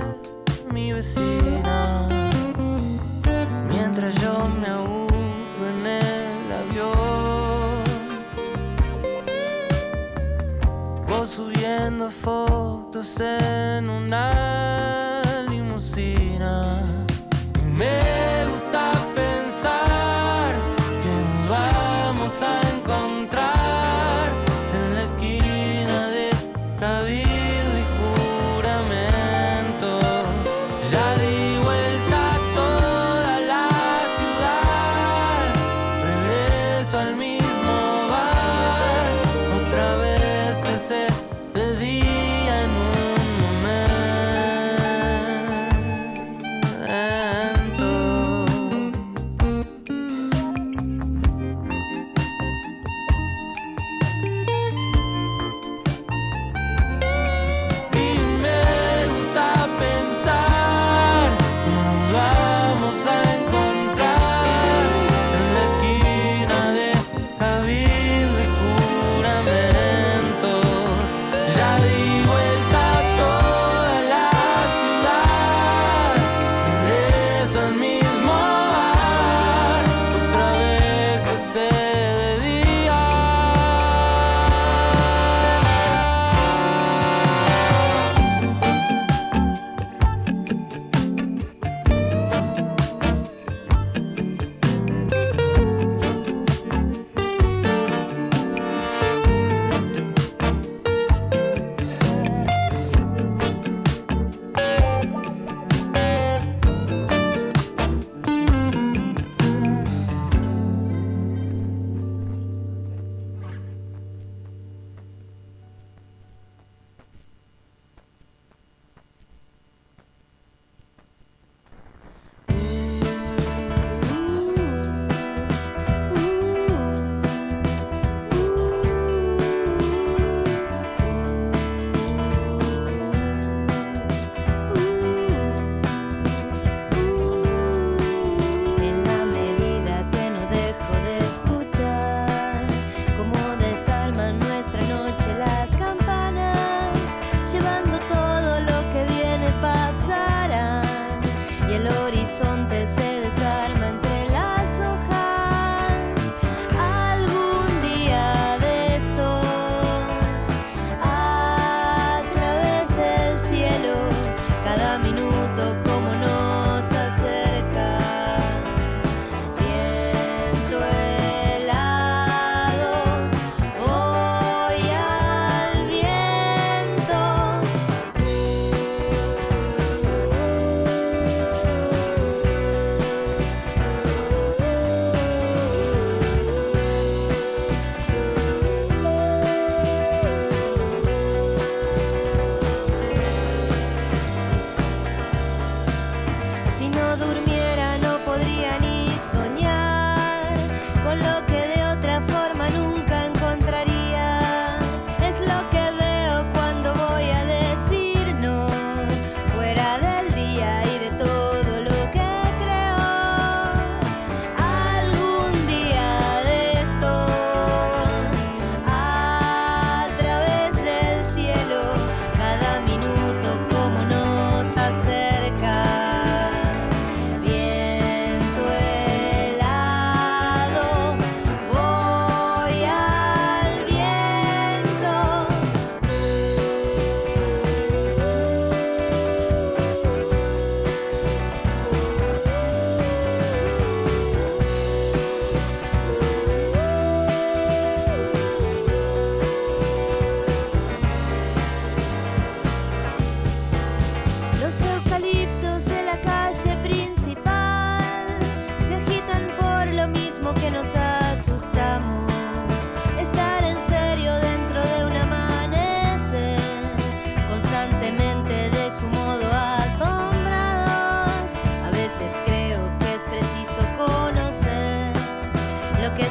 [0.71, 2.07] mi vecina.
[3.67, 7.83] Mientras yo me aburro en el avión,
[11.07, 14.46] vos subiendo fotos en un una.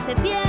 [0.07, 0.46] se pierde.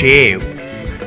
[0.00, 0.38] Che.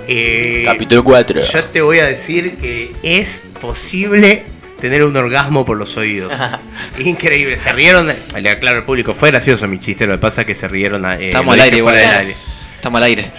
[0.08, 1.42] eh, Capítulo 4.
[1.52, 4.44] Yo te voy a decir que es posible
[4.80, 6.32] tener un orgasmo por los oídos.
[7.00, 7.58] Increíble.
[7.58, 8.08] Se rieron.
[8.40, 10.06] Le aclaro al público, fue gracioso mi chiste.
[10.06, 11.06] Lo que pasa es que se rieron.
[11.06, 11.96] eh, Estamos al aire igual.
[11.96, 12.36] del aire.
[12.76, 13.32] Estamos al aire.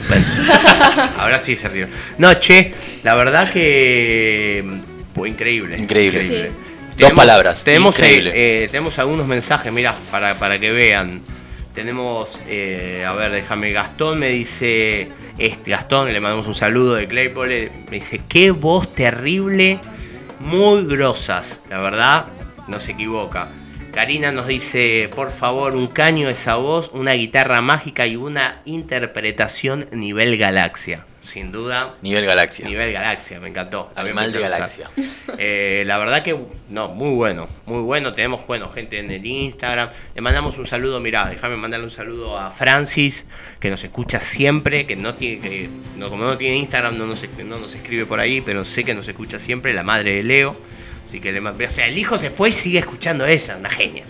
[1.18, 1.90] Ahora sí se rieron.
[2.18, 4.64] No, che, la verdad que.
[5.14, 5.76] Fue increíble.
[5.78, 6.50] Increíble.
[6.96, 8.30] Dos palabras, Tenemos, increíble.
[8.30, 11.20] eh, eh, tenemos algunos mensajes, mira, para, para que vean.
[11.74, 17.08] Tenemos, eh, a ver, déjame, Gastón me dice, este Gastón, le mandamos un saludo de
[17.08, 19.80] Claypole, me dice, qué voz terrible,
[20.38, 22.26] muy grosas, la verdad,
[22.68, 23.48] no se equivoca.
[23.92, 29.86] Karina nos dice, por favor, un caño esa voz, una guitarra mágica y una interpretación
[29.90, 31.04] nivel galaxia.
[31.24, 31.94] Sin duda.
[32.02, 32.66] Nivel galaxia.
[32.66, 33.90] Nivel galaxia, me encantó.
[33.96, 34.90] Animal de galaxia.
[35.36, 36.38] Eh, la verdad que,
[36.68, 38.12] no, muy bueno, muy bueno.
[38.12, 39.90] Tenemos, bueno, gente en el Instagram.
[40.14, 43.24] Le mandamos un saludo, mirá, déjame mandarle un saludo a Francis,
[43.58, 47.26] que nos escucha siempre, que no tiene, que, no, como no tiene Instagram, no nos,
[47.44, 50.56] no nos escribe por ahí, pero sé que nos escucha siempre, la madre de Leo.
[51.04, 54.04] Así que le o sea, el hijo se fue y sigue escuchando ella, una genia.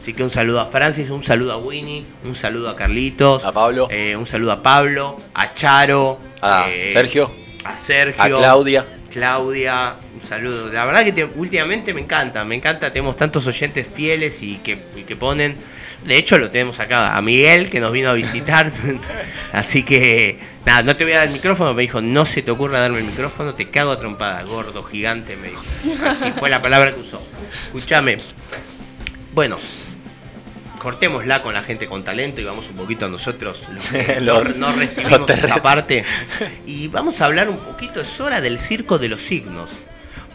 [0.00, 3.52] Así que un saludo a Francis, un saludo a Winnie, un saludo a Carlitos, A
[3.52, 3.86] Pablo.
[3.90, 7.30] eh, un saludo a Pablo, a Charo, A eh, Sergio.
[7.64, 8.86] a Sergio, A Claudia.
[9.10, 10.72] Claudia, un saludo.
[10.72, 14.78] La verdad que te- últimamente me encanta, me encanta, tenemos tantos oyentes fieles y que,
[14.96, 15.56] y que ponen.
[16.06, 18.70] De hecho, lo tenemos acá, a Miguel, que nos vino a visitar.
[19.52, 21.74] Así que, nada, no te voy a dar el micrófono.
[21.74, 25.36] Me dijo, no se te ocurra darme el micrófono, te cago a trompada, gordo, gigante,
[25.36, 25.62] me dijo.
[26.06, 27.20] Así fue la palabra que usó.
[27.74, 28.16] Escúchame.
[29.34, 29.58] Bueno,
[30.80, 34.42] cortémosla con la gente con talento y vamos un poquito a nosotros, los que Lo-
[34.42, 36.04] no, no recibimos esa parte.
[36.66, 39.70] Y vamos a hablar un poquito, es hora del circo de los signos.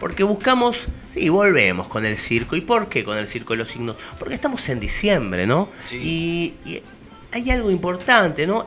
[0.00, 0.76] Porque buscamos,
[1.14, 2.54] sí, volvemos con el circo.
[2.56, 3.96] ¿Y por qué con el circo de los signos?
[4.18, 5.70] Porque estamos en diciembre, ¿no?
[5.96, 6.82] Y, y
[7.32, 8.66] hay algo importante, ¿no?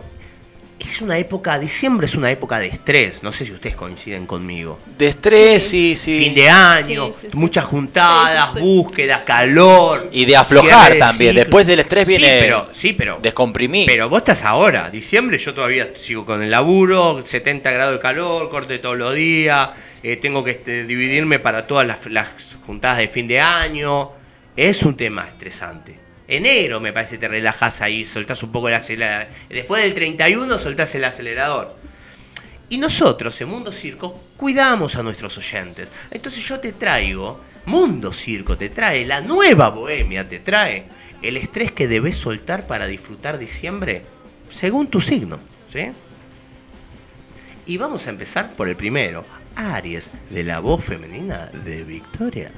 [0.80, 3.22] Es una época, diciembre es una época de estrés.
[3.22, 4.80] No sé si ustedes coinciden conmigo.
[4.98, 6.20] De estrés, sí, sí.
[6.20, 10.10] Fin de año, muchas juntadas, búsquedas, calor.
[10.12, 11.36] Y de aflojar de también.
[11.36, 13.20] Después del estrés viene Sí, pero, sí, pero.
[13.22, 13.88] descomprimir.
[13.88, 18.50] Pero vos estás ahora, diciembre, yo todavía sigo con el laburo, 70 grados de calor,
[18.50, 19.70] corte todos los días,
[20.02, 22.30] eh, tengo que este, dividirme para todas las, las
[22.66, 24.12] juntadas de fin de año.
[24.56, 26.09] Es un tema estresante.
[26.32, 29.28] Enero me parece te relajas ahí, soltás un poco el acelerador.
[29.50, 31.76] Después del 31 soltás el acelerador.
[32.70, 35.88] Y nosotros en Mundo Circo cuidamos a nuestros oyentes.
[36.12, 40.86] Entonces yo te traigo, Mundo Circo te trae, la nueva bohemia te trae
[41.24, 44.04] el estrés que debes soltar para disfrutar diciembre
[44.52, 45.40] según tu signo.
[45.74, 45.90] ¿sí?
[47.66, 49.26] Y vamos a empezar por el primero,
[49.56, 52.52] Aries, de la voz femenina de Victoria.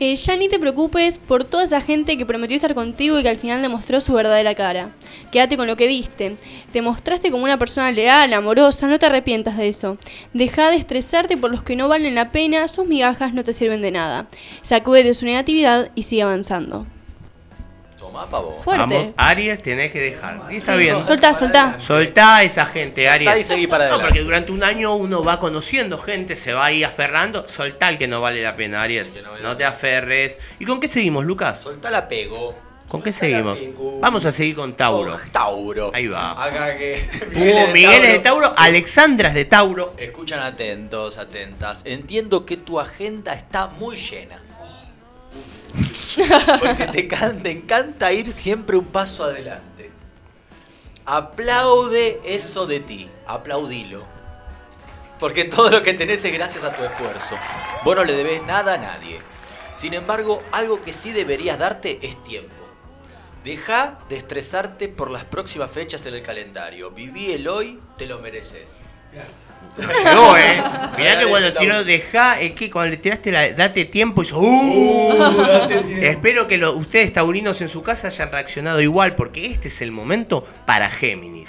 [0.00, 3.36] Ya ni te preocupes por toda esa gente que prometió estar contigo y que al
[3.36, 4.94] final demostró su verdadera cara.
[5.30, 6.36] Quédate con lo que diste.
[6.72, 9.98] Te mostraste como una persona leal, amorosa, no te arrepientas de eso.
[10.32, 13.82] Deja de estresarte por los que no valen la pena, sus migajas no te sirven
[13.82, 14.26] de nada.
[14.62, 16.86] Sacúdete su negatividad y sigue avanzando.
[18.10, 18.52] Tomá, pavo.
[18.60, 18.82] Fuerte.
[18.82, 20.40] Vamos, Aries tenés que dejar.
[20.50, 21.04] Y bien.
[21.04, 21.78] Soltá, soltá.
[21.78, 23.28] Soltá a esa gente, Aries.
[23.28, 24.08] Soltá y seguí para No, adelante.
[24.08, 27.46] porque durante un año uno va conociendo gente, se va ahí aferrando.
[27.46, 29.12] Soltá el que no vale la pena, Aries.
[29.42, 30.38] No te aferres.
[30.58, 31.60] ¿Y con qué seguimos, Lucas?
[31.60, 32.54] Soltá la pego.
[32.88, 33.56] ¿Con qué seguimos?
[34.00, 35.12] Vamos a seguir con Tauro.
[35.12, 35.92] Con Tauro.
[35.94, 36.32] Ahí va.
[36.32, 37.08] Acá que.
[37.36, 39.94] Uh, Miguel es de Tauro, Alexandra es de Tauro.
[39.96, 41.82] Escuchan atentos, atentas.
[41.84, 44.42] Entiendo que tu agenda está muy llena.
[46.60, 49.90] Porque te, can- te encanta ir siempre un paso adelante.
[51.06, 54.04] Aplaude eso de ti, aplaudilo.
[55.18, 57.36] Porque todo lo que tenés es gracias a tu esfuerzo.
[57.84, 59.20] Vos no le debes nada a nadie.
[59.76, 62.54] Sin embargo, algo que sí deberías darte es tiempo.
[63.44, 66.90] Deja de estresarte por las próximas fechas en el calendario.
[66.90, 68.90] Viví el hoy, te lo mereces.
[69.78, 70.62] Llegó, eh.
[70.98, 75.42] Mirá que cuando tiró deja, es que cuando le tiraste la date tiempo hizo ¡Uh!
[76.02, 79.90] Espero que lo- ustedes taurinos en su casa hayan reaccionado igual, porque este es el
[79.92, 81.48] momento para Géminis.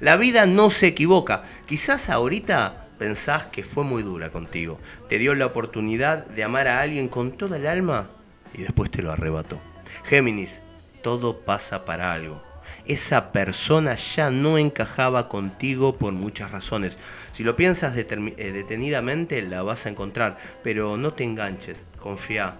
[0.00, 1.44] La vida no se equivoca.
[1.66, 4.78] Quizás ahorita pensás que fue muy dura contigo.
[5.08, 8.08] Te dio la oportunidad de amar a alguien con toda el alma
[8.52, 9.60] y después te lo arrebató.
[10.04, 10.60] Géminis,
[11.02, 12.42] todo pasa para algo.
[12.86, 16.96] Esa persona ya no encajaba contigo por muchas razones.
[17.32, 22.56] Si lo piensas eh, detenidamente, la vas a encontrar, pero no te enganches, confía,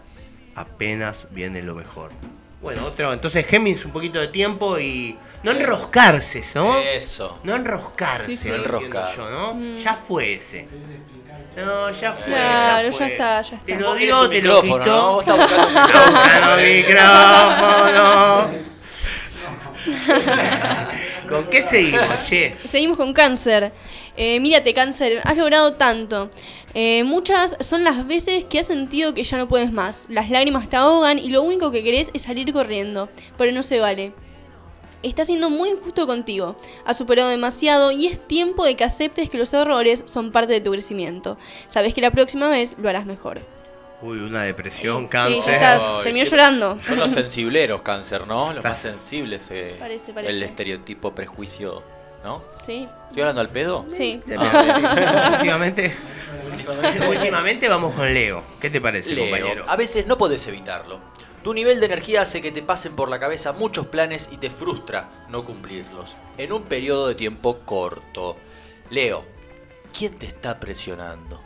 [0.55, 2.11] apenas viene lo mejor.
[2.63, 6.79] Bueno, otro, entonces Géminis un poquito de tiempo y no enroscarse, ¿no?
[6.79, 7.39] Eso.
[7.45, 8.49] No enroscarse, Sí, sí.
[8.49, 9.17] entiendo Enroscarse.
[9.19, 9.55] yo, ¿no?
[9.55, 9.77] Mm.
[9.77, 10.67] Ya fue ese.
[11.57, 12.25] No, ya fue.
[12.33, 12.99] Claro, fue.
[13.01, 13.67] ya está, ya está.
[13.67, 13.99] Te lo un
[14.31, 14.79] te lo quitó.
[14.79, 15.13] ¿no?
[15.13, 15.75] Vos estás buscando un
[16.15, 18.49] Buscando micrófono.
[21.29, 22.55] ¿Con qué seguimos, che?
[22.65, 23.73] Seguimos con cáncer.
[24.17, 26.31] Eh, mírate, cáncer, has logrado tanto.
[26.75, 30.07] Eh, muchas son las veces que has sentido que ya no puedes más.
[30.09, 33.09] Las lágrimas te ahogan y lo único que querés es salir corriendo.
[33.37, 34.13] Pero no se vale.
[35.03, 36.57] Está siendo muy injusto contigo.
[36.87, 40.61] Has superado demasiado y es tiempo de que aceptes que los errores son parte de
[40.61, 41.37] tu crecimiento.
[41.67, 43.54] Sabes que la próxima vez lo harás mejor.
[44.05, 45.43] Uy, una depresión, Sí, cáncer.
[45.47, 46.03] ya está.
[46.03, 46.79] Terminó llorando.
[46.87, 48.53] Son los sensibleros cáncer, ¿no?
[48.53, 49.47] Los más sensibles.
[49.51, 50.33] eh, Parece, parece.
[50.33, 51.83] El estereotipo, prejuicio,
[52.23, 52.43] ¿no?
[52.65, 52.87] Sí.
[53.09, 53.87] ¿Estoy hablando al pedo?
[53.89, 54.21] Sí.
[55.33, 55.95] últimamente,
[57.09, 58.43] últimamente vamos con Leo.
[58.61, 59.65] ¿Qué te parece, Leo, compañero?
[59.69, 60.99] a veces no podés evitarlo.
[61.43, 64.51] Tu nivel de energía hace que te pasen por la cabeza muchos planes y te
[64.51, 68.37] frustra no cumplirlos en un periodo de tiempo corto.
[68.91, 69.25] Leo,
[69.97, 71.43] ¿quién te está presionando?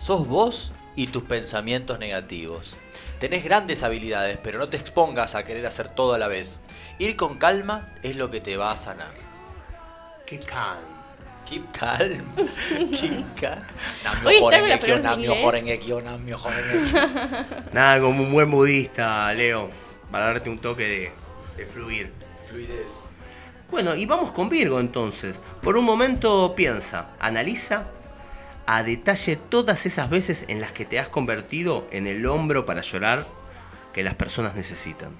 [0.00, 2.76] ¿Sos vos y tus pensamientos negativos?
[3.18, 6.60] Tenés grandes habilidades, pero no te expongas a querer hacer todo a la vez.
[6.98, 9.12] Ir con calma es lo que te va a sanar.
[10.26, 10.78] Keep calm.
[11.44, 12.24] Keep calm.
[15.02, 16.00] Namyo horengekyo.
[17.72, 19.70] Nada, como un buen budista, Leo.
[20.10, 21.12] Para darte un toque de,
[21.56, 22.12] de fluir.
[22.46, 23.10] Fluidez.
[23.70, 25.38] Bueno, y vamos con Virgo entonces.
[25.62, 27.84] Por un momento piensa, analiza
[28.72, 32.82] a detalle todas esas veces en las que te has convertido en el hombro para
[32.82, 33.26] llorar
[33.92, 35.10] que las personas necesitan.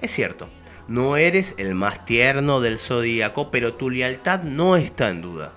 [0.00, 0.48] Es cierto,
[0.86, 5.50] no eres el más tierno del zodíaco, pero tu lealtad no está en duda.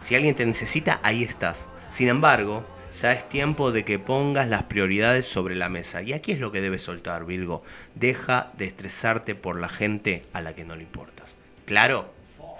[0.00, 1.66] Si alguien te necesita, ahí estás.
[1.88, 2.66] Sin embargo,
[3.00, 6.02] ya es tiempo de que pongas las prioridades sobre la mesa.
[6.02, 7.62] Y aquí es lo que debes soltar, Virgo.
[7.94, 11.30] Deja de estresarte por la gente a la que no le importas.
[11.64, 12.12] ¿Claro?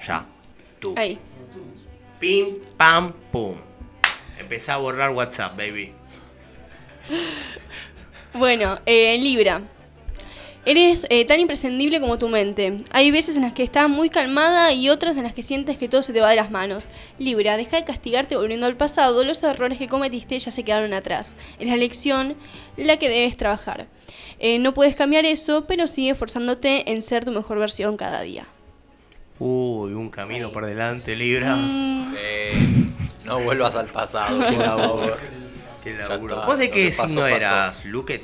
[0.06, 0.24] Ya.
[0.78, 0.94] Tú.
[0.96, 1.18] Ahí.
[2.18, 3.56] Pim, pam, pum.
[4.50, 5.92] Empezá a borrar WhatsApp, baby.
[8.34, 9.62] Bueno, eh, Libra.
[10.66, 12.78] Eres eh, tan imprescindible como tu mente.
[12.90, 15.88] Hay veces en las que estás muy calmada y otras en las que sientes que
[15.88, 16.90] todo se te va de las manos.
[17.16, 19.22] Libra, deja de castigarte volviendo al pasado.
[19.22, 21.36] Los errores que cometiste ya se quedaron atrás.
[21.60, 22.34] Es la lección
[22.76, 23.86] la que debes trabajar.
[24.40, 28.48] Eh, no puedes cambiar eso, pero sigue esforzándote en ser tu mejor versión cada día.
[29.38, 31.54] Uy, un camino por delante, Libra.
[31.54, 32.90] Mm, Sí.
[33.30, 35.18] No vuelvas al pasado, por favor.
[35.84, 36.34] Qué laburo.
[36.34, 37.36] está, ¿Vos de qué pasó, signo pasó.
[37.36, 38.22] eras, Luquet?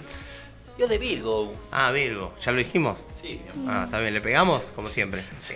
[0.76, 1.54] Yo de Virgo.
[1.70, 2.34] Ah, Virgo.
[2.44, 2.98] ¿Ya lo dijimos?
[3.12, 3.40] Sí.
[3.68, 4.14] Ah, está bien.
[4.14, 4.62] ¿Le pegamos?
[4.74, 5.22] Como siempre.
[5.46, 5.54] Sí.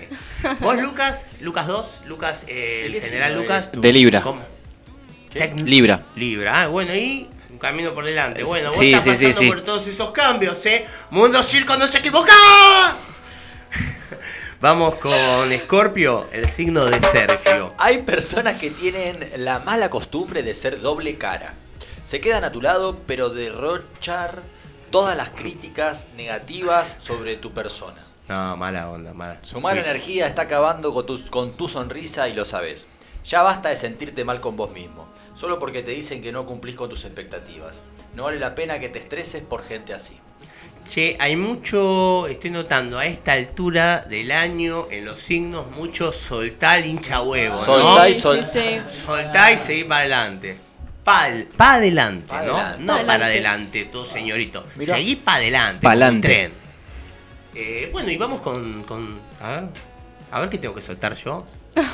[0.61, 1.27] ¿Vos, Lucas?
[1.41, 2.03] Lucas 2.
[2.07, 3.71] Lucas, eh, el general Lucas.
[3.73, 4.23] De Libra.
[4.23, 4.41] ¿Cómo?
[5.33, 5.41] ¿Qué?
[5.53, 6.01] Tec- Libra.
[6.15, 6.63] Libra.
[6.63, 8.45] Ah, bueno, y un camino por delante.
[8.45, 9.49] Bueno, vos Sí, estás sí, sí, pasando sí.
[9.49, 10.87] por todos esos cambios, ¿eh?
[11.11, 12.33] Mundo Circo no se equivoca.
[14.61, 15.13] Vamos con
[15.59, 17.73] Scorpio, el signo de Sergio.
[17.79, 21.55] Hay personas que tienen la mala costumbre de ser doble cara.
[22.05, 24.43] Se quedan a tu lado, pero derrochar
[24.91, 28.05] todas las críticas negativas sobre tu persona.
[28.29, 29.39] No, mala onda, mala.
[29.43, 29.89] Su mala Sí.
[29.89, 32.87] energía está acabando con tu, con tu sonrisa y lo sabes.
[33.25, 36.77] Ya basta de sentirte mal con vos mismo, solo porque te dicen que no cumplís
[36.77, 37.83] con tus expectativas.
[38.15, 40.19] No vale la pena que te estreses por gente así.
[40.91, 46.85] Che, hay mucho, estoy notando a esta altura del año en los signos, mucho soltar
[46.85, 47.65] hincha huevo, ¿no?
[47.65, 48.81] Soltá y sí, sol- sí, sí.
[49.07, 50.57] Soltá y seguir para adelante.
[51.05, 52.57] Pa, pa adelante, Pa ¿no?
[52.57, 52.83] adelante.
[52.83, 53.85] No Pa para adelante.
[53.85, 54.65] todo señorito.
[54.75, 54.97] Mirá.
[54.97, 55.81] Seguí para adelante.
[55.81, 56.27] Pa' un adelante.
[56.29, 56.53] tren.
[57.55, 59.21] Eh, bueno, y vamos con, con.
[59.41, 59.65] A ver.
[60.33, 61.47] A ver qué tengo que soltar yo.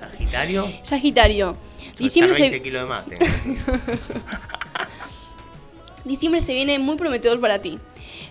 [0.00, 0.72] Sagitario.
[0.82, 1.56] Sagitario.
[1.78, 3.16] Soltar Diciembre 20 se, kilos de mate.
[6.04, 7.78] Diciembre se viene muy prometedor para ti.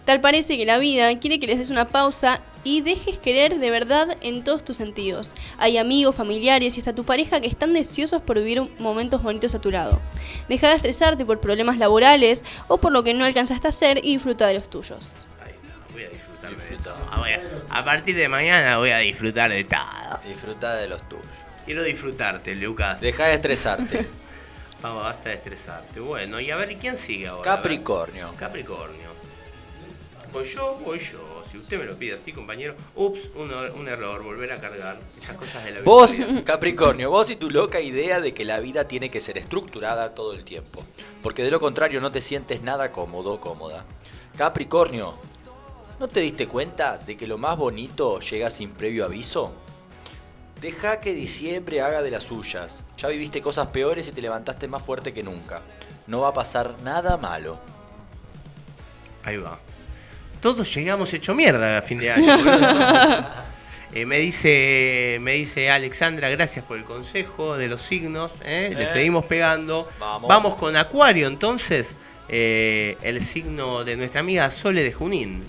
[0.06, 3.70] Tal parece que la vida quiere que les des una pausa y dejes querer de
[3.70, 5.32] verdad en todos tus sentidos.
[5.58, 9.60] Hay amigos, familiares y hasta tu pareja que están deseosos por vivir momentos bonitos a
[9.62, 10.02] tu lado.
[10.50, 14.14] Deja de estresarte por problemas laborales o por lo que no alcanzaste a hacer y
[14.14, 15.28] disfruta de los tuyos.
[15.94, 16.96] Voy a disfrutarme de todo.
[17.12, 17.24] Ah,
[17.72, 20.20] a- a partir de mañana voy a disfrutar de todo.
[20.28, 21.26] Disfruta de los tuyos.
[21.66, 23.00] Quiero disfrutarte, Lucas.
[23.00, 24.08] Deja de estresarte.
[24.82, 26.00] Vamos, basta de estresarte.
[26.02, 27.44] Bueno, y a ver, ¿y quién sigue ahora?
[27.56, 28.34] Capricornio.
[28.38, 29.13] Capricornio.
[30.34, 31.44] Voy yo, voy yo.
[31.50, 32.76] Si usted me lo pide así, compañero.
[32.96, 35.00] Ups, un, er- un error, volver a cargar.
[35.22, 35.86] Esas cosas de la vida.
[35.86, 40.16] Vos, Capricornio, vos y tu loca idea de que la vida tiene que ser estructurada
[40.16, 40.84] todo el tiempo.
[41.22, 43.86] Porque de lo contrario no te sientes nada cómodo, cómoda.
[44.36, 45.18] Capricornio,
[46.00, 49.54] ¿no te diste cuenta de que lo más bonito llega sin previo aviso?
[50.60, 52.84] Deja que diciembre haga de las suyas.
[52.98, 55.62] Ya viviste cosas peores y te levantaste más fuerte que nunca.
[56.08, 57.60] No va a pasar nada malo.
[59.24, 59.60] Ahí va.
[60.44, 62.38] Todos llegamos hecho mierda a fin de año.
[63.96, 68.32] Eh, me dice me dice Alexandra, gracias por el consejo de los signos.
[68.44, 68.74] ¿eh?
[68.76, 68.90] Le Eh.
[68.92, 69.88] seguimos pegando.
[70.00, 70.56] Vamos.
[70.56, 71.94] con Acuario entonces.
[72.28, 75.44] el signo de nuestra amiga Sole de Junín.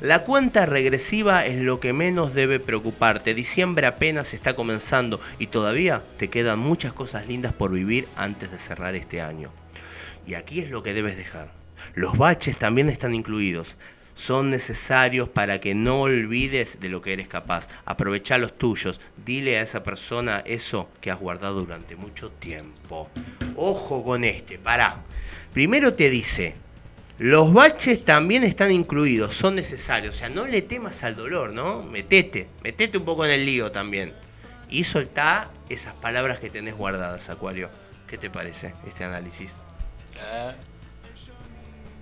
[0.00, 3.32] La cuenta regresiva es lo que menos debe preocuparte.
[3.32, 8.58] Diciembre apenas está comenzando y todavía te quedan muchas cosas lindas por vivir antes de
[8.58, 9.50] cerrar este año.
[10.26, 11.52] Y aquí es lo que debes dejar.
[11.94, 13.76] Los baches también están incluidos.
[14.18, 17.68] Son necesarios para que no olvides de lo que eres capaz.
[17.84, 19.00] Aprovecha los tuyos.
[19.24, 23.08] Dile a esa persona eso que has guardado durante mucho tiempo.
[23.54, 25.04] Ojo con este, pará.
[25.52, 26.54] Primero te dice,
[27.18, 30.16] los baches también están incluidos, son necesarios.
[30.16, 31.84] O sea, no le temas al dolor, ¿no?
[31.84, 34.14] Metete, metete un poco en el lío también.
[34.68, 37.70] Y soltá esas palabras que tenés guardadas, Acuario.
[38.08, 39.52] ¿Qué te parece este análisis?
[40.34, 40.52] Eh,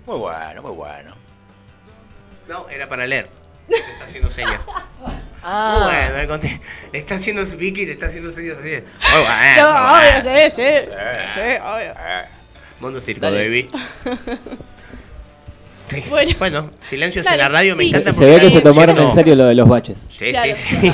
[0.07, 1.26] Muy bueno, muy bueno.
[2.47, 3.29] No, era para leer.
[3.69, 4.61] Está haciendo señas.
[5.43, 5.81] Ah.
[5.83, 6.61] Bueno, le conté.
[6.91, 8.83] Le está haciendo Vicky, le está haciendo señas así.
[9.57, 10.89] No, muy obvio, sí, sí.
[11.33, 11.93] Sí, obvio.
[12.79, 13.43] Mundo Circo, Dale.
[13.47, 13.69] baby.
[15.89, 16.03] Sí.
[16.09, 16.31] Bueno.
[16.37, 19.15] Bueno, silencios Dale, en la radio me encanta Se ve que se tomaron cierto- en
[19.15, 19.97] serio lo de los baches.
[20.09, 20.53] Sí, Claro.
[20.57, 20.91] sí, sí.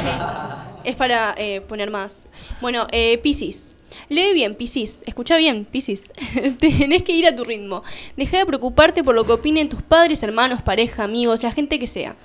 [0.84, 2.28] Es para eh, poner más.
[2.62, 3.73] Bueno, eh, Piscis.
[4.14, 5.02] Lee bien, Piscis.
[5.06, 6.04] Escucha bien, Piscis.
[6.60, 7.84] Tenés que ir a tu ritmo.
[8.16, 11.88] Deja de preocuparte por lo que opinen tus padres, hermanos, pareja, amigos, la gente que
[11.88, 12.16] sea.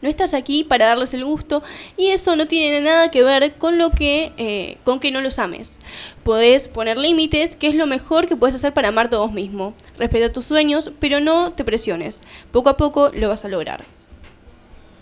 [0.00, 1.62] No estás aquí para darles el gusto
[1.96, 5.38] y eso no tiene nada que ver con lo que eh, con que no los
[5.38, 5.78] ames.
[6.22, 9.74] Podés poner límites, que es lo mejor que puedes hacer para amarte a vos mismo.
[9.98, 12.20] Respeta tus sueños, pero no te presiones.
[12.52, 13.84] Poco a poco lo vas a lograr.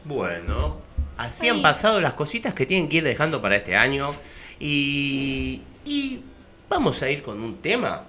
[0.05, 0.79] Bueno,
[1.19, 4.15] así han pasado las cositas que tienen que ir dejando para este año.
[4.59, 6.21] Y, y
[6.69, 8.03] vamos a ir con un tema.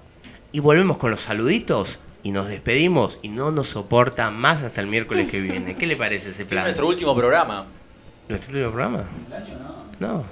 [0.52, 2.00] Y volvemos con los saluditos.
[2.24, 3.20] Y nos despedimos.
[3.22, 5.76] Y no nos soporta más hasta el miércoles que viene.
[5.76, 6.64] ¿Qué le parece ese Es plan?
[6.64, 7.66] nuestro último programa.
[8.28, 9.04] ¿Nuestro último programa?
[10.00, 10.26] No.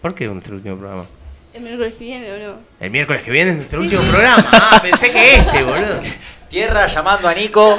[0.00, 1.06] ¿Por qué nuestro último programa?
[1.52, 2.58] El miércoles que viene o no.
[2.78, 3.84] El miércoles que viene es nuestro Sí.
[3.86, 4.44] último programa.
[4.52, 6.00] Ah, pensé que este, boludo.
[6.48, 7.78] Tierra llamando a Nico.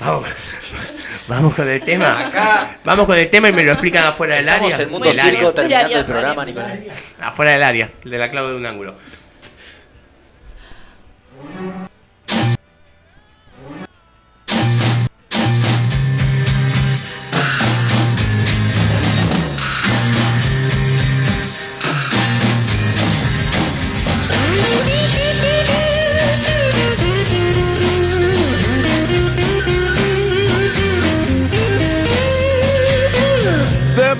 [0.00, 0.24] Vamos,
[1.28, 2.18] vamos con el tema.
[2.20, 2.78] Acá.
[2.84, 4.84] Vamos con el tema y me lo explican afuera del Estamos área.
[4.84, 5.32] en Mundo Del área.
[5.32, 6.44] Circo terminando el programa.
[6.44, 6.78] Nicolás.
[7.20, 8.94] Afuera del área, de la clave de un ángulo.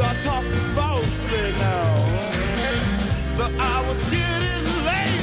[0.00, 1.94] start talking falsely now.
[3.36, 5.19] The hour's getting late.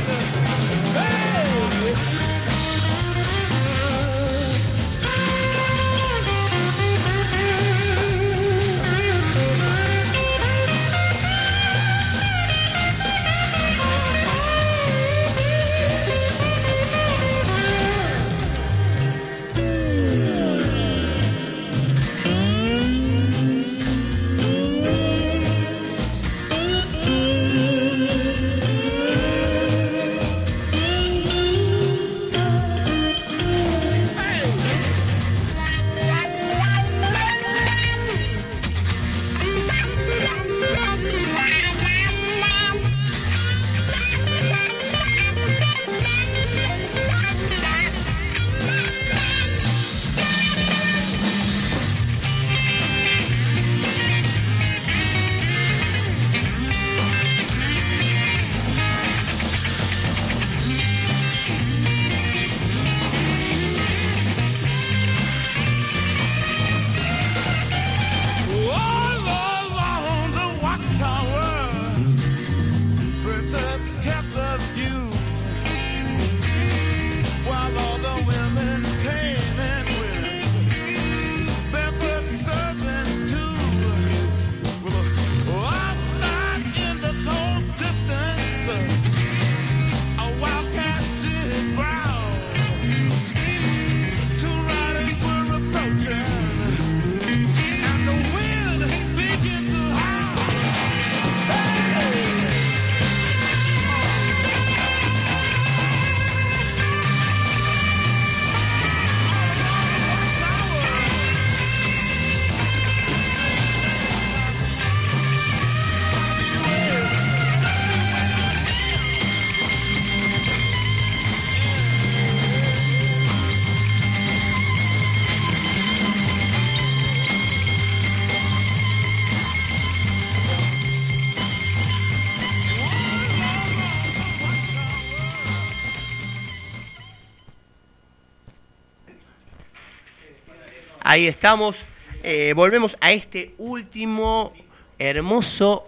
[141.18, 141.78] Ahí estamos.
[142.22, 144.54] Eh, volvemos a este último
[145.00, 145.84] hermoso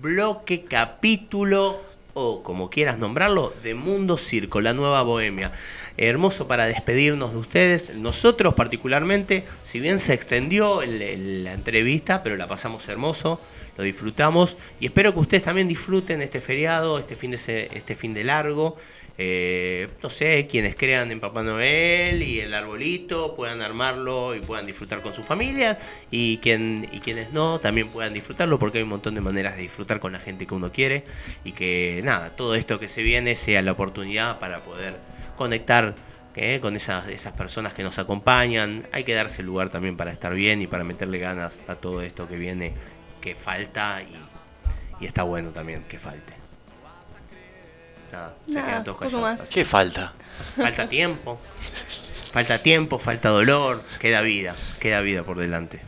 [0.00, 1.82] bloque, capítulo,
[2.14, 5.50] o como quieras nombrarlo, de Mundo Circo, la nueva bohemia.
[5.96, 7.92] Hermoso para despedirnos de ustedes.
[7.96, 13.40] Nosotros particularmente, si bien se extendió la entrevista, pero la pasamos hermoso,
[13.76, 18.14] lo disfrutamos y espero que ustedes también disfruten este feriado, este fin de, este fin
[18.14, 18.76] de largo.
[19.20, 24.64] Eh, no sé, quienes crean en Papá Noel y el arbolito puedan armarlo y puedan
[24.64, 25.76] disfrutar con sus familias
[26.12, 29.62] y, quien, y quienes no también puedan disfrutarlo porque hay un montón de maneras de
[29.62, 31.02] disfrutar con la gente que uno quiere
[31.42, 34.94] y que nada, todo esto que se viene sea la oportunidad para poder
[35.36, 35.96] conectar
[36.36, 36.60] ¿eh?
[36.60, 38.86] con esas, esas personas que nos acompañan.
[38.92, 42.28] Hay que darse lugar también para estar bien y para meterle ganas a todo esto
[42.28, 42.74] que viene,
[43.20, 44.00] que falta
[45.00, 46.37] y está bueno también que falte.
[48.12, 49.40] Nada, se Nada, quedan todos poco callados.
[49.40, 49.50] más.
[49.50, 50.12] ¿Qué falta?
[50.56, 51.40] Falta tiempo.
[52.32, 55.80] Falta tiempo, falta dolor, queda vida, queda vida por delante.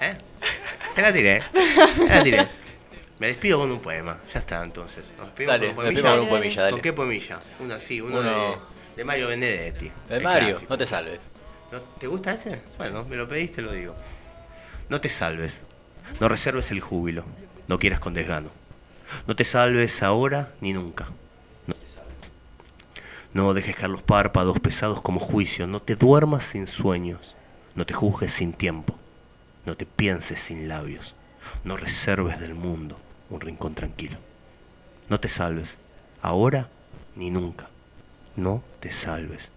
[0.00, 0.14] ¿Eh?
[0.94, 1.42] Te la tiré,
[1.96, 2.46] te la tiré.
[3.18, 5.10] Me despido con un poema, ya está entonces.
[5.16, 6.72] Nos despedimos Dale, con me despido con un poemilla, dale.
[6.72, 7.38] ¿Con qué poemilla?
[7.60, 8.56] Uno así, uno, Uno- De,
[8.96, 9.90] de Mario Benedetti.
[10.08, 10.66] De el Mario, clásico.
[10.72, 11.20] no te salves.
[11.72, 12.60] ¿No- ¿Te gusta ese?
[12.76, 13.94] Bueno, me lo pediste, lo digo.
[14.90, 15.62] No te salves,
[16.20, 17.24] no reserves el júbilo,
[17.68, 18.50] no quieras con desgano.
[19.26, 21.06] No te salves ahora ni nunca.
[21.66, 22.30] No te salves.
[23.32, 27.34] No dejes caer los párpados pesados como juicio, no te duermas sin sueños,
[27.74, 28.96] no te juzgues sin tiempo,
[29.64, 31.14] no te pienses sin labios,
[31.64, 32.98] no reserves del mundo
[33.30, 34.18] un rincón tranquilo.
[35.08, 35.78] No te salves,
[36.22, 36.68] ahora
[37.14, 37.68] ni nunca.
[38.34, 39.50] No te salves.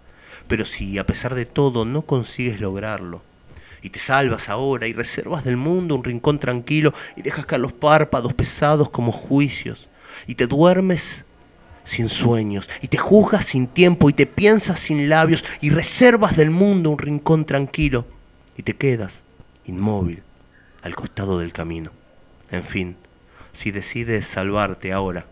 [0.48, 3.22] Pero si a pesar de todo no consigues lograrlo,
[3.82, 7.74] y te salvas ahora y reservas del mundo un rincón tranquilo y dejas caer los
[7.74, 9.88] párpados pesados como juicios,
[10.28, 11.26] y te duermes
[11.86, 16.52] sin sueños, y te juzgas sin tiempo, y te piensas sin labios, y reservas del
[16.52, 18.06] mundo un rincón tranquilo,
[18.56, 19.22] y te quedas
[19.66, 20.22] inmóvil
[20.84, 21.92] al costado del camino.
[22.52, 22.96] En fin,
[23.54, 25.26] si decides salvarte ahora,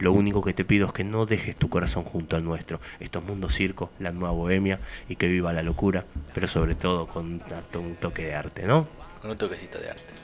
[0.00, 2.80] lo único que te pido es que no dejes tu corazón junto al nuestro.
[2.98, 6.04] Esto es Mundo Circo, la nueva bohemia, y que viva la locura,
[6.34, 8.88] pero sobre todo con un, to- un toque de arte, ¿no?
[9.20, 10.14] Con un toquecito de arte.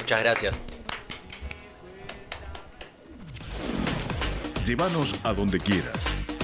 [0.00, 0.60] Muchas gracias.
[4.66, 5.98] Llévanos a donde quieras.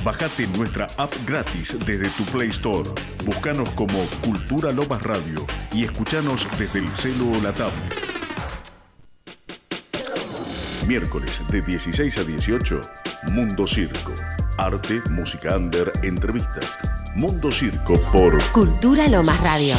[0.04, 2.88] Bajate nuestra app gratis desde tu Play Store.
[3.24, 8.17] Búscanos como Cultura Lomas Radio y escuchanos desde el celu o la tablet.
[10.88, 12.80] Miércoles de 16 a 18,
[13.32, 14.14] Mundo Circo.
[14.56, 16.78] Arte, música under, entrevistas.
[17.14, 19.76] Mundo Circo por Cultura Lomas Radio.